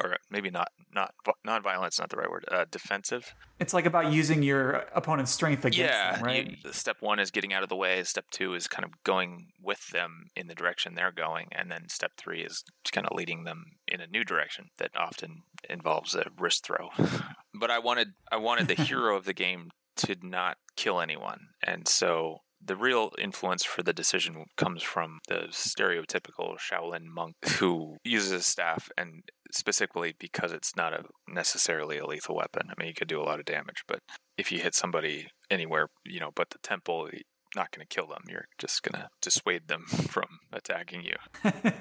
or 0.03 0.15
maybe 0.29 0.49
not, 0.49 0.69
not 0.93 1.13
non 1.45 1.61
violence, 1.61 1.99
not 1.99 2.09
the 2.09 2.17
right 2.17 2.29
word, 2.29 2.45
uh, 2.51 2.65
defensive. 2.71 3.33
It's 3.59 3.73
like 3.73 3.85
about 3.85 4.11
using 4.11 4.43
your 4.43 4.85
opponent's 4.95 5.31
strength 5.31 5.65
against 5.65 5.93
yeah, 5.93 6.15
them, 6.15 6.23
right? 6.23 6.57
you- 6.63 6.73
step 6.73 6.97
one 6.99 7.19
is 7.19 7.31
getting 7.31 7.53
out 7.53 7.63
of 7.63 7.69
the 7.69 7.75
way. 7.75 8.03
Step 8.03 8.25
two 8.31 8.53
is 8.53 8.67
kind 8.67 8.85
of 8.85 8.91
going 9.03 9.47
with 9.61 9.87
them 9.91 10.27
in 10.35 10.47
the 10.47 10.55
direction 10.55 10.95
they're 10.95 11.11
going, 11.11 11.47
and 11.51 11.71
then 11.71 11.89
step 11.89 12.11
three 12.17 12.41
is 12.41 12.63
kind 12.91 13.05
of 13.05 13.15
leading 13.15 13.43
them 13.43 13.63
in 13.87 14.01
a 14.01 14.07
new 14.07 14.23
direction 14.23 14.65
that 14.77 14.91
often 14.95 15.43
involves 15.69 16.15
a 16.15 16.25
wrist 16.37 16.65
throw. 16.65 16.89
but 17.53 17.71
I 17.71 17.79
wanted 17.79 18.09
I 18.31 18.37
wanted 18.37 18.67
the 18.67 18.81
hero 18.83 19.15
of 19.15 19.25
the 19.25 19.33
game 19.33 19.69
to 19.97 20.15
not 20.21 20.57
kill 20.75 21.01
anyone, 21.01 21.39
and 21.63 21.87
so 21.87 22.41
the 22.67 22.75
real 22.75 23.11
influence 23.17 23.63
for 23.63 23.81
the 23.81 23.93
decision 23.93 24.45
comes 24.57 24.83
from 24.83 25.19
the 25.27 25.47
stereotypical 25.51 26.57
Shaolin 26.59 27.05
monk 27.05 27.35
who 27.59 27.97
uses 28.03 28.31
a 28.31 28.41
staff 28.41 28.89
and 28.97 29.23
specifically 29.51 30.13
because 30.19 30.51
it's 30.51 30.75
not 30.75 30.93
a 30.93 31.03
necessarily 31.27 31.97
a 31.97 32.05
lethal 32.05 32.35
weapon. 32.35 32.69
I 32.69 32.73
mean, 32.77 32.89
you 32.89 32.93
could 32.93 33.07
do 33.07 33.21
a 33.21 33.23
lot 33.23 33.39
of 33.39 33.45
damage, 33.45 33.83
but 33.87 33.99
if 34.37 34.51
you 34.51 34.59
hit 34.59 34.75
somebody 34.75 35.27
anywhere, 35.49 35.87
you 36.05 36.19
know, 36.19 36.31
but 36.35 36.49
the 36.49 36.59
temple, 36.61 37.09
you're 37.11 37.21
not 37.55 37.71
going 37.71 37.85
to 37.87 37.95
kill 37.95 38.07
them. 38.07 38.23
You're 38.27 38.47
just 38.57 38.83
going 38.83 39.01
to 39.01 39.07
dissuade 39.21 39.67
them 39.67 39.85
from 39.87 40.27
attacking 40.51 41.03
you. 41.03 41.15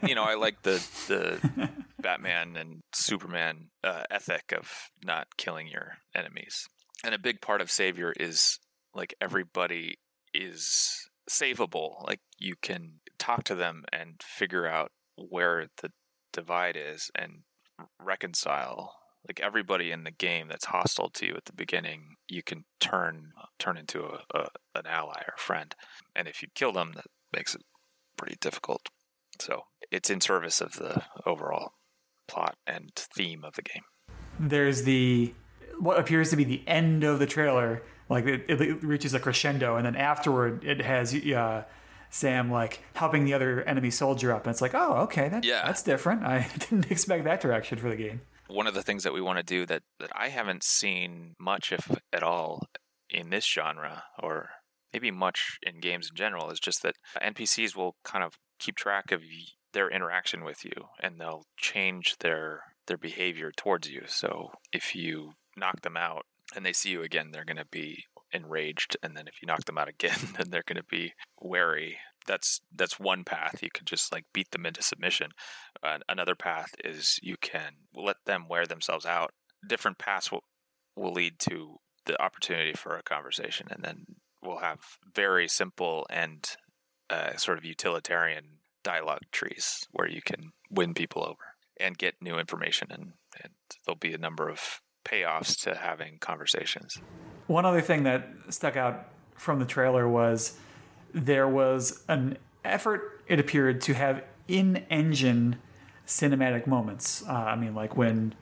you 0.07 0.15
know, 0.15 0.25
I 0.25 0.35
like 0.35 0.63
the 0.63 0.85
the 1.09 1.71
Batman 2.01 2.57
and 2.57 2.81
Superman 2.95 3.69
uh, 3.83 4.05
ethic 4.11 4.53
of 4.57 4.71
not 5.05 5.37
killing 5.37 5.67
your 5.67 5.99
enemies. 6.15 6.69
And 7.05 7.15
a 7.15 7.19
big 7.19 7.41
part 7.41 7.61
of 7.61 7.71
Savior 7.71 8.13
is 8.19 8.59
like 8.95 9.15
everybody 9.21 9.99
is 10.37 11.09
savable. 11.31 12.07
Like 12.07 12.21
you 12.39 12.55
can 12.61 13.01
talk 13.19 13.45
to 13.45 13.55
them 13.55 13.85
and 13.93 14.23
figure 14.23 14.67
out 14.67 14.93
where 15.17 15.67
the 15.83 15.91
divide 16.33 16.77
is 16.77 17.11
and 17.15 17.43
reconcile. 18.01 18.95
Like 19.27 19.41
everybody 19.41 19.91
in 19.91 20.05
the 20.05 20.13
game 20.13 20.47
that's 20.49 20.67
hostile 20.67 21.11
to 21.11 21.27
you 21.27 21.35
at 21.37 21.47
the 21.47 21.53
beginning, 21.53 22.17
you 22.29 22.43
can 22.43 22.65
turn 22.79 23.33
uh, 23.41 23.47
turn 23.59 23.77
into 23.77 24.05
a, 24.05 24.21
a 24.33 24.49
an 24.75 24.87
ally 24.87 25.21
or 25.27 25.35
friend. 25.37 25.75
And 26.15 26.29
if 26.29 26.43
you 26.43 26.49
kill 26.55 26.73
them, 26.73 26.93
that 26.95 27.07
makes 27.33 27.55
it 27.55 27.63
pretty 28.17 28.37
difficult. 28.41 28.89
So 29.41 29.63
it's 29.91 30.11
in 30.11 30.21
service 30.21 30.61
of 30.61 30.75
the 30.75 31.03
overall 31.25 31.73
plot 32.29 32.57
and 32.67 32.91
theme 32.95 33.45
of 33.45 33.55
the 33.55 33.63
game. 33.63 33.83
there's 34.39 34.83
the 34.83 35.33
what 35.79 35.99
appears 35.99 36.31
to 36.31 36.37
be 36.37 36.45
the 36.45 36.63
end 36.67 37.05
of 37.05 37.19
the 37.19 37.27
trailer 37.27 37.83
like 38.09 38.27
it, 38.27 38.45
it 38.49 38.83
reaches 38.83 39.15
a 39.15 39.21
crescendo 39.21 39.77
and 39.77 39.85
then 39.87 39.97
afterward 39.97 40.65
it 40.65 40.81
has 40.81 41.15
uh, 41.15 41.65
sam 42.11 42.51
like 42.51 42.83
helping 42.95 43.25
the 43.25 43.35
other 43.35 43.63
enemy 43.65 43.91
soldier 43.91 44.33
up 44.33 44.45
and 44.47 44.51
it's 44.53 44.61
like 44.63 44.75
oh 44.75 44.95
okay 45.03 45.29
that, 45.29 45.45
Yeah. 45.45 45.63
that's 45.67 45.83
different 45.83 46.23
i 46.23 46.49
didn't 46.59 46.91
expect 46.91 47.25
that 47.25 47.41
direction 47.41 47.79
for 47.79 47.89
the 47.89 47.97
game 47.97 48.21
one 48.49 48.67
of 48.69 48.75
the 48.75 48.83
things 48.83 49.03
that 49.03 49.13
we 49.13 49.21
want 49.21 49.39
to 49.39 49.43
do 49.43 49.67
that, 49.67 49.83
that 49.99 50.11
I 50.15 50.29
haven't 50.29 50.63
seen 50.63 51.35
much, 51.37 51.73
if 51.73 51.91
at 52.13 52.23
all, 52.23 52.63
in 53.11 53.31
this 53.31 53.45
genre, 53.45 54.05
or 54.23 54.51
maybe 54.93 55.11
much 55.11 55.59
in 55.65 55.81
games 55.81 56.09
in 56.09 56.15
general, 56.17 56.49
is 56.53 56.61
just 56.61 56.85
that 56.85 56.95
NPCs 57.21 57.75
will 57.75 57.97
kind 58.05 58.23
of 58.23 58.35
keep 58.61 58.77
track 58.77 59.11
of 59.11 59.21
their 59.73 59.91
interaction 59.91 60.45
with 60.45 60.65
you, 60.65 60.71
and 61.01 61.21
they'll 61.21 61.43
change 61.57 62.19
their 62.21 62.61
their 62.87 62.97
behavior 62.97 63.51
towards 63.57 63.91
you. 63.91 64.03
So 64.07 64.53
if 64.73 64.95
you 64.95 65.33
knock 65.57 65.81
them 65.83 65.97
out 65.97 66.25
and 66.57 66.65
they 66.65 66.73
see 66.73 66.91
you 66.91 67.03
again, 67.03 67.31
they're 67.31 67.45
going 67.45 67.59
to 67.59 67.67
be 67.71 68.07
enraged, 68.33 68.97
and 69.03 69.17
then 69.17 69.29
if 69.29 69.41
you 69.41 69.47
knock 69.47 69.67
them 69.67 69.79
out 69.79 69.89
again, 69.89 70.19
then 70.37 70.51
they're 70.51 70.65
going 70.67 70.77
to 70.77 70.83
be 70.83 71.13
wary. 71.41 71.99
That's 72.27 72.61
that's 72.75 72.99
one 72.99 73.23
path. 73.23 73.63
You 73.63 73.71
could 73.73 73.87
just 73.87 74.11
like 74.11 74.25
beat 74.33 74.51
them 74.51 74.67
into 74.67 74.83
submission. 74.83 75.31
Uh, 75.83 75.99
another 76.09 76.35
path 76.35 76.75
is 76.83 77.21
you 77.23 77.37
can 77.41 77.75
let 77.95 78.17
them 78.25 78.49
wear 78.49 78.67
themselves 78.67 79.07
out. 79.07 79.33
Different 79.69 79.99
paths 79.99 80.33
will, 80.33 80.43
will 80.97 81.13
lead 81.13 81.39
to 81.41 81.77
the 82.07 82.21
opportunity 82.21 82.73
for 82.73 82.97
a 82.97 83.03
conversation, 83.03 83.69
and 83.71 83.85
then 83.85 84.07
we'll 84.43 84.59
have 84.59 84.81
very 85.15 85.47
simple 85.47 86.07
and 86.11 86.57
uh, 87.11 87.37
sort 87.37 87.59
of 87.59 87.65
utilitarian 87.65 88.45
dialogue 88.83 89.23
trees 89.31 89.87
where 89.91 90.09
you 90.09 90.23
can 90.23 90.53
win 90.71 90.95
people 90.95 91.23
over 91.23 91.55
and 91.79 91.99
get 91.99 92.15
new 92.21 92.37
information, 92.39 92.89
and, 92.91 93.13
and 93.43 93.53
there'll 93.85 93.97
be 93.99 94.15
a 94.15 94.19
number 94.19 94.49
of 94.49 94.81
payoffs 95.07 95.63
to 95.63 95.75
having 95.75 96.19
conversations. 96.19 96.99
one 97.47 97.65
other 97.65 97.81
thing 97.81 98.03
that 98.03 98.29
stuck 98.51 98.77
out 98.77 99.09
from 99.37 99.61
the 99.61 99.65
trailer 99.65 100.09
was 100.09 100.59
there 101.15 101.49
was 101.49 102.03
an 102.09 102.37
effort 102.65 103.23
it 103.29 103.39
appeared 103.39 103.81
to 103.81 103.95
have 103.95 104.23
in-engine 104.49 105.57
cinematic 106.07 106.67
moments 106.67 107.23
uh, 107.29 107.33
i 107.33 107.57
mean 107.57 107.75
like 107.75 107.97
when 107.97 108.35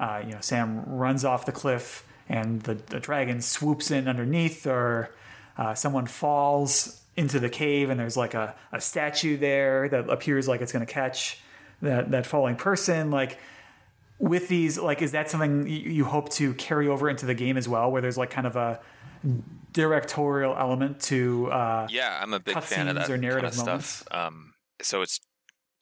uh, 0.00 0.20
you 0.24 0.32
know 0.32 0.40
sam 0.40 0.84
runs 0.86 1.24
off 1.24 1.46
the 1.46 1.52
cliff 1.52 2.04
and 2.28 2.62
the, 2.62 2.74
the 2.74 3.00
dragon 3.00 3.40
swoops 3.40 3.90
in 3.90 4.08
underneath 4.08 4.66
or 4.66 5.14
uh, 5.58 5.74
someone 5.74 6.06
falls 6.06 7.02
into 7.16 7.38
the 7.38 7.48
cave 7.48 7.90
and 7.90 7.98
there's 8.00 8.16
like 8.16 8.34
a, 8.34 8.54
a 8.72 8.80
statue 8.80 9.36
there 9.36 9.88
that 9.88 10.08
appears 10.08 10.48
like 10.48 10.60
it's 10.60 10.72
going 10.72 10.84
to 10.84 10.92
catch 10.92 11.40
that, 11.82 12.10
that 12.10 12.24
falling 12.26 12.56
person 12.56 13.10
like 13.10 13.38
with 14.20 14.48
these 14.48 14.78
like 14.78 15.02
is 15.02 15.12
that 15.12 15.30
something 15.30 15.66
you 15.66 15.78
you 15.78 16.04
hope 16.04 16.28
to 16.28 16.52
carry 16.54 16.86
over 16.86 17.08
into 17.08 17.26
the 17.26 17.34
game 17.34 17.56
as 17.56 17.66
well 17.66 17.90
where 17.90 18.02
there's 18.02 18.18
like 18.18 18.30
kind 18.30 18.46
of 18.46 18.54
a 18.54 18.78
directorial 19.72 20.54
element 20.56 21.00
to 21.00 21.50
uh 21.50 21.86
Yeah, 21.90 22.18
I'm 22.20 22.34
a 22.34 22.40
big 22.40 22.60
fan 22.62 22.88
of 22.88 22.96
that 22.96 23.10
or 23.10 23.16
narrative 23.16 23.54
kind 23.56 23.68
of 23.68 23.84
stuff. 23.84 24.04
Um, 24.10 24.52
so 24.82 25.02
it's 25.02 25.20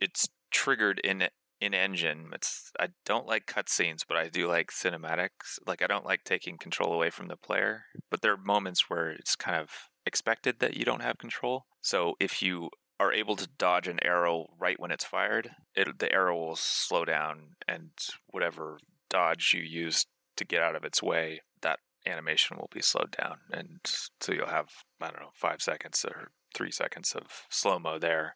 it's 0.01 0.28
triggered 0.51 1.01
in 1.01 1.28
in 1.61 1.74
engine. 1.74 2.30
It's 2.32 2.70
I 2.78 2.89
don't 3.05 3.26
like 3.26 3.47
cutscenes, 3.47 4.03
but 4.07 4.16
I 4.16 4.28
do 4.28 4.47
like 4.47 4.70
cinematics. 4.70 5.59
Like 5.66 5.82
I 5.82 5.86
don't 5.86 6.07
like 6.07 6.24
taking 6.24 6.59
control 6.59 6.93
away 6.93 7.11
from 7.11 7.28
the 7.28 7.36
player, 7.36 7.84
but 8.11 8.22
there 8.22 8.32
are 8.32 8.39
moments 8.39 8.89
where 8.89 9.11
it's 9.11 9.36
kind 9.36 9.61
of 9.61 9.70
expected 10.07 10.61
that 10.61 10.76
you 10.76 10.84
don't 10.84 11.03
have 11.03 11.18
control. 11.18 11.66
So 11.80 12.14
if 12.20 12.43
you 12.43 12.70
are 13.01 13.12
able 13.12 13.36
to 13.36 13.49
dodge 13.59 13.88
an 13.88 14.01
arrow 14.05 14.46
right 14.59 14.78
when 14.78 14.90
it's 14.90 15.05
fired, 15.05 15.51
it, 15.74 15.99
the 15.99 16.12
arrow 16.12 16.36
will 16.36 16.57
slow 16.57 17.05
down, 17.05 17.57
and 17.66 17.90
whatever 18.26 18.78
dodge 19.09 19.53
you 19.55 19.62
use 19.62 20.07
to 20.36 20.44
get 20.44 20.62
out 20.62 20.76
of 20.76 20.84
its 20.84 21.03
way, 21.03 21.40
that 21.62 21.78
animation 22.07 22.57
will 22.57 22.70
be 22.72 22.82
slowed 22.82 23.11
down, 23.12 23.38
and 23.53 23.80
so 24.20 24.32
you'll 24.32 24.46
have 24.49 24.70
I 25.01 25.11
don't 25.11 25.20
know 25.20 25.30
five 25.34 25.62
seconds 25.62 26.05
or 26.05 26.30
three 26.55 26.70
seconds 26.70 27.12
of 27.12 27.46
slow 27.51 27.78
mo 27.78 27.99
there, 27.99 28.34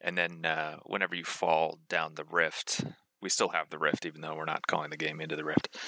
and 0.00 0.18
then 0.18 0.44
uh, 0.44 0.78
whenever 0.84 1.14
you 1.14 1.24
fall 1.24 1.78
down 1.88 2.14
the 2.14 2.24
rift, 2.24 2.84
we 3.22 3.28
still 3.28 3.50
have 3.50 3.70
the 3.70 3.78
rift, 3.78 4.04
even 4.04 4.20
though 4.20 4.34
we're 4.34 4.44
not 4.44 4.66
calling 4.66 4.90
the 4.90 4.96
game 4.96 5.20
into 5.20 5.36
the 5.36 5.44
rift. 5.44 5.78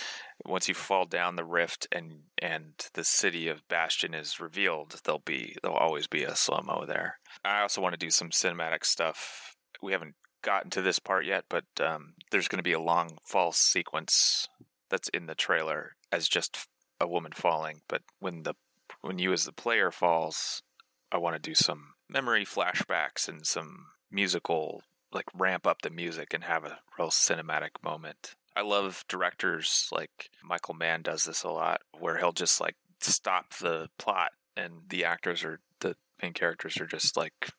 Once 0.46 0.68
you 0.68 0.74
fall 0.74 1.04
down 1.04 1.36
the 1.36 1.44
rift 1.44 1.86
and 1.92 2.20
and 2.40 2.72
the 2.94 3.04
city 3.04 3.48
of 3.48 3.66
Bastion 3.68 4.14
is 4.14 4.40
revealed, 4.40 5.00
there'll 5.04 5.18
be 5.18 5.56
there'll 5.62 5.76
always 5.76 6.06
be 6.06 6.22
a 6.22 6.36
slow 6.36 6.60
mo 6.64 6.84
there. 6.86 7.18
I 7.44 7.60
also 7.60 7.80
want 7.80 7.92
to 7.92 8.06
do 8.06 8.10
some 8.10 8.30
cinematic 8.30 8.84
stuff. 8.84 9.56
We 9.82 9.92
haven't 9.92 10.14
gotten 10.42 10.70
to 10.70 10.82
this 10.82 10.98
part 10.98 11.26
yet, 11.26 11.44
but 11.48 11.64
um, 11.80 12.14
there's 12.30 12.48
going 12.48 12.58
to 12.58 12.62
be 12.62 12.72
a 12.72 12.80
long 12.80 13.18
fall 13.24 13.50
sequence 13.52 14.48
that's 14.90 15.08
in 15.08 15.26
the 15.26 15.34
trailer 15.34 15.92
as 16.12 16.28
just 16.28 16.68
a 17.00 17.08
woman 17.08 17.32
falling. 17.34 17.80
But 17.88 18.02
when 18.20 18.44
the 18.44 18.54
when 19.00 19.18
you 19.18 19.32
as 19.32 19.44
the 19.44 19.52
player 19.52 19.90
falls, 19.90 20.62
I 21.10 21.18
want 21.18 21.34
to 21.34 21.50
do 21.50 21.54
some 21.54 21.94
memory 22.08 22.44
flashbacks 22.44 23.28
and 23.28 23.44
some 23.46 23.86
musical 24.10 24.82
like 25.14 25.26
ramp 25.34 25.66
up 25.66 25.82
the 25.82 25.90
music 25.90 26.34
and 26.34 26.44
have 26.44 26.64
a 26.64 26.78
real 26.98 27.08
cinematic 27.08 27.70
moment. 27.82 28.34
I 28.56 28.62
love 28.62 29.04
directors 29.08 29.88
like 29.92 30.30
Michael 30.42 30.74
Mann 30.74 31.02
does 31.02 31.24
this 31.24 31.42
a 31.42 31.50
lot 31.50 31.80
where 31.98 32.18
he'll 32.18 32.32
just 32.32 32.60
like 32.60 32.76
stop 33.00 33.54
the 33.58 33.88
plot 33.98 34.30
and 34.56 34.82
the 34.88 35.04
actors 35.04 35.44
are 35.44 35.60
the 35.80 35.96
main 36.22 36.32
characters 36.32 36.80
are 36.80 36.86
just 36.86 37.16
like 37.16 37.50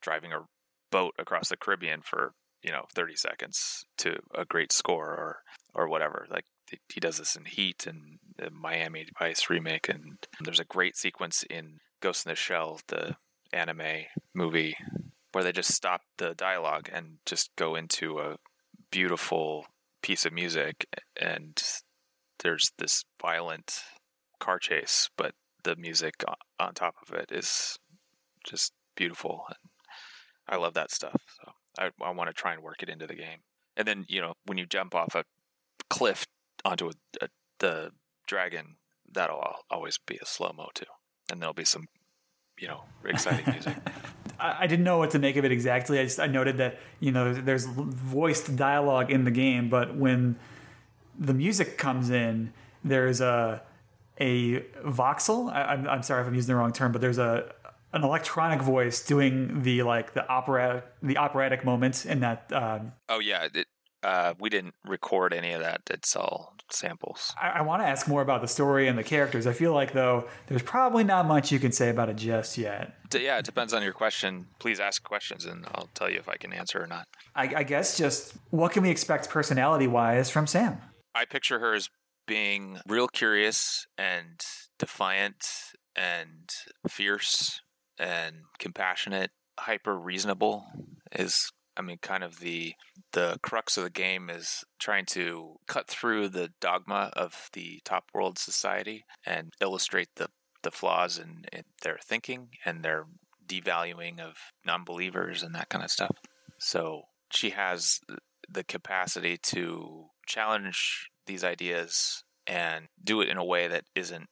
driving 0.00 0.32
a 0.32 0.46
boat 0.90 1.14
across 1.18 1.48
the 1.48 1.56
Caribbean 1.56 2.00
for 2.02 2.32
you 2.62 2.72
know 2.72 2.84
30 2.94 3.16
seconds 3.16 3.84
to 3.98 4.18
a 4.34 4.44
great 4.44 4.72
score 4.72 5.08
or 5.08 5.42
or 5.74 5.88
whatever. 5.88 6.26
Like 6.30 6.44
he 6.88 7.00
does 7.00 7.18
this 7.18 7.36
in 7.36 7.44
Heat 7.44 7.86
and 7.86 8.18
the 8.36 8.50
Miami 8.50 9.06
Vice 9.18 9.50
remake, 9.50 9.88
and 9.88 10.18
there's 10.40 10.60
a 10.60 10.64
great 10.64 10.96
sequence 10.96 11.44
in 11.50 11.78
Ghost 12.00 12.26
in 12.26 12.30
the 12.30 12.36
Shell, 12.36 12.80
the 12.88 13.16
anime 13.52 14.04
movie, 14.34 14.76
where 15.32 15.44
they 15.44 15.52
just 15.52 15.72
stop 15.72 16.02
the 16.18 16.34
dialogue 16.34 16.88
and 16.92 17.18
just 17.26 17.50
go 17.56 17.74
into 17.74 18.18
a 18.18 18.36
beautiful 18.90 19.66
piece 20.02 20.24
of 20.24 20.32
music, 20.32 20.86
and 21.20 21.62
there's 22.42 22.72
this 22.78 23.04
violent 23.20 23.80
car 24.38 24.58
chase, 24.58 25.10
but 25.16 25.34
the 25.62 25.76
music 25.76 26.24
on 26.58 26.74
top 26.74 26.94
of 27.06 27.14
it 27.14 27.30
is 27.30 27.78
just 28.44 28.72
beautiful. 28.96 29.44
And 29.48 29.56
I 30.48 30.56
love 30.56 30.74
that 30.74 30.90
stuff. 30.90 31.20
So 31.36 31.52
I, 31.78 31.90
I 32.02 32.10
want 32.10 32.28
to 32.28 32.34
try 32.34 32.54
and 32.54 32.62
work 32.62 32.82
it 32.82 32.88
into 32.88 33.06
the 33.06 33.14
game. 33.14 33.40
And 33.76 33.86
then, 33.86 34.04
you 34.08 34.20
know, 34.20 34.34
when 34.46 34.58
you 34.58 34.66
jump 34.66 34.94
off 34.94 35.14
a 35.14 35.24
cliff 35.88 36.26
onto 36.64 36.88
a, 36.88 36.92
a, 37.22 37.28
the 37.58 37.90
dragon, 38.26 38.76
that'll 39.10 39.42
always 39.70 39.98
be 40.06 40.18
a 40.20 40.26
slow 40.26 40.52
mo 40.56 40.68
too. 40.74 40.86
And 41.30 41.40
there'll 41.40 41.54
be 41.54 41.64
some, 41.64 41.86
you 42.58 42.68
know, 42.68 42.84
exciting 43.04 43.52
music. 43.52 43.76
I, 44.40 44.66
didn't 44.66 44.84
know 44.84 44.98
what 44.98 45.10
to 45.10 45.18
make 45.18 45.36
of 45.36 45.44
it 45.44 45.52
exactly. 45.52 45.98
I 45.98 46.04
just 46.04 46.20
I 46.20 46.26
noted 46.26 46.56
that 46.58 46.78
you 46.98 47.12
know 47.12 47.34
there's 47.34 47.66
voiced 47.66 48.56
dialogue 48.56 49.10
in 49.10 49.24
the 49.24 49.30
game, 49.30 49.68
but 49.68 49.96
when 49.96 50.36
the 51.18 51.34
music 51.34 51.76
comes 51.78 52.10
in, 52.10 52.52
there's 52.84 53.20
a 53.20 53.62
a 54.18 54.60
voxel. 54.84 55.52
I, 55.52 55.62
I'm, 55.72 55.88
I'm 55.88 56.02
sorry 56.02 56.22
if 56.22 56.28
I'm 56.28 56.34
using 56.34 56.54
the 56.54 56.56
wrong 56.56 56.72
term, 56.72 56.92
but 56.92 57.00
there's 57.00 57.18
a 57.18 57.52
an 57.92 58.04
electronic 58.04 58.62
voice 58.62 59.04
doing 59.04 59.62
the 59.62 59.82
like 59.82 60.12
the 60.12 60.26
opera 60.28 60.84
the 61.02 61.16
operatic 61.16 61.64
moments 61.64 62.04
in 62.04 62.20
that. 62.20 62.52
Um, 62.52 62.92
oh, 63.08 63.18
yeah. 63.18 63.48
It, 63.52 63.66
uh, 64.02 64.34
we 64.38 64.48
didn't 64.48 64.74
record 64.84 65.32
any 65.32 65.52
of 65.52 65.60
that. 65.60 65.82
It's 65.90 66.16
all 66.16 66.54
samples. 66.70 67.34
I, 67.40 67.50
I 67.50 67.62
want 67.62 67.82
to 67.82 67.86
ask 67.86 68.08
more 68.08 68.22
about 68.22 68.40
the 68.40 68.48
story 68.48 68.88
and 68.88 68.98
the 68.98 69.02
characters. 69.02 69.46
I 69.46 69.52
feel 69.52 69.72
like 69.72 69.92
though 69.92 70.28
there's 70.46 70.62
probably 70.62 71.04
not 71.04 71.26
much 71.26 71.52
you 71.52 71.58
can 71.58 71.72
say 71.72 71.90
about 71.90 72.08
it 72.08 72.16
just 72.16 72.56
yet. 72.56 72.94
D- 73.10 73.24
yeah, 73.24 73.38
it 73.38 73.44
depends 73.44 73.74
on 73.74 73.82
your 73.82 73.92
question. 73.92 74.46
Please 74.58 74.80
ask 74.80 75.02
questions 75.02 75.44
and 75.44 75.66
I'll 75.74 75.88
tell 75.94 76.08
you 76.08 76.18
if 76.18 76.28
I 76.28 76.36
can 76.36 76.52
answer 76.52 76.82
or 76.82 76.86
not. 76.86 77.06
I, 77.34 77.52
I 77.56 77.62
guess 77.62 77.98
just 77.98 78.34
what 78.50 78.72
can 78.72 78.82
we 78.82 78.90
expect 78.90 79.28
personality 79.28 79.86
wise 79.86 80.30
from 80.30 80.46
Sam? 80.46 80.78
I 81.14 81.24
picture 81.24 81.58
her 81.58 81.74
as 81.74 81.88
being 82.26 82.78
real 82.86 83.08
curious 83.08 83.86
and 83.98 84.40
defiant 84.78 85.44
and 85.96 86.48
fierce 86.88 87.60
and 87.98 88.36
compassionate, 88.58 89.30
hyper 89.58 89.98
reasonable 89.98 90.64
is 91.12 91.50
I 91.80 91.82
mean 91.82 91.98
kind 92.02 92.22
of 92.22 92.40
the 92.40 92.74
the 93.12 93.38
crux 93.42 93.76
of 93.78 93.84
the 93.84 93.90
game 93.90 94.28
is 94.30 94.64
trying 94.78 95.06
to 95.06 95.56
cut 95.66 95.88
through 95.88 96.28
the 96.28 96.50
dogma 96.60 97.10
of 97.16 97.48
the 97.54 97.80
top 97.84 98.04
world 98.14 98.38
society 98.38 99.04
and 99.24 99.52
illustrate 99.60 100.08
the 100.16 100.28
the 100.62 100.70
flaws 100.70 101.18
in, 101.18 101.44
in 101.54 101.62
their 101.82 101.98
thinking 102.04 102.50
and 102.66 102.82
their 102.84 103.06
devaluing 103.46 104.20
of 104.20 104.34
non-believers 104.66 105.42
and 105.42 105.54
that 105.54 105.70
kind 105.70 105.82
of 105.82 105.90
stuff. 105.90 106.14
So 106.58 107.04
she 107.32 107.50
has 107.50 108.00
the 108.46 108.62
capacity 108.62 109.38
to 109.38 110.08
challenge 110.26 111.08
these 111.26 111.42
ideas 111.42 112.22
and 112.46 112.88
do 113.02 113.22
it 113.22 113.30
in 113.30 113.38
a 113.38 113.44
way 113.44 113.68
that 113.68 113.84
isn't 113.94 114.28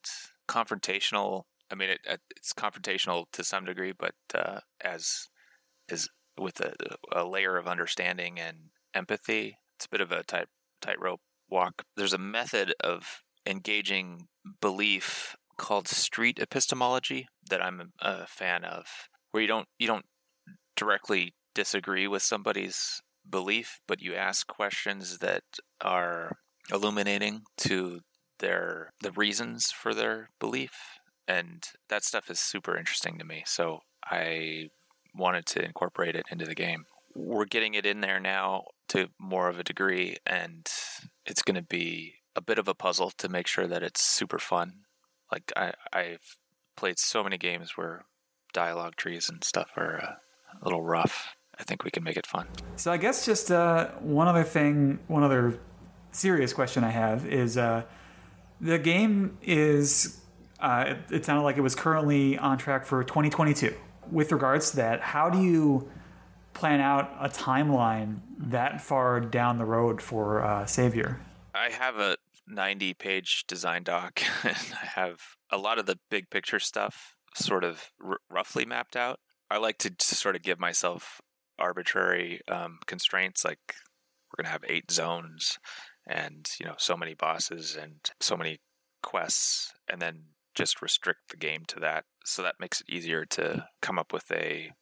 confrontational. 0.49 1.44
I 1.70 1.74
mean, 1.76 1.88
it, 1.90 2.01
it- 2.05 2.20
it's 2.36 2.53
confrontational 2.53 3.24
to 3.32 3.42
some 3.42 3.64
degree, 3.64 3.92
but 3.99 4.14
uh, 4.34 4.61
as 4.82 5.28
is 5.88 6.09
with 6.39 6.61
a, 6.61 6.74
a 7.12 7.24
layer 7.24 7.57
of 7.57 7.66
understanding 7.66 8.39
and 8.39 8.57
empathy. 8.95 9.59
It's 9.76 9.86
a 9.86 9.91
bit 9.91 10.01
of 10.01 10.12
a 10.12 10.22
tight 10.22 10.47
tightrope 10.80 11.20
walk. 11.51 11.84
There's 11.97 12.12
a 12.12 12.18
method 12.18 12.74
of 12.80 13.22
engaging 13.47 14.28
belief 14.61 15.36
called 15.57 15.89
street 15.89 16.39
epistemology 16.39 17.26
that 17.51 17.64
I'm 17.64 17.93
a 18.01 18.26
fan 18.26 18.64
of, 18.64 18.86
where 19.30 19.41
you 19.43 19.49
don't 19.49 19.68
you 19.78 19.86
don't 19.86 20.07
directly 20.76 21.34
disagree 21.55 22.07
with 22.07 22.22
somebody's 22.22 23.01
belief, 23.28 23.80
but 23.86 24.01
you 24.01 24.14
ask 24.14 24.47
questions 24.47 25.18
that 25.18 25.43
are 25.80 26.36
illuminating 26.70 27.43
to 27.57 28.01
their 28.39 28.93
the 29.01 29.12
reasons 29.12 29.70
for 29.70 29.95
their 29.95 30.30
belief 30.39 30.99
and 31.26 31.64
that 31.89 32.05
stuff 32.05 32.30
is 32.30 32.39
super 32.39 32.76
interesting 32.76 33.18
to 33.18 33.24
me 33.24 33.43
so 33.47 33.80
i 34.05 34.68
wanted 35.15 35.47
to 35.47 35.65
incorporate 35.65 36.15
it 36.15 36.27
into 36.31 36.45
the 36.45 36.55
game 36.55 36.87
we're 37.15 37.45
getting 37.45 37.75
it 37.75 37.85
in 37.87 38.01
there 38.01 38.21
now 38.21 38.65
to 38.89 39.09
more 39.19 39.49
of 39.49 39.59
a 39.59 39.65
degree 39.65 40.17
and 40.25 40.69
it's 41.27 41.43
going 41.43 41.57
to 41.57 41.63
be 41.63 42.15
a 42.37 42.41
bit 42.41 42.59
of 42.59 42.69
a 42.69 42.75
puzzle 42.75 43.11
to 43.11 43.29
make 43.29 43.47
sure 43.47 43.67
that 43.67 43.83
it's 43.83 44.01
super 44.01 44.39
fun 44.39 44.73
like 45.33 45.53
I, 45.57 45.73
i've 45.93 46.37
played 46.77 46.99
so 46.99 47.25
many 47.25 47.39
games 47.39 47.77
where 47.77 48.05
dialogue 48.53 48.97
trees 48.97 49.29
and 49.29 49.43
stuff 49.43 49.71
are 49.77 50.01
uh, 50.03 50.15
a 50.61 50.65
little 50.65 50.83
rough 50.83 51.35
i 51.59 51.65
think 51.65 51.85
we 51.85 51.91
can 51.91 52.05
make 52.05 52.17
it 52.17 52.27
fun 52.27 52.47
So 52.77 52.93
I 52.93 52.97
guess 52.97 53.27
just 53.27 53.51
uh, 53.51 53.89
one 53.99 54.29
other 54.29 54.45
thing, 54.45 55.01
one 55.09 55.25
other 55.25 55.59
serious 56.13 56.53
question 56.53 56.85
I 56.85 56.91
have 56.91 57.27
is 57.27 57.57
uh, 57.57 57.83
the 58.61 58.79
game 58.79 59.37
is. 59.43 60.21
Uh, 60.61 60.85
it, 60.89 60.99
it 61.17 61.25
sounded 61.25 61.43
like 61.43 61.57
it 61.57 61.61
was 61.61 61.75
currently 61.77 62.37
on 62.39 62.59
track 62.59 62.85
for 62.85 63.05
2022. 63.05 63.75
With 64.11 64.33
regards 64.33 64.71
to 64.71 64.77
that, 64.77 65.01
how 65.01 65.31
do 65.31 65.43
you 65.43 65.89
plan 66.55 66.81
out 66.81 67.15
a 67.21 67.29
timeline 67.29 68.19
that 68.39 68.81
far 68.81 69.21
down 69.21 69.59
the 69.59 69.65
road 69.65 70.03
for 70.03 70.43
uh, 70.43 70.67
Savior? 70.67 71.21
I 71.55 71.71
have 71.71 71.99
a 71.99 72.17
90 72.47 72.95
page 72.95 73.45
design 73.47 73.83
doc 73.83 74.23
and 74.45 74.57
I 74.83 74.87
have 74.87 75.21
a 75.51 75.59
lot 75.59 75.79
of 75.79 75.87
the 75.87 75.99
big 76.11 76.31
picture 76.31 76.59
stuff 76.59 77.15
sort 77.35 77.65
of 77.65 77.93
r- 78.05 78.19
roughly 78.31 78.65
mapped 78.65 78.97
out. 78.97 79.21
I 79.51 79.59
like 79.59 79.79
to 79.79 79.93
sort 80.01 80.37
of 80.37 80.43
give 80.43 80.59
myself 80.59 81.21
arbitrary 81.59 82.41
um, 82.49 82.79
constraints 82.87 83.45
like 83.45 83.59
we're 83.67 84.43
going 84.43 84.47
to 84.47 84.53
have 84.53 84.65
eight 84.69 84.91
zones 84.91 85.59
and 86.07 86.49
you 86.61 86.67
know 86.67 86.75
so 86.79 86.97
many 86.97 87.15
bosses 87.15 87.77
and 87.81 87.95
so 88.21 88.37
many 88.37 88.61
quests 89.03 89.73
and 89.89 90.01
then 90.01 90.23
just 90.55 90.83
restrict 90.83 91.21
the 91.31 91.37
game 91.37 91.65
to 91.67 91.81
that 91.81 92.05
so 92.29 92.43
that 92.43 92.61
makes 92.61 92.81
it 92.81 92.91
easier 92.91 93.24
to 93.24 93.66
come 93.81 93.99
up 93.99 94.12
with 94.12 94.31
a 94.31 94.72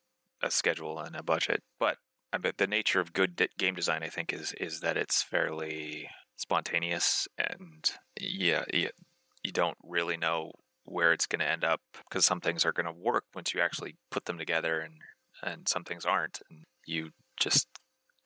a 0.42 0.50
schedule 0.50 0.98
and 0.98 1.16
a 1.16 1.22
budget. 1.22 1.62
But 1.78 1.94
uh, 1.94 1.96
I 2.34 2.38
bet 2.38 2.58
the 2.58 2.66
nature 2.66 3.00
of 3.00 3.12
good 3.12 3.36
d- 3.36 3.48
game 3.58 3.74
design 3.74 4.02
I 4.02 4.08
think 4.08 4.32
is 4.32 4.52
is 4.60 4.80
that 4.80 4.96
it's 4.96 5.22
fairly 5.22 6.08
spontaneous 6.36 7.26
and 7.38 7.90
yeah, 8.20 8.64
you, 8.72 8.90
you 9.42 9.52
don't 9.52 9.78
really 9.82 10.16
know 10.16 10.52
where 10.84 11.12
it's 11.12 11.26
going 11.26 11.40
to 11.40 11.50
end 11.50 11.64
up 11.64 11.80
because 12.08 12.26
some 12.26 12.40
things 12.40 12.64
are 12.64 12.72
going 12.72 12.86
to 12.86 12.92
work 12.92 13.24
once 13.34 13.54
you 13.54 13.60
actually 13.60 13.96
put 14.10 14.26
them 14.26 14.38
together 14.38 14.80
and 14.80 14.94
and 15.42 15.68
some 15.68 15.84
things 15.84 16.04
aren't. 16.04 16.40
And 16.50 16.64
you 16.86 17.10
just 17.38 17.68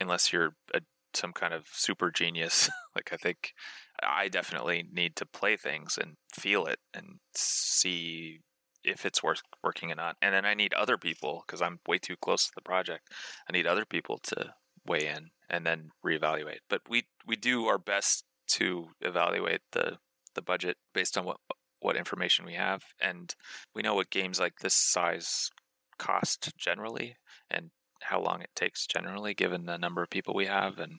unless 0.01 0.33
you're 0.33 0.55
a, 0.75 0.81
some 1.14 1.33
kind 1.33 1.53
of 1.53 1.64
super 1.73 2.11
genius 2.11 2.71
like 2.95 3.11
i 3.12 3.16
think 3.16 3.53
i 4.01 4.29
definitely 4.29 4.85
need 4.93 5.16
to 5.16 5.27
play 5.27 5.57
things 5.57 5.99
and 6.01 6.14
feel 6.33 6.66
it 6.66 6.79
and 6.95 7.18
see 7.35 8.39
if 8.85 9.05
it's 9.05 9.22
worth 9.22 9.43
working 9.62 9.91
or 9.91 9.95
not 9.95 10.16
and 10.22 10.35
then 10.35 10.45
i 10.45 10.55
need 10.55 10.72
other 10.74 10.97
people 10.97 11.45
because 11.47 11.62
i'm 11.62 11.81
way 11.87 11.99
too 11.99 12.16
close 12.16 12.47
to 12.47 12.53
the 12.55 12.62
project 12.62 13.09
i 13.49 13.53
need 13.53 13.66
other 13.66 13.85
people 13.85 14.18
to 14.18 14.55
weigh 14.87 15.07
in 15.07 15.31
and 15.49 15.66
then 15.66 15.91
reevaluate 16.05 16.61
but 16.68 16.81
we 16.89 17.05
we 17.26 17.37
do 17.37 17.66
our 17.66 17.78
best 17.78 18.24
to 18.47 18.89
evaluate 19.01 19.61
the 19.72 19.99
the 20.35 20.43
budget 20.43 20.76
based 20.95 21.18
on 21.18 21.24
what 21.24 21.39
what 21.81 21.97
information 21.97 22.45
we 22.45 22.55
have 22.55 22.83
and 23.01 23.35
we 23.74 23.83
know 23.83 23.95
what 23.95 24.11
games 24.11 24.39
like 24.39 24.59
this 24.61 24.74
size 24.74 25.51
cost 25.99 26.53
generally 26.57 27.16
and 27.51 27.70
how 28.03 28.20
long 28.20 28.41
it 28.41 28.51
takes 28.55 28.87
generally 28.87 29.35
given 29.35 29.66
the 29.66 29.76
number 29.76 30.03
of 30.03 30.11
people 30.11 30.35
we 30.35 30.47
have 30.47 30.78
and 30.78 30.99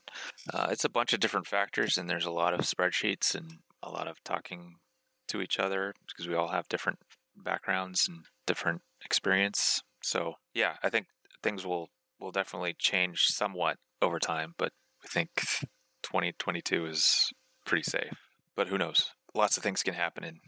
uh, 0.53 0.67
it's 0.69 0.85
a 0.85 0.89
bunch 0.89 1.13
of 1.13 1.19
different 1.19 1.47
factors 1.47 1.97
and 1.97 2.09
there's 2.09 2.25
a 2.25 2.31
lot 2.31 2.53
of 2.53 2.61
spreadsheets 2.61 3.33
and 3.35 3.57
a 3.81 3.89
lot 3.89 4.07
of 4.07 4.23
talking 4.23 4.75
to 5.27 5.41
each 5.41 5.59
other 5.59 5.93
because 6.07 6.27
we 6.27 6.35
all 6.35 6.49
have 6.49 6.67
different 6.67 6.99
backgrounds 7.35 8.07
and 8.07 8.25
different 8.45 8.81
experience 9.03 9.81
so 10.01 10.33
yeah 10.53 10.75
i 10.83 10.89
think 10.89 11.07
things 11.43 11.65
will 11.65 11.89
will 12.19 12.31
definitely 12.31 12.75
change 12.77 13.25
somewhat 13.27 13.77
over 14.01 14.19
time 14.19 14.53
but 14.57 14.71
we 15.03 15.07
think 15.09 15.29
2022 16.03 16.85
is 16.85 17.31
pretty 17.65 17.83
safe 17.83 18.13
but 18.55 18.67
who 18.67 18.77
knows 18.77 19.11
lots 19.33 19.57
of 19.57 19.63
things 19.63 19.83
can 19.83 19.93
happen 19.93 20.23
in 20.23 20.39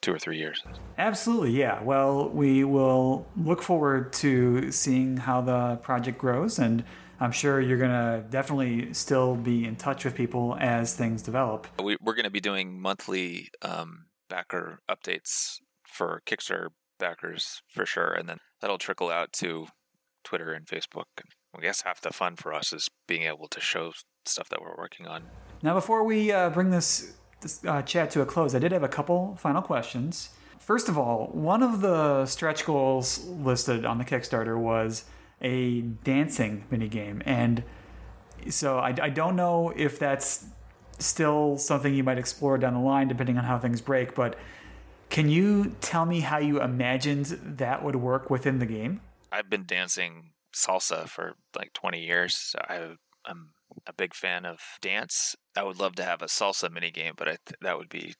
two 0.00 0.12
or 0.14 0.18
three 0.18 0.38
years 0.38 0.62
Absolutely, 0.98 1.52
yeah. 1.52 1.80
Well, 1.80 2.28
we 2.28 2.64
will 2.64 3.24
look 3.36 3.62
forward 3.62 4.12
to 4.14 4.72
seeing 4.72 5.16
how 5.16 5.40
the 5.40 5.76
project 5.76 6.18
grows, 6.18 6.58
and 6.58 6.82
I'm 7.20 7.30
sure 7.30 7.60
you're 7.60 7.78
going 7.78 7.92
to 7.92 8.24
definitely 8.28 8.92
still 8.94 9.36
be 9.36 9.64
in 9.64 9.76
touch 9.76 10.04
with 10.04 10.16
people 10.16 10.56
as 10.58 10.94
things 10.94 11.22
develop. 11.22 11.68
we, 11.80 11.96
we're 12.02 12.14
going 12.14 12.24
to 12.24 12.30
be 12.30 12.40
doing 12.40 12.80
monthly 12.80 13.50
um, 13.62 14.06
backer 14.28 14.80
updates 14.90 15.58
for 15.88 16.22
Kickstarter 16.26 16.68
backers 16.98 17.62
for 17.72 17.86
sure, 17.86 18.12
and 18.12 18.28
then 18.28 18.38
that'll 18.60 18.78
trickle 18.78 19.10
out 19.10 19.32
to 19.34 19.68
Twitter 20.24 20.52
and 20.52 20.66
Facebook. 20.66 21.04
I 21.56 21.60
guess 21.60 21.82
half 21.82 22.00
the 22.00 22.12
fun 22.12 22.36
for 22.36 22.52
us 22.52 22.72
is 22.72 22.88
being 23.06 23.22
able 23.22 23.48
to 23.48 23.60
show 23.60 23.92
stuff 24.26 24.48
that 24.50 24.60
we're 24.60 24.76
working 24.76 25.06
on. 25.06 25.24
Now, 25.62 25.74
before 25.74 26.04
we 26.04 26.30
uh, 26.30 26.50
bring 26.50 26.70
this, 26.70 27.14
this 27.40 27.64
uh, 27.64 27.82
chat 27.82 28.10
to 28.12 28.20
a 28.20 28.26
close, 28.26 28.54
I 28.54 28.58
did 28.58 28.72
have 28.72 28.82
a 28.82 28.88
couple 28.88 29.36
final 29.36 29.62
questions. 29.62 30.30
First 30.58 30.88
of 30.88 30.98
all, 30.98 31.30
one 31.32 31.62
of 31.62 31.80
the 31.80 32.26
stretch 32.26 32.66
goals 32.66 33.24
listed 33.26 33.86
on 33.86 33.98
the 33.98 34.04
Kickstarter 34.04 34.58
was 34.58 35.04
a 35.40 35.80
dancing 35.80 36.64
minigame. 36.70 37.22
And 37.24 37.64
so 38.50 38.78
I, 38.78 38.94
I 39.00 39.08
don't 39.08 39.34
know 39.34 39.72
if 39.74 39.98
that's 39.98 40.44
still 40.98 41.56
something 41.56 41.94
you 41.94 42.04
might 42.04 42.18
explore 42.18 42.58
down 42.58 42.74
the 42.74 42.80
line, 42.80 43.08
depending 43.08 43.38
on 43.38 43.44
how 43.44 43.58
things 43.58 43.80
break. 43.80 44.14
But 44.14 44.36
can 45.10 45.28
you 45.28 45.76
tell 45.80 46.06
me 46.06 46.20
how 46.20 46.38
you 46.38 46.60
imagined 46.60 47.26
that 47.58 47.82
would 47.84 47.96
work 47.96 48.30
within 48.30 48.58
the 48.58 48.66
game? 48.66 49.00
I've 49.32 49.50
been 49.50 49.64
dancing 49.64 50.32
salsa 50.54 51.08
for 51.08 51.34
like 51.56 51.72
20 51.72 52.00
years. 52.00 52.34
So 52.34 52.58
I, 52.68 52.94
I'm 53.26 53.50
a 53.86 53.92
big 53.92 54.14
fan 54.14 54.44
of 54.44 54.60
dance. 54.80 55.36
I 55.56 55.62
would 55.62 55.78
love 55.78 55.94
to 55.96 56.04
have 56.04 56.22
a 56.22 56.26
salsa 56.26 56.68
minigame, 56.68 57.12
but 57.16 57.28
I 57.28 57.36
th- 57.46 57.58
that 57.60 57.78
would 57.78 57.88
be 57.88 58.14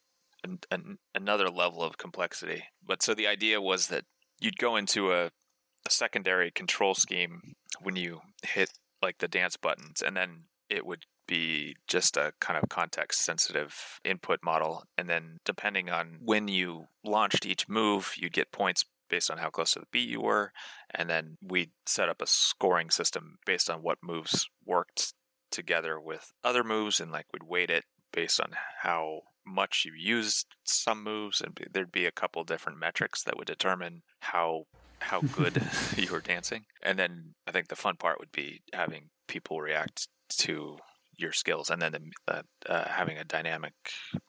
an, 0.44 0.58
an, 0.70 0.98
another 1.14 1.48
level 1.48 1.82
of 1.82 1.98
complexity. 1.98 2.64
But 2.84 3.02
so 3.02 3.14
the 3.14 3.26
idea 3.26 3.60
was 3.60 3.88
that 3.88 4.04
you'd 4.40 4.58
go 4.58 4.76
into 4.76 5.12
a, 5.12 5.26
a 5.26 5.90
secondary 5.90 6.50
control 6.50 6.94
scheme 6.94 7.54
when 7.80 7.96
you 7.96 8.20
hit 8.42 8.70
like 9.02 9.18
the 9.18 9.28
dance 9.28 9.56
buttons, 9.56 10.02
and 10.02 10.16
then 10.16 10.44
it 10.70 10.86
would 10.86 11.04
be 11.26 11.76
just 11.86 12.16
a 12.16 12.32
kind 12.40 12.58
of 12.60 12.68
context 12.68 13.20
sensitive 13.20 14.00
input 14.04 14.40
model. 14.42 14.84
And 14.96 15.08
then 15.08 15.38
depending 15.44 15.90
on 15.90 16.18
when 16.20 16.48
you 16.48 16.86
launched 17.04 17.46
each 17.46 17.68
move, 17.68 18.14
you'd 18.16 18.32
get 18.32 18.50
points 18.50 18.84
based 19.08 19.30
on 19.30 19.38
how 19.38 19.50
close 19.50 19.72
to 19.72 19.80
the 19.80 19.86
beat 19.92 20.08
you 20.08 20.20
were. 20.20 20.52
And 20.94 21.08
then 21.08 21.36
we 21.42 21.70
set 21.86 22.08
up 22.08 22.20
a 22.22 22.26
scoring 22.26 22.90
system 22.90 23.38
based 23.46 23.70
on 23.70 23.82
what 23.82 23.98
moves 24.02 24.48
worked 24.66 25.14
together 25.50 25.98
with 26.00 26.32
other 26.44 26.64
moves 26.64 27.00
and 27.00 27.10
like 27.10 27.26
we'd 27.32 27.42
weight 27.42 27.70
it 27.70 27.84
based 28.12 28.40
on 28.40 28.50
how 28.82 29.20
much 29.46 29.84
you 29.86 29.92
used 29.96 30.46
some 30.64 31.02
moves 31.02 31.40
and 31.40 31.58
there'd 31.72 31.92
be 31.92 32.04
a 32.04 32.10
couple 32.10 32.44
different 32.44 32.78
metrics 32.78 33.22
that 33.22 33.36
would 33.36 33.46
determine 33.46 34.02
how 34.20 34.64
how 35.00 35.20
good 35.20 35.62
you 35.96 36.10
were 36.12 36.20
dancing 36.20 36.66
and 36.82 36.98
then 36.98 37.34
i 37.46 37.50
think 37.50 37.68
the 37.68 37.76
fun 37.76 37.96
part 37.96 38.18
would 38.20 38.32
be 38.32 38.60
having 38.74 39.08
people 39.26 39.60
react 39.60 40.08
to 40.28 40.78
your 41.16 41.32
skills 41.32 41.68
and 41.68 41.82
then 41.82 41.92
the, 41.92 42.32
uh, 42.32 42.42
uh, 42.66 42.88
having 42.88 43.18
a 43.18 43.24
dynamic 43.24 43.74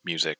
music 0.03 0.37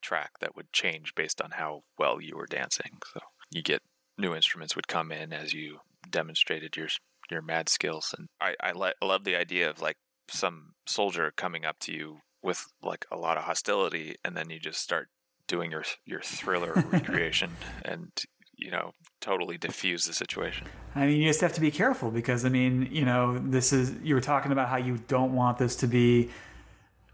track 0.00 0.30
that 0.40 0.56
would 0.56 0.72
change 0.72 1.14
based 1.14 1.42
on 1.42 1.50
how 1.52 1.82
well 1.98 2.20
you 2.20 2.36
were 2.36 2.46
dancing. 2.46 2.92
So 3.12 3.20
you 3.50 3.62
get 3.62 3.82
new 4.16 4.34
instruments 4.34 4.74
would 4.74 4.88
come 4.88 5.12
in 5.12 5.32
as 5.32 5.52
you 5.52 5.78
demonstrated 6.10 6.76
your 6.76 6.88
your 7.30 7.42
mad 7.42 7.68
skills. 7.68 8.14
And 8.16 8.28
i 8.40 8.54
i, 8.60 8.72
le- 8.72 8.94
I 9.02 9.06
love 9.06 9.24
the 9.24 9.36
idea 9.36 9.68
of 9.68 9.80
like 9.80 9.96
some 10.30 10.72
soldier 10.86 11.32
coming 11.36 11.64
up 11.64 11.78
to 11.80 11.92
you 11.92 12.18
with 12.42 12.66
like 12.82 13.04
a 13.10 13.16
lot 13.16 13.36
of 13.36 13.44
hostility 13.44 14.16
and 14.24 14.36
then 14.36 14.50
you 14.50 14.58
just 14.58 14.80
start 14.80 15.08
doing 15.46 15.70
your 15.70 15.84
your 16.04 16.20
thriller 16.20 16.72
recreation 16.92 17.50
and 17.84 18.10
you 18.58 18.70
know 18.70 18.92
totally 19.20 19.56
diffuse 19.56 20.04
the 20.04 20.12
situation 20.12 20.66
I 20.94 21.06
mean, 21.06 21.20
you 21.20 21.28
just 21.28 21.40
have 21.42 21.52
to 21.52 21.60
be 21.60 21.70
careful 21.70 22.10
because, 22.10 22.44
I 22.44 22.48
mean, 22.48 22.88
you 22.90 23.04
know, 23.04 23.38
this 23.38 23.72
is, 23.72 23.94
you 24.02 24.14
were 24.14 24.20
talking 24.20 24.50
about 24.50 24.68
how 24.68 24.78
you 24.78 24.98
don't 25.06 25.34
want 25.34 25.58
this 25.58 25.76
to 25.76 25.86
be 25.86 26.30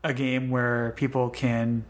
a 0.03 0.15
game 0.15 0.49
where 0.49 0.93
people 0.97 1.29
can 1.29 1.85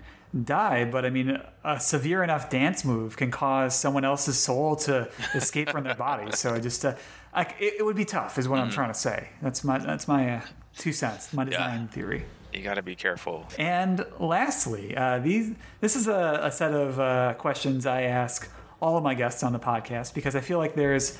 die, 0.44 0.84
but 0.84 1.04
I 1.04 1.10
mean, 1.10 1.40
a 1.62 1.78
severe 1.78 2.24
enough 2.24 2.50
dance 2.50 2.84
move 2.84 3.16
can 3.16 3.30
cause 3.30 3.78
someone 3.78 4.04
else's 4.04 4.38
soul 4.38 4.76
to 4.76 5.08
escape 5.34 5.70
from 5.70 5.84
their 5.84 5.94
body. 5.94 6.32
So 6.32 6.58
just, 6.58 6.84
uh, 6.84 6.94
I, 7.32 7.42
it, 7.60 7.74
it 7.78 7.82
would 7.84 7.96
be 7.96 8.04
tough, 8.04 8.38
is 8.38 8.48
what 8.48 8.58
I'm 8.58 8.70
trying 8.70 8.92
to 8.92 8.98
say. 8.98 9.28
That's 9.40 9.62
my, 9.62 9.78
that's 9.78 10.08
my 10.08 10.36
uh, 10.36 10.40
two 10.76 10.92
cents, 10.92 11.32
my 11.32 11.44
design 11.44 11.86
theory. 11.88 12.24
you 12.52 12.62
got 12.62 12.74
to 12.74 12.82
be 12.82 12.96
careful 12.96 13.46
And 13.58 14.04
lastly, 14.18 14.96
uh, 14.96 15.18
these 15.18 15.54
this 15.80 15.96
is 15.96 16.08
a, 16.08 16.40
a 16.42 16.50
set 16.50 16.72
of 16.72 16.98
uh, 16.98 17.34
questions 17.34 17.86
I 17.86 18.02
ask 18.02 18.50
all 18.80 18.96
of 18.96 19.02
my 19.02 19.14
guests 19.14 19.42
on 19.42 19.52
the 19.52 19.58
podcast 19.58 20.14
because 20.14 20.34
I 20.36 20.40
feel 20.40 20.58
like 20.58 20.74
there's 20.74 21.18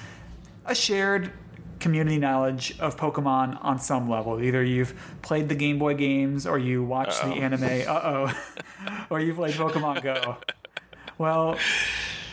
a 0.66 0.74
shared 0.74 1.32
community 1.80 2.18
knowledge 2.18 2.78
of 2.78 2.96
Pokemon 2.96 3.62
on 3.62 3.78
some 3.78 4.08
level. 4.08 4.42
Either 4.42 4.62
you've 4.62 4.94
played 5.22 5.48
the 5.48 5.54
Game 5.54 5.78
Boy 5.78 5.94
games, 5.94 6.46
or 6.46 6.58
you 6.58 6.82
watched 6.82 7.22
the 7.22 7.28
anime. 7.28 7.88
Uh 7.88 8.00
oh, 8.04 8.40
or 9.10 9.20
you've 9.20 9.36
played 9.36 9.54
Pokemon 9.54 10.02
Go. 10.02 10.36
Well, 11.18 11.58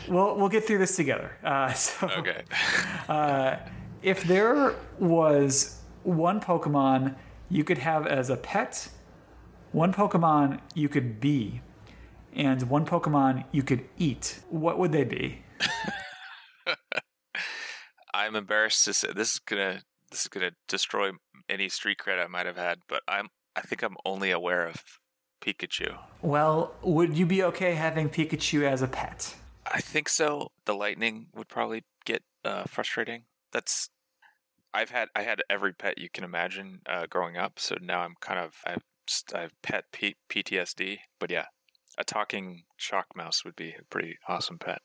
we'll 0.08 0.36
we'll 0.36 0.48
get 0.48 0.64
through 0.64 0.78
this 0.78 0.96
together. 0.96 1.32
Uh, 1.42 1.72
so 1.72 2.08
okay 2.08 2.42
if 4.02 4.24
there 4.24 4.74
was 4.98 5.80
one 6.02 6.40
Pokemon 6.40 7.14
you 7.48 7.64
could 7.64 7.78
have 7.78 8.06
as 8.06 8.30
a 8.30 8.36
pet, 8.36 8.88
one 9.70 9.92
Pokemon 9.92 10.60
you 10.74 10.88
could 10.88 11.20
be, 11.20 11.60
and 12.34 12.62
one 12.68 12.84
Pokemon 12.86 13.44
you 13.52 13.62
could 13.62 13.84
eat, 13.98 14.40
what 14.50 14.78
would 14.78 14.92
they 14.92 15.04
be? 15.04 15.42
i'm 18.14 18.36
embarrassed 18.36 18.84
to 18.84 18.92
say 18.92 19.08
this 19.12 19.32
is 19.34 19.38
gonna 19.38 19.80
this 20.10 20.22
is 20.22 20.28
gonna 20.28 20.50
destroy 20.68 21.10
any 21.48 21.68
street 21.68 21.98
cred 21.98 22.22
i 22.22 22.26
might 22.26 22.44
have 22.46 22.56
had 22.56 22.78
but 22.88 23.02
i'm 23.08 23.28
i 23.56 23.60
think 23.62 23.82
i'm 23.82 23.96
only 24.04 24.30
aware 24.30 24.66
of 24.66 24.76
pikachu 25.40 25.96
Well, 26.20 26.74
would 26.82 27.16
you 27.16 27.26
be 27.26 27.42
okay 27.42 27.74
having 27.74 28.08
Pikachu 28.08 28.62
as 28.62 28.80
a 28.82 28.86
pet? 28.86 29.34
I 29.66 29.80
think 29.80 30.08
so. 30.08 30.52
The 30.66 30.74
lightning 30.74 31.26
would 31.34 31.48
probably 31.48 31.82
get 32.04 32.22
uh, 32.44 32.64
frustrating. 32.64 33.24
That's 33.52 33.90
I've 34.72 34.90
had 34.90 35.08
I 35.16 35.22
had 35.22 35.42
every 35.50 35.72
pet 35.72 35.98
you 35.98 36.08
can 36.08 36.22
imagine 36.22 36.80
uh, 36.86 37.06
growing 37.10 37.36
up, 37.36 37.58
so 37.58 37.76
now 37.80 38.00
I'm 38.00 38.14
kind 38.20 38.38
of 38.38 38.54
I've 38.64 38.84
I've 39.34 39.52
pet 39.62 39.84
P- 39.92 40.16
PTSD. 40.28 40.98
But 41.18 41.30
yeah, 41.30 41.46
a 42.02 42.04
talking 42.04 42.64
shock 42.76 43.06
mouse 43.14 43.44
would 43.44 43.54
be 43.54 43.70
a 43.78 43.84
pretty 43.88 44.18
awesome 44.28 44.58
pet. 44.58 44.82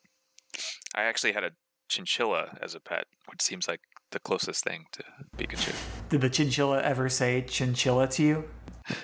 I 0.95 1.01
actually 1.01 1.33
had 1.33 1.43
a 1.43 1.51
chinchilla 1.89 2.57
as 2.61 2.75
a 2.75 2.79
pet, 2.79 3.05
which 3.27 3.41
seems 3.41 3.67
like 3.67 3.81
the 4.11 4.19
closest 4.19 4.63
thing 4.63 4.85
to 4.91 5.03
Pikachu. 5.35 5.73
Did 6.09 6.21
the 6.21 6.29
chinchilla 6.29 6.81
ever 6.83 7.09
say 7.09 7.41
chinchilla 7.41 8.07
to 8.09 8.23
you? 8.23 8.43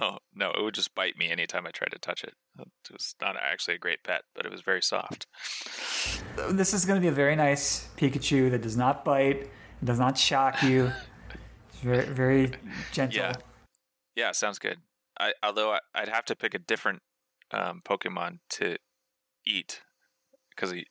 No, 0.00 0.18
no, 0.32 0.50
it 0.52 0.62
would 0.62 0.74
just 0.74 0.94
bite 0.94 1.18
me 1.18 1.28
anytime 1.28 1.66
I 1.66 1.70
tried 1.70 1.90
to 1.90 1.98
touch 1.98 2.22
it. 2.22 2.34
It 2.58 2.92
was 2.92 3.14
not 3.20 3.36
actually 3.36 3.74
a 3.74 3.78
great 3.78 4.02
pet, 4.04 4.22
but 4.34 4.46
it 4.46 4.52
was 4.52 4.62
very 4.62 4.80
soft. 4.80 5.26
This 6.50 6.72
is 6.72 6.84
going 6.86 6.98
to 6.98 7.02
be 7.02 7.08
a 7.08 7.12
very 7.12 7.34
nice 7.34 7.88
Pikachu 7.96 8.50
that 8.52 8.62
does 8.62 8.76
not 8.76 9.04
bite, 9.04 9.50
does 9.82 9.98
not 9.98 10.16
shock 10.16 10.62
you. 10.62 10.92
It's 11.68 11.80
very, 11.82 12.06
very 12.06 12.52
gentle. 12.92 13.18
Yeah. 13.18 13.32
Yeah, 14.14 14.32
sounds 14.32 14.58
good. 14.58 14.78
I 15.18 15.32
although 15.42 15.72
I, 15.72 15.80
I'd 15.94 16.08
have 16.08 16.24
to 16.26 16.36
pick 16.36 16.54
a 16.54 16.58
different 16.58 17.02
um, 17.52 17.80
Pokemon 17.84 18.38
to 18.50 18.76
eat 19.46 19.82
because 20.50 20.72
you, 20.72 20.84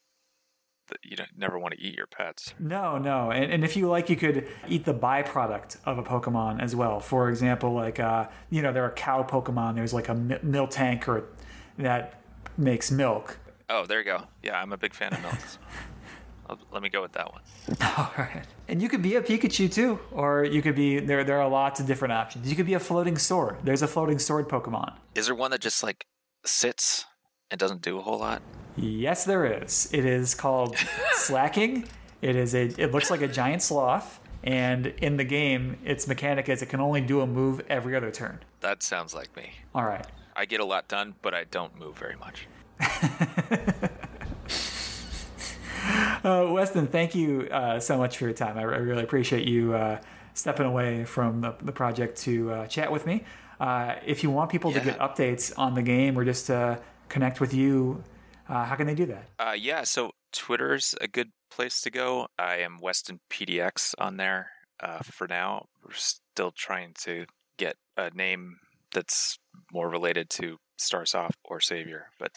you 1.04 1.16
don't 1.16 1.30
never 1.38 1.58
want 1.58 1.74
to 1.74 1.82
eat 1.82 1.96
your 1.96 2.08
pets. 2.08 2.54
No, 2.60 2.98
no. 2.98 3.32
And, 3.32 3.52
and 3.52 3.64
if 3.64 3.76
you 3.78 3.88
like, 3.88 4.10
you 4.10 4.16
could 4.16 4.48
eat 4.68 4.86
the 4.86 4.94
byproduct 4.94 5.78
of 5.86 5.98
a 5.98 6.04
Pokemon 6.04 6.62
as 6.62 6.76
well. 6.76 7.00
For 7.00 7.30
example, 7.30 7.74
like, 7.74 8.00
uh, 8.00 8.28
you 8.50 8.62
know, 8.62 8.74
there 8.74 8.84
are 8.84 8.92
cow 8.92 9.24
Pokemon. 9.24 9.76
There's 9.76 9.94
like 9.94 10.10
a 10.10 10.16
Miltank 10.16 11.08
or 11.08 11.26
that 11.78 12.22
makes 12.58 12.92
milk. 12.92 13.40
Oh, 13.70 13.86
there 13.86 14.00
you 14.00 14.06
go. 14.06 14.24
Yeah, 14.44 14.60
I'm 14.60 14.74
a 14.74 14.78
big 14.78 14.94
fan 14.94 15.14
of 15.14 15.22
milks. 15.22 15.58
I'll, 16.50 16.60
let 16.74 16.84
me 16.84 16.90
go 16.90 17.02
with 17.02 17.14
that 17.14 17.32
one. 17.32 17.42
All 17.98 18.12
right. 18.18 18.44
And 18.68 18.82
you 18.82 18.90
could 18.90 19.02
be 19.02 19.16
a 19.16 19.22
Pikachu 19.22 19.72
too, 19.72 20.00
or 20.12 20.44
you 20.44 20.62
could 20.62 20.76
be 20.76 21.00
there. 21.00 21.24
There 21.24 21.40
are 21.40 21.48
lots 21.48 21.80
of 21.80 21.86
different 21.86 22.12
options. 22.12 22.50
You 22.50 22.56
could 22.56 22.66
be 22.66 22.74
a 22.74 22.80
floating 22.80 23.18
sword. 23.18 23.58
There's 23.64 23.82
a 23.82 23.88
floating 23.88 24.20
sword 24.20 24.50
Pokemon. 24.50 24.96
Is 25.16 25.28
there 25.28 25.36
one 25.36 25.52
that 25.52 25.62
just 25.62 25.84
like 25.84 26.06
sits 26.44 27.06
and 27.50 27.60
doesn't 27.60 27.82
do 27.82 27.98
a 27.98 28.02
whole 28.02 28.20
lot? 28.20 28.42
Yes, 28.76 29.26
there 29.26 29.64
is. 29.64 29.90
It 29.92 30.06
is 30.06 30.34
called 30.34 30.78
Slaking. 31.14 31.88
It 32.22 32.36
is 32.36 32.56
a. 32.56 32.66
It 32.82 32.92
looks 32.92 33.10
like 33.10 33.22
a 33.22 33.28
giant 33.28 33.62
sloth, 33.62 34.20
and 34.44 34.88
in 34.88 35.18
the 35.18 35.24
game, 35.24 35.78
its 35.84 36.08
mechanic 36.08 36.50
is 36.50 36.62
it 36.62 36.70
can 36.70 36.80
only 36.80 37.02
do 37.02 37.22
a 37.22 37.28
move 37.28 37.62
every 37.70 37.96
other 37.96 38.12
turn. 38.12 38.40
That 38.62 38.84
sounds 38.84 39.14
like 39.14 39.36
me. 39.36 39.54
All 39.74 39.86
right. 39.86 40.06
I 40.36 40.46
get 40.46 40.60
a 40.60 40.66
lot 40.66 40.88
done, 40.88 41.16
but 41.22 41.34
I 41.34 41.44
don't 41.46 41.78
move 41.78 41.98
very 41.98 42.16
much. 42.16 42.48
Uh, 46.24 46.48
Weston, 46.52 46.86
thank 46.88 47.16
you 47.16 47.48
uh, 47.52 47.80
so 47.80 47.98
much 47.98 48.18
for 48.18 48.26
your 48.26 48.34
time. 48.34 48.58
I, 48.58 48.62
I 48.62 48.78
really 48.78 49.04
appreciate 49.04 49.48
you 49.48 49.74
uh, 49.74 50.00
stepping 50.36 50.68
away 50.68 51.04
from 51.04 51.42
the, 51.42 51.56
the 51.62 51.72
project 51.72 52.18
to 52.20 52.52
uh, 52.52 52.68
chat 52.68 52.92
with 52.92 53.06
me. 53.08 53.24
Uh, 53.62 53.94
if 54.04 54.24
you 54.24 54.32
want 54.32 54.50
people 54.50 54.72
to 54.72 54.80
get 54.80 54.98
updates 54.98 55.54
on 55.56 55.76
the 55.76 55.84
game 55.84 56.18
or 56.18 56.26
just 56.26 56.48
to 56.48 56.80
connect 57.10 57.40
with 57.40 57.54
you, 57.54 58.04
uh, 58.50 58.66
how 58.66 58.76
can 58.76 58.88
they 58.88 58.96
do 58.96 59.06
that? 59.06 59.30
Uh, 59.38 59.52
yeah, 59.52 59.84
so 59.84 60.10
Twitter's 60.34 60.96
a 61.00 61.08
good 61.08 61.30
place 61.52 61.80
to 61.82 61.92
go. 61.92 62.28
I 62.40 62.56
am 62.58 62.80
Weston 62.82 63.20
PDX 63.30 63.94
on 64.00 64.18
there 64.18 64.50
uh, 64.80 65.04
for 65.04 65.28
now. 65.28 65.68
We're 65.86 65.94
still 65.94 66.52
trying 66.58 66.96
to 67.04 67.28
get 67.58 67.76
a 67.96 68.10
name 68.16 68.58
that's 68.96 69.38
more 69.72 69.90
related 69.90 70.32
to 70.32 70.58
Starsoft 70.80 71.36
or 71.46 71.60
Savior, 71.60 72.08
but 72.18 72.32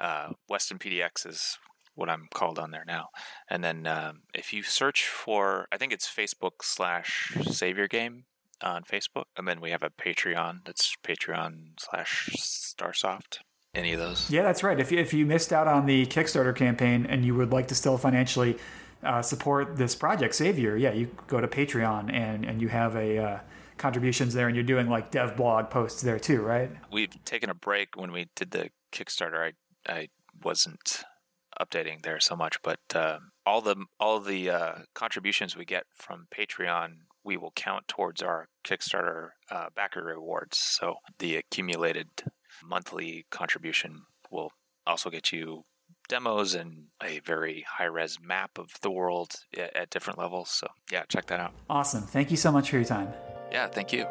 uh, 0.00 0.30
Weston 0.48 0.78
PDX 0.78 1.26
is 1.26 1.58
what 1.96 2.08
I'm 2.08 2.28
called 2.32 2.58
on 2.58 2.70
there 2.70 2.84
now. 2.86 3.08
And 3.50 3.62
then 3.62 3.86
um, 3.86 4.22
if 4.32 4.54
you 4.54 4.62
search 4.62 5.04
for, 5.04 5.66
I 5.70 5.76
think 5.76 5.92
it's 5.92 6.08
Facebook 6.08 6.62
slash 6.62 7.36
Savior 7.42 7.86
Game 7.88 8.24
on 8.62 8.84
Facebook, 8.84 9.24
and 9.36 9.46
then 9.46 9.60
we 9.60 9.70
have 9.70 9.82
a 9.82 9.90
Patreon. 9.90 10.64
That's 10.64 10.96
Patreon 11.04 11.78
slash 11.78 12.30
Starsoft. 12.36 13.38
Any 13.74 13.94
of 13.94 14.00
those? 14.00 14.30
Yeah, 14.30 14.42
that's 14.42 14.62
right. 14.62 14.78
If 14.78 14.92
you, 14.92 14.98
if 14.98 15.14
you 15.14 15.24
missed 15.24 15.52
out 15.52 15.66
on 15.66 15.86
the 15.86 16.04
Kickstarter 16.06 16.54
campaign 16.54 17.06
and 17.06 17.24
you 17.24 17.34
would 17.34 17.52
like 17.52 17.68
to 17.68 17.74
still 17.74 17.96
financially 17.96 18.58
uh, 19.02 19.22
support 19.22 19.76
this 19.76 19.94
project, 19.94 20.34
Savior, 20.34 20.76
yeah, 20.76 20.92
you 20.92 21.10
go 21.26 21.40
to 21.40 21.48
Patreon 21.48 22.12
and, 22.12 22.44
and 22.44 22.60
you 22.60 22.68
have 22.68 22.94
a 22.96 23.18
uh, 23.18 23.38
contributions 23.78 24.34
there, 24.34 24.46
and 24.46 24.54
you're 24.54 24.64
doing 24.64 24.88
like 24.88 25.10
dev 25.10 25.36
blog 25.36 25.70
posts 25.70 26.02
there 26.02 26.18
too, 26.18 26.42
right? 26.42 26.70
We've 26.90 27.12
taken 27.24 27.50
a 27.50 27.54
break 27.54 27.96
when 27.96 28.12
we 28.12 28.28
did 28.36 28.50
the 28.50 28.70
Kickstarter. 28.92 29.52
I 29.88 29.92
I 29.92 30.08
wasn't 30.42 31.04
updating 31.60 32.02
there 32.02 32.20
so 32.20 32.36
much, 32.36 32.60
but 32.62 32.80
uh, 32.94 33.18
all 33.44 33.60
the 33.60 33.76
all 33.98 34.20
the 34.20 34.50
uh, 34.50 34.74
contributions 34.94 35.56
we 35.56 35.64
get 35.64 35.84
from 35.92 36.26
Patreon 36.34 36.98
we 37.24 37.36
will 37.36 37.52
count 37.54 37.88
towards 37.88 38.22
our 38.22 38.48
Kickstarter 38.64 39.30
uh, 39.50 39.66
backer 39.74 40.02
rewards. 40.02 40.58
So 40.58 40.96
the 41.18 41.36
accumulated 41.36 42.08
monthly 42.64 43.26
contribution 43.30 44.02
will 44.30 44.52
also 44.86 45.10
get 45.10 45.32
you 45.32 45.64
demos 46.08 46.54
and 46.54 46.84
a 47.02 47.20
very 47.20 47.64
high 47.68 47.84
res 47.84 48.18
map 48.20 48.58
of 48.58 48.68
the 48.82 48.90
world 48.90 49.32
at, 49.56 49.74
at 49.76 49.90
different 49.90 50.18
levels. 50.18 50.50
So 50.50 50.68
yeah, 50.90 51.04
check 51.08 51.26
that 51.26 51.40
out. 51.40 51.54
Awesome. 51.70 52.02
Thank 52.02 52.30
you 52.30 52.36
so 52.36 52.52
much 52.52 52.70
for 52.70 52.76
your 52.76 52.84
time. 52.84 53.12
Yeah, 53.50 53.68
thank 53.68 53.92
you. 53.92 54.06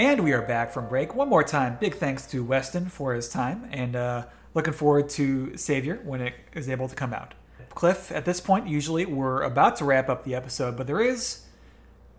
And 0.00 0.24
we 0.24 0.32
are 0.32 0.40
back 0.40 0.72
from 0.72 0.88
break 0.88 1.14
one 1.14 1.28
more 1.28 1.44
time. 1.44 1.76
Big 1.78 1.94
thanks 1.94 2.26
to 2.28 2.42
Weston 2.42 2.88
for 2.88 3.12
his 3.12 3.28
time, 3.28 3.68
and 3.70 3.94
uh, 3.94 4.24
looking 4.54 4.72
forward 4.72 5.10
to 5.10 5.54
Savior 5.58 6.00
when 6.04 6.22
it 6.22 6.32
is 6.54 6.70
able 6.70 6.88
to 6.88 6.94
come 6.96 7.12
out. 7.12 7.34
Cliff, 7.74 8.10
at 8.10 8.24
this 8.24 8.40
point, 8.40 8.66
usually 8.66 9.04
we're 9.04 9.42
about 9.42 9.76
to 9.76 9.84
wrap 9.84 10.08
up 10.08 10.24
the 10.24 10.34
episode, 10.34 10.74
but 10.78 10.86
there 10.86 11.02
is 11.02 11.44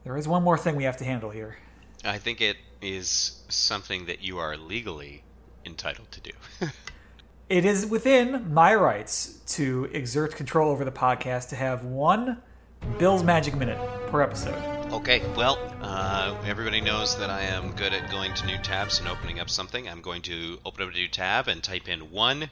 there 0.04 0.16
is 0.16 0.28
one 0.28 0.44
more 0.44 0.60
thing 0.60 0.76
we 0.76 0.84
have 0.84 0.98
to 0.98 1.06
handle 1.06 1.32
here. 1.32 1.58
I 2.06 2.20
think 2.20 2.40
it 2.40 2.58
is 2.84 3.42
something 3.50 4.06
that 4.06 4.22
you 4.22 4.38
are 4.38 4.56
legally 4.56 5.24
entitled 5.66 6.12
to 6.12 6.22
do. 6.22 6.32
It 7.50 7.66
is 7.66 7.86
within 7.86 8.54
my 8.54 8.74
rights 8.76 9.42
to 9.58 9.90
exert 9.92 10.38
control 10.38 10.72
over 10.72 10.86
the 10.86 10.92
podcast 10.92 11.50
to 11.50 11.58
have 11.58 11.84
one 11.84 12.42
Bill's 12.98 13.24
Magic 13.24 13.58
Minute 13.58 13.78
per 14.08 14.22
episode. 14.22 14.81
Okay, 14.92 15.22
well, 15.36 15.58
uh, 15.82 16.36
everybody 16.46 16.82
knows 16.82 17.18
that 17.18 17.30
I 17.30 17.44
am 17.44 17.72
good 17.72 17.94
at 17.94 18.10
going 18.12 18.34
to 18.36 18.46
new 18.46 18.58
tabs 18.58 19.00
and 19.00 19.08
opening 19.08 19.40
up 19.40 19.50
something. 19.50 19.88
I'm 19.88 20.02
going 20.02 20.22
to 20.24 20.60
open 20.66 20.84
up 20.84 20.90
a 20.90 20.94
new 20.94 21.08
tab 21.08 21.48
and 21.48 21.64
type 21.64 21.88
in 21.88 22.12
one 22.12 22.50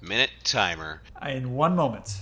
minute 0.00 0.30
timer. 0.44 1.02
In 1.22 1.52
one 1.54 1.76
moment. 1.76 2.18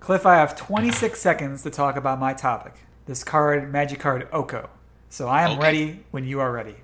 Cliff, 0.00 0.26
I 0.26 0.36
have 0.36 0.56
26 0.56 1.20
seconds 1.20 1.62
to 1.62 1.70
talk 1.70 1.96
about 1.96 2.18
my 2.18 2.32
topic. 2.32 2.74
This 3.06 3.22
card, 3.22 3.70
magic 3.70 4.00
card 4.00 4.28
Oko. 4.32 4.70
So 5.08 5.28
I 5.28 5.42
am 5.42 5.52
Okay. 5.52 5.60
ready 5.60 6.04
when 6.10 6.24
you 6.24 6.40
are 6.40 6.52
ready. 6.52 6.76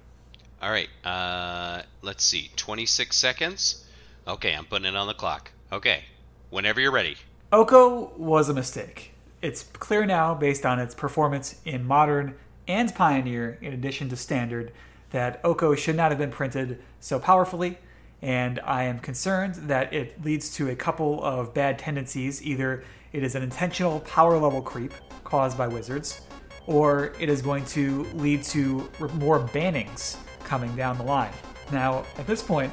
All 0.61 0.70
right, 0.70 0.89
uh, 1.05 1.83
let's 2.03 2.24
see, 2.24 2.51
26 2.57 3.14
seconds. 3.14 3.85
Okay, 4.27 4.53
I'm 4.55 4.64
putting 4.64 4.87
it 4.87 4.97
on 4.97 5.07
the 5.07 5.14
clock. 5.14 5.53
Okay, 5.70 6.05
whenever 6.51 6.81
you're 6.81 6.91
ready. 6.91 7.16
Oko 7.53 8.12
was 8.16 8.49
a 8.49 8.55
mistake. 8.55 9.12
It's 9.40 9.62
clear 9.62 10.05
now, 10.05 10.34
based 10.34 10.66
on 10.66 10.80
its 10.80 10.97
performance 10.97 11.61
in 11.64 11.86
Modern 11.86 12.34
and 12.66 12.92
Pioneer, 12.92 13.57
in 13.62 13.72
addition 13.72 14.09
to 14.09 14.16
Standard, 14.16 14.72
that 15.11 15.40
Oko 15.44 15.76
should 15.76 15.94
not 15.94 16.11
have 16.11 16.18
been 16.18 16.32
printed 16.32 16.82
so 16.99 17.20
powerfully, 17.20 17.78
and 18.20 18.59
I 18.64 18.82
am 18.82 18.99
concerned 18.99 19.55
that 19.68 19.92
it 19.92 20.24
leads 20.24 20.53
to 20.57 20.70
a 20.70 20.74
couple 20.74 21.22
of 21.22 21.55
bad 21.55 21.78
tendencies. 21.78 22.44
Either 22.44 22.82
it 23.12 23.22
is 23.22 23.36
an 23.36 23.44
intentional 23.44 24.01
power 24.01 24.36
level 24.38 24.61
creep 24.61 24.92
caused 25.22 25.57
by 25.57 25.68
wizards, 25.68 26.22
or 26.66 27.12
it 27.20 27.28
is 27.28 27.42
going 27.42 27.64
to 27.66 28.03
lead 28.14 28.42
to 28.42 28.90
more 29.14 29.38
bannings 29.38 30.16
coming 30.42 30.74
down 30.74 30.99
the 30.99 31.05
line. 31.05 31.32
Now, 31.70 32.05
at 32.18 32.26
this 32.26 32.42
point, 32.42 32.72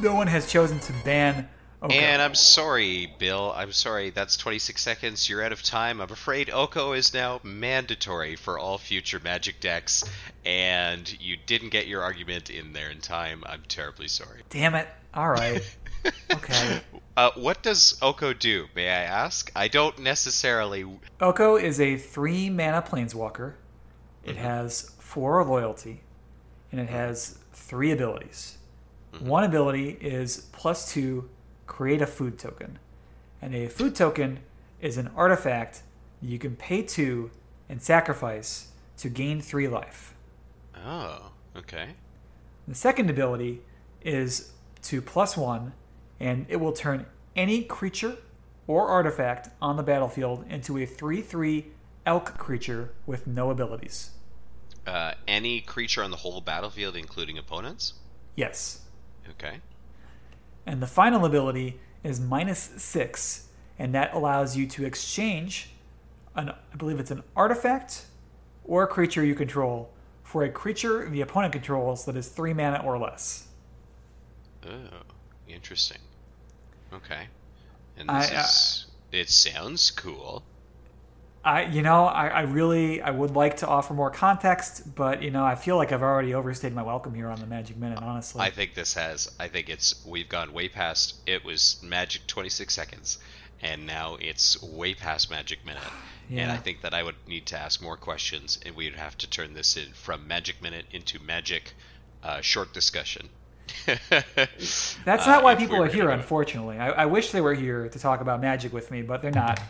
no 0.00 0.14
one 0.14 0.26
has 0.26 0.50
chosen 0.50 0.80
to 0.80 0.92
ban 1.04 1.50
Oko. 1.84 1.92
And 1.92 2.22
I'm 2.22 2.34
sorry, 2.34 3.12
Bill. 3.18 3.52
I'm 3.54 3.72
sorry. 3.72 4.08
That's 4.08 4.38
26 4.38 4.80
seconds. 4.80 5.28
You're 5.28 5.44
out 5.44 5.52
of 5.52 5.62
time. 5.62 6.00
I'm 6.00 6.10
afraid 6.10 6.48
Oko 6.48 6.94
is 6.94 7.12
now 7.12 7.40
mandatory 7.42 8.36
for 8.36 8.58
all 8.58 8.78
future 8.78 9.20
Magic 9.22 9.60
decks, 9.60 10.02
and 10.46 11.20
you 11.20 11.36
didn't 11.44 11.68
get 11.68 11.86
your 11.86 12.00
argument 12.00 12.48
in 12.48 12.72
there 12.72 12.88
in 12.88 13.00
time. 13.00 13.44
I'm 13.44 13.64
terribly 13.68 14.08
sorry. 14.08 14.40
Damn 14.48 14.74
it. 14.74 14.88
All 15.12 15.28
right. 15.28 15.62
Okay. 16.30 16.82
Uh, 17.16 17.30
what 17.36 17.62
does 17.62 17.96
Oko 18.02 18.34
do, 18.34 18.66
may 18.76 18.90
I 18.90 19.04
ask? 19.04 19.50
I 19.56 19.68
don't 19.68 20.00
necessarily. 20.00 20.84
Oko 21.18 21.56
is 21.56 21.80
a 21.80 21.96
three 21.96 22.50
mana 22.50 22.82
planeswalker. 22.82 23.54
It 24.22 24.32
mm-hmm. 24.32 24.44
has 24.44 24.92
four 24.98 25.42
loyalty, 25.42 26.02
and 26.70 26.78
it 26.78 26.88
mm-hmm. 26.88 26.94
has 26.94 27.38
three 27.54 27.90
abilities. 27.90 28.58
Mm-hmm. 29.14 29.28
One 29.28 29.44
ability 29.44 29.96
is 29.98 30.48
plus 30.52 30.92
two, 30.92 31.30
create 31.66 32.02
a 32.02 32.06
food 32.06 32.38
token. 32.38 32.78
And 33.40 33.54
a 33.54 33.68
food 33.68 33.94
token 33.94 34.40
is 34.80 34.96
an 34.96 35.10
artifact 35.16 35.82
you 36.20 36.38
can 36.38 36.56
pay 36.56 36.82
two 36.82 37.30
and 37.68 37.82
sacrifice 37.82 38.68
to 38.98 39.08
gain 39.08 39.40
three 39.40 39.68
life. 39.68 40.14
Oh, 40.76 41.32
okay. 41.56 41.90
The 42.66 42.74
second 42.74 43.10
ability 43.10 43.60
is 44.02 44.52
to 44.82 45.02
plus 45.02 45.36
one, 45.36 45.72
and 46.20 46.46
it 46.48 46.56
will 46.56 46.72
turn 46.72 47.06
any 47.36 47.62
creature 47.62 48.16
or 48.66 48.88
artifact 48.88 49.50
on 49.60 49.76
the 49.76 49.82
battlefield 49.82 50.44
into 50.48 50.78
a 50.78 50.86
3 50.86 51.20
3 51.20 51.66
elk 52.06 52.38
creature 52.38 52.92
with 53.06 53.26
no 53.26 53.50
abilities. 53.50 54.10
Uh, 54.86 55.12
any 55.26 55.60
creature 55.60 56.02
on 56.02 56.10
the 56.10 56.16
whole 56.18 56.40
battlefield, 56.40 56.96
including 56.96 57.38
opponents? 57.38 57.94
Yes. 58.36 58.82
Okay. 59.30 59.60
And 60.66 60.82
the 60.82 60.86
final 60.86 61.24
ability 61.24 61.80
is 62.02 62.20
minus 62.20 62.58
six, 62.76 63.48
and 63.78 63.94
that 63.94 64.14
allows 64.14 64.56
you 64.56 64.66
to 64.68 64.84
exchange 64.84 65.70
an 66.34 66.50
I 66.50 66.76
believe 66.76 66.98
it's 66.98 67.10
an 67.10 67.22
artifact 67.36 68.06
or 68.64 68.82
a 68.82 68.86
creature 68.86 69.24
you 69.24 69.34
control 69.34 69.90
for 70.22 70.42
a 70.42 70.50
creature 70.50 71.08
the 71.08 71.20
opponent 71.20 71.52
controls 71.52 72.04
that 72.06 72.16
is 72.16 72.28
three 72.28 72.52
mana 72.52 72.82
or 72.84 72.98
less. 72.98 73.48
Oh, 74.66 74.70
interesting. 75.48 75.98
Okay. 76.92 77.28
And 77.96 78.10
I, 78.10 78.20
this 78.20 78.32
uh, 78.32 78.40
is. 78.40 78.86
It 79.12 79.30
sounds 79.30 79.90
cool. 79.90 80.42
I, 81.44 81.64
you 81.66 81.82
know, 81.82 82.06
I, 82.06 82.28
I 82.28 82.40
really, 82.42 83.02
I 83.02 83.10
would 83.10 83.32
like 83.32 83.58
to 83.58 83.66
offer 83.66 83.92
more 83.92 84.10
context, 84.10 84.94
but 84.94 85.22
you 85.22 85.30
know, 85.30 85.44
I 85.44 85.54
feel 85.56 85.76
like 85.76 85.92
I've 85.92 86.02
already 86.02 86.32
overstayed 86.34 86.74
my 86.74 86.82
welcome 86.82 87.12
here 87.14 87.28
on 87.28 87.38
the 87.38 87.46
Magic 87.46 87.76
Minute. 87.76 87.98
Honestly, 88.00 88.40
I 88.40 88.50
think 88.50 88.74
this 88.74 88.94
has. 88.94 89.30
I 89.38 89.48
think 89.48 89.68
it's. 89.68 90.04
We've 90.06 90.28
gone 90.28 90.52
way 90.54 90.68
past. 90.70 91.16
It 91.26 91.44
was 91.44 91.78
Magic 91.82 92.26
26 92.26 92.72
seconds, 92.72 93.18
and 93.60 93.86
now 93.86 94.16
it's 94.20 94.62
way 94.62 94.94
past 94.94 95.30
Magic 95.30 95.64
Minute. 95.66 95.82
yeah. 95.82 95.90
And 96.44 96.50
I 96.50 96.56
think 96.56 96.80
that 96.80 96.94
I 96.94 97.02
would 97.02 97.16
need 97.28 97.44
to 97.46 97.58
ask 97.58 97.82
more 97.82 97.98
questions, 97.98 98.58
and 98.64 98.74
we'd 98.74 98.94
have 98.94 99.18
to 99.18 99.28
turn 99.28 99.52
this 99.52 99.76
in 99.76 99.92
from 99.92 100.26
Magic 100.26 100.62
Minute 100.62 100.86
into 100.92 101.18
Magic 101.22 101.74
uh, 102.22 102.40
short 102.40 102.72
discussion. 102.72 103.28
that's 103.86 104.96
Uh, 105.06 105.26
not 105.26 105.42
why 105.42 105.52
if 105.52 105.58
we 105.58 105.66
people 105.66 105.82
are 105.82 105.88
here. 105.88 106.08
Unfortunately, 106.08 106.78
I, 106.78 106.90
I 106.90 107.06
wish 107.06 107.30
they 107.32 107.40
were 107.42 107.54
here 107.54 107.88
to 107.90 107.98
talk 107.98 108.22
about 108.22 108.40
Magic 108.40 108.72
with 108.72 108.90
me, 108.90 109.02
but 109.02 109.20
they're 109.20 109.30
not. 109.30 109.60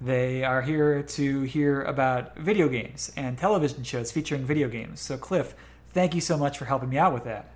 They 0.00 0.44
are 0.44 0.62
here 0.62 1.02
to 1.02 1.42
hear 1.42 1.82
about 1.82 2.36
video 2.36 2.68
games 2.68 3.10
and 3.16 3.36
television 3.36 3.82
shows 3.82 4.12
featuring 4.12 4.44
video 4.44 4.68
games. 4.68 5.00
So, 5.00 5.16
Cliff, 5.16 5.54
thank 5.92 6.14
you 6.14 6.20
so 6.20 6.36
much 6.36 6.56
for 6.56 6.66
helping 6.66 6.88
me 6.88 6.98
out 6.98 7.12
with 7.12 7.24
that. 7.24 7.50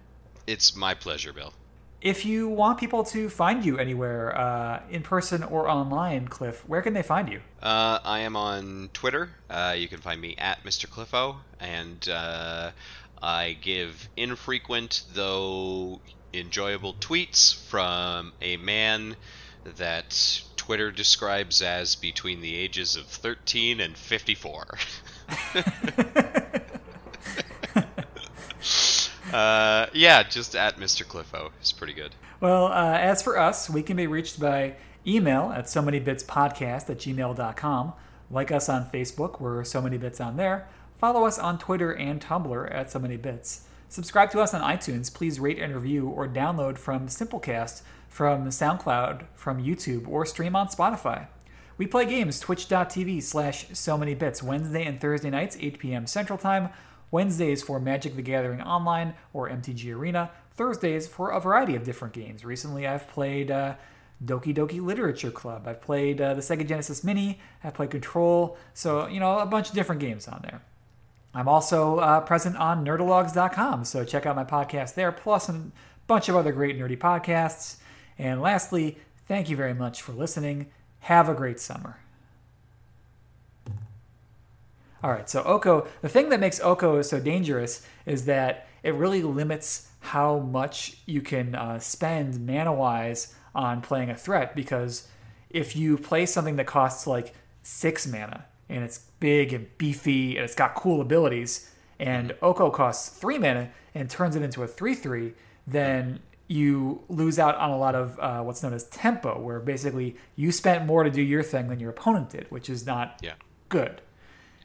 It's 0.46 0.74
my 0.74 0.94
pleasure, 0.94 1.32
Bill. 1.32 1.52
If 2.00 2.26
you 2.26 2.48
want 2.48 2.80
people 2.80 3.04
to 3.04 3.28
find 3.28 3.64
you 3.64 3.78
anywhere, 3.78 4.36
uh, 4.36 4.82
in 4.90 5.02
person 5.02 5.44
or 5.44 5.68
online, 5.68 6.26
Cliff, 6.26 6.68
where 6.68 6.82
can 6.82 6.94
they 6.94 7.02
find 7.02 7.28
you? 7.28 7.40
Uh, 7.62 8.00
I 8.04 8.20
am 8.20 8.34
on 8.34 8.90
Twitter. 8.92 9.30
Uh, 9.48 9.76
you 9.78 9.86
can 9.86 10.00
find 10.00 10.20
me 10.20 10.34
at 10.36 10.64
Mr. 10.64 10.90
Cliffo, 10.90 11.36
and 11.60 12.08
uh, 12.08 12.72
I 13.22 13.56
give 13.60 14.08
infrequent 14.16 15.04
though 15.14 16.00
enjoyable 16.34 16.94
tweets 16.94 17.54
from 17.68 18.32
a 18.40 18.56
man 18.56 19.14
that 19.76 20.42
Twitter 20.62 20.92
describes 20.92 21.60
as 21.60 21.96
between 21.96 22.40
the 22.40 22.54
ages 22.54 22.94
of 22.94 23.06
13 23.06 23.80
and 23.80 23.96
54. 23.96 24.66
Uh, 29.32 29.86
yeah, 29.94 30.22
just 30.22 30.54
at 30.54 30.76
Mr. 30.76 31.08
Cliffo 31.08 31.52
is 31.62 31.72
pretty 31.72 31.94
good. 31.94 32.14
Well, 32.40 32.66
uh, 32.66 32.98
as 32.98 33.22
for 33.22 33.38
us, 33.38 33.70
we 33.70 33.82
can 33.82 33.96
be 33.96 34.06
reached 34.06 34.38
by 34.38 34.74
email 35.06 35.50
at 35.56 35.70
so 35.70 35.80
many 35.80 36.00
bits 36.00 36.22
podcast 36.22 36.90
at 36.90 36.98
gmail.com. 36.98 37.94
Like 38.30 38.52
us 38.52 38.68
on 38.68 38.90
Facebook, 38.90 39.40
we're 39.40 39.64
so 39.64 39.80
many 39.80 39.96
bits 39.96 40.20
on 40.20 40.36
there. 40.36 40.68
Follow 40.98 41.24
us 41.24 41.38
on 41.38 41.58
Twitter 41.58 41.92
and 41.92 42.20
Tumblr 42.20 42.74
at 42.74 42.90
so 42.90 42.98
many 42.98 43.16
bits. 43.16 43.62
Subscribe 43.88 44.30
to 44.32 44.40
us 44.40 44.52
on 44.52 44.60
iTunes. 44.60 45.12
Please 45.12 45.40
rate 45.40 45.58
and 45.58 45.74
review 45.74 46.08
or 46.08 46.28
download 46.28 46.76
from 46.76 47.08
Simplecast, 47.08 47.80
from 48.12 48.48
SoundCloud, 48.48 49.24
from 49.34 49.64
YouTube, 49.64 50.06
or 50.06 50.26
stream 50.26 50.54
on 50.54 50.68
Spotify. 50.68 51.28
We 51.78 51.86
play 51.86 52.04
games 52.04 52.38
twitch.tv 52.38 53.22
slash 53.22 53.68
so 53.72 53.96
many 53.96 54.14
bits 54.14 54.42
Wednesday 54.42 54.84
and 54.84 55.00
Thursday 55.00 55.30
nights, 55.30 55.56
8 55.58 55.78
p.m. 55.78 56.06
Central 56.06 56.38
Time. 56.38 56.68
Wednesdays 57.10 57.62
for 57.62 57.80
Magic 57.80 58.14
the 58.14 58.20
Gathering 58.20 58.60
Online 58.60 59.14
or 59.32 59.48
MTG 59.48 59.96
Arena. 59.96 60.30
Thursdays 60.54 61.08
for 61.08 61.30
a 61.30 61.40
variety 61.40 61.74
of 61.74 61.84
different 61.84 62.12
games. 62.12 62.44
Recently, 62.44 62.86
I've 62.86 63.08
played 63.08 63.50
uh, 63.50 63.76
Doki 64.22 64.54
Doki 64.54 64.82
Literature 64.82 65.30
Club. 65.30 65.66
I've 65.66 65.80
played 65.80 66.20
uh, 66.20 66.34
the 66.34 66.42
Sega 66.42 66.68
Genesis 66.68 67.02
Mini. 67.02 67.40
I've 67.64 67.72
played 67.72 67.90
Control. 67.90 68.58
So, 68.74 69.06
you 69.06 69.20
know, 69.20 69.38
a 69.38 69.46
bunch 69.46 69.70
of 69.70 69.74
different 69.74 70.02
games 70.02 70.28
on 70.28 70.40
there. 70.42 70.60
I'm 71.34 71.48
also 71.48 71.96
uh, 71.96 72.20
present 72.20 72.58
on 72.58 72.84
nerdalogs.com, 72.84 73.86
so 73.86 74.04
check 74.04 74.26
out 74.26 74.36
my 74.36 74.44
podcast 74.44 74.94
there, 74.94 75.10
plus 75.10 75.48
a 75.48 75.62
bunch 76.06 76.28
of 76.28 76.36
other 76.36 76.52
great 76.52 76.78
nerdy 76.78 76.98
podcasts. 76.98 77.76
And 78.18 78.40
lastly, 78.40 78.98
thank 79.26 79.48
you 79.48 79.56
very 79.56 79.74
much 79.74 80.02
for 80.02 80.12
listening. 80.12 80.66
Have 81.00 81.28
a 81.28 81.34
great 81.34 81.60
summer. 81.60 81.98
All 85.02 85.10
right, 85.10 85.28
so 85.28 85.42
Oko, 85.42 85.88
the 86.00 86.08
thing 86.08 86.28
that 86.28 86.38
makes 86.38 86.60
Oko 86.60 87.02
so 87.02 87.18
dangerous 87.18 87.84
is 88.06 88.24
that 88.26 88.68
it 88.84 88.94
really 88.94 89.22
limits 89.22 89.88
how 89.98 90.38
much 90.38 90.98
you 91.06 91.20
can 91.20 91.54
uh, 91.54 91.78
spend 91.80 92.46
mana 92.46 92.72
wise 92.72 93.34
on 93.54 93.80
playing 93.80 94.10
a 94.10 94.16
threat 94.16 94.54
because 94.54 95.08
if 95.50 95.74
you 95.76 95.98
play 95.98 96.24
something 96.24 96.56
that 96.56 96.66
costs 96.66 97.06
like 97.06 97.34
six 97.62 98.06
mana 98.06 98.44
and 98.68 98.84
it's 98.84 98.98
big 99.20 99.52
and 99.52 99.66
beefy 99.76 100.36
and 100.36 100.44
it's 100.44 100.54
got 100.54 100.74
cool 100.74 101.00
abilities, 101.00 101.70
and 101.98 102.34
Oko 102.40 102.70
costs 102.70 103.08
three 103.08 103.38
mana 103.38 103.70
and 103.94 104.08
turns 104.08 104.36
it 104.36 104.42
into 104.42 104.62
a 104.62 104.66
3 104.66 104.94
3, 104.94 105.32
then 105.66 106.20
you 106.52 107.02
lose 107.08 107.38
out 107.38 107.56
on 107.56 107.70
a 107.70 107.78
lot 107.78 107.94
of 107.94 108.18
uh, 108.18 108.42
what's 108.42 108.62
known 108.62 108.74
as 108.74 108.84
tempo, 108.84 109.40
where 109.40 109.58
basically 109.60 110.16
you 110.36 110.52
spent 110.52 110.84
more 110.86 111.02
to 111.02 111.10
do 111.10 111.22
your 111.22 111.42
thing 111.42 111.68
than 111.68 111.80
your 111.80 111.90
opponent 111.90 112.30
did, 112.30 112.50
which 112.50 112.68
is 112.68 112.84
not 112.84 113.18
Yeah. 113.22 113.34
good. 113.68 114.00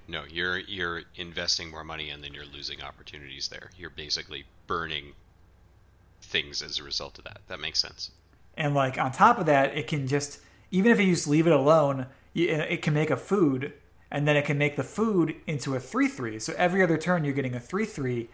No, 0.07 0.23
you're 0.29 0.57
you're 0.59 1.03
investing 1.15 1.69
more 1.71 1.83
money 1.83 2.09
and 2.09 2.23
then 2.23 2.33
you're 2.33 2.45
losing 2.45 2.81
opportunities 2.81 3.47
there. 3.49 3.71
You're 3.77 3.89
basically 3.89 4.45
burning 4.67 5.13
things 6.21 6.61
as 6.61 6.79
a 6.79 6.83
result 6.83 7.17
of 7.17 7.23
that. 7.25 7.39
That 7.47 7.59
makes 7.59 7.79
sense. 7.79 8.11
And 8.55 8.73
like 8.73 8.97
on 8.97 9.11
top 9.11 9.37
of 9.37 9.45
that, 9.45 9.77
it 9.77 9.87
can 9.87 10.07
just 10.07 10.39
even 10.71 10.91
if 10.91 10.99
you 10.99 11.13
just 11.13 11.27
leave 11.27 11.47
it 11.47 11.53
alone, 11.53 12.07
it 12.35 12.81
can 12.81 12.93
make 12.93 13.09
a 13.09 13.17
food, 13.17 13.73
and 14.11 14.27
then 14.27 14.35
it 14.35 14.45
can 14.45 14.57
make 14.57 14.75
the 14.75 14.83
food 14.83 15.35
into 15.45 15.75
a 15.75 15.79
three 15.79 16.07
three. 16.07 16.39
So 16.39 16.53
every 16.57 16.83
other 16.83 16.97
turn, 16.97 17.23
you're 17.23 17.33
getting 17.33 17.55
a 17.55 17.59
three 17.59 17.85
three, 17.85 18.29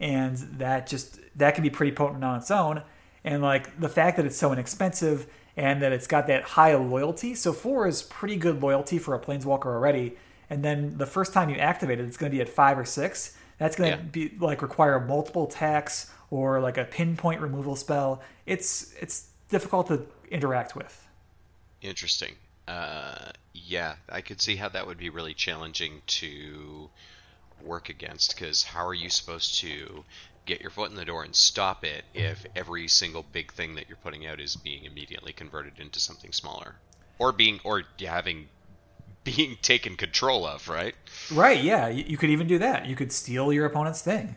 and 0.00 0.36
that 0.58 0.86
just 0.86 1.20
that 1.36 1.54
can 1.54 1.62
be 1.62 1.70
pretty 1.70 1.92
potent 1.92 2.24
on 2.24 2.38
its 2.38 2.50
own. 2.50 2.82
And 3.24 3.42
like 3.42 3.78
the 3.78 3.88
fact 3.88 4.16
that 4.16 4.26
it's 4.26 4.36
so 4.36 4.52
inexpensive 4.52 5.26
and 5.56 5.82
that 5.82 5.92
it's 5.92 6.06
got 6.06 6.26
that 6.26 6.42
high 6.42 6.74
loyalty. 6.74 7.34
So 7.34 7.52
four 7.52 7.86
is 7.86 8.02
pretty 8.02 8.36
good 8.36 8.62
loyalty 8.62 8.98
for 8.98 9.14
a 9.14 9.20
planeswalker 9.20 9.66
already. 9.66 10.16
And 10.50 10.64
then 10.64 10.98
the 10.98 11.06
first 11.06 11.32
time 11.32 11.50
you 11.50 11.56
activate 11.56 12.00
it, 12.00 12.04
it's 12.04 12.16
going 12.16 12.30
to 12.30 12.36
be 12.36 12.40
at 12.42 12.48
five 12.48 12.78
or 12.78 12.84
six. 12.84 13.36
That's 13.58 13.76
going 13.76 13.92
to 13.92 13.98
Yeah. 13.98 14.02
be 14.02 14.36
like 14.40 14.60
require 14.62 14.98
multiple 15.00 15.46
attacks 15.46 16.10
or 16.30 16.60
like 16.60 16.78
a 16.78 16.84
pinpoint 16.84 17.40
removal 17.40 17.76
spell. 17.76 18.22
It's 18.46 18.92
it's 19.00 19.28
difficult 19.50 19.86
to 19.88 20.06
interact 20.30 20.74
with. 20.74 21.06
Interesting. 21.80 22.34
Uh, 22.66 23.30
yeah, 23.52 23.96
I 24.08 24.20
could 24.20 24.40
see 24.40 24.56
how 24.56 24.68
that 24.70 24.86
would 24.86 24.98
be 24.98 25.10
really 25.10 25.34
challenging 25.34 26.02
to 26.06 26.90
work 27.60 27.88
against 27.88 28.34
because 28.34 28.62
how 28.62 28.86
are 28.86 28.94
you 28.94 29.10
supposed 29.10 29.58
to 29.60 30.04
get 30.46 30.60
your 30.60 30.70
foot 30.70 30.90
in 30.90 30.96
the 30.96 31.04
door 31.04 31.22
and 31.22 31.34
stop 31.34 31.84
it 31.84 32.04
if 32.14 32.44
every 32.56 32.88
single 32.88 33.24
big 33.32 33.52
thing 33.52 33.74
that 33.76 33.88
you're 33.88 33.96
putting 33.98 34.26
out 34.26 34.40
is 34.40 34.56
being 34.56 34.84
immediately 34.84 35.32
converted 35.32 35.74
into 35.78 36.00
something 36.00 36.32
smaller 36.32 36.76
or 37.18 37.32
being 37.32 37.60
or 37.64 37.82
having 38.00 38.48
being 39.24 39.56
taken 39.62 39.96
control 39.96 40.44
of, 40.44 40.68
right? 40.68 40.94
Right? 41.32 41.62
Yeah, 41.62 41.88
you, 41.88 42.04
you 42.06 42.16
could 42.16 42.30
even 42.30 42.46
do 42.46 42.58
that. 42.58 42.86
You 42.86 42.96
could 42.96 43.12
steal 43.12 43.52
your 43.52 43.66
opponent's 43.66 44.02
thing. 44.02 44.34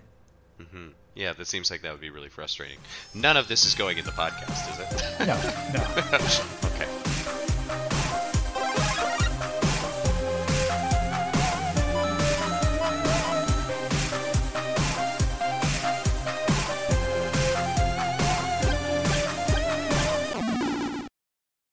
Mm-hmm. 0.62 0.90
Yeah, 1.16 1.34
that 1.34 1.48
seems 1.48 1.72
like 1.72 1.82
that 1.82 1.92
would 1.92 2.02
be 2.02 2.10
really 2.10 2.30
frustrating. 2.30 2.78
None 3.14 3.38
of 3.38 3.48
this 3.48 3.66
is 3.66 3.74
going 3.74 3.98
in 3.98 4.06
the 4.06 4.12
podcast, 4.12 4.72
is 4.72 4.80
it? 4.80 5.28
No, 5.28 6.20
no. 6.20 6.52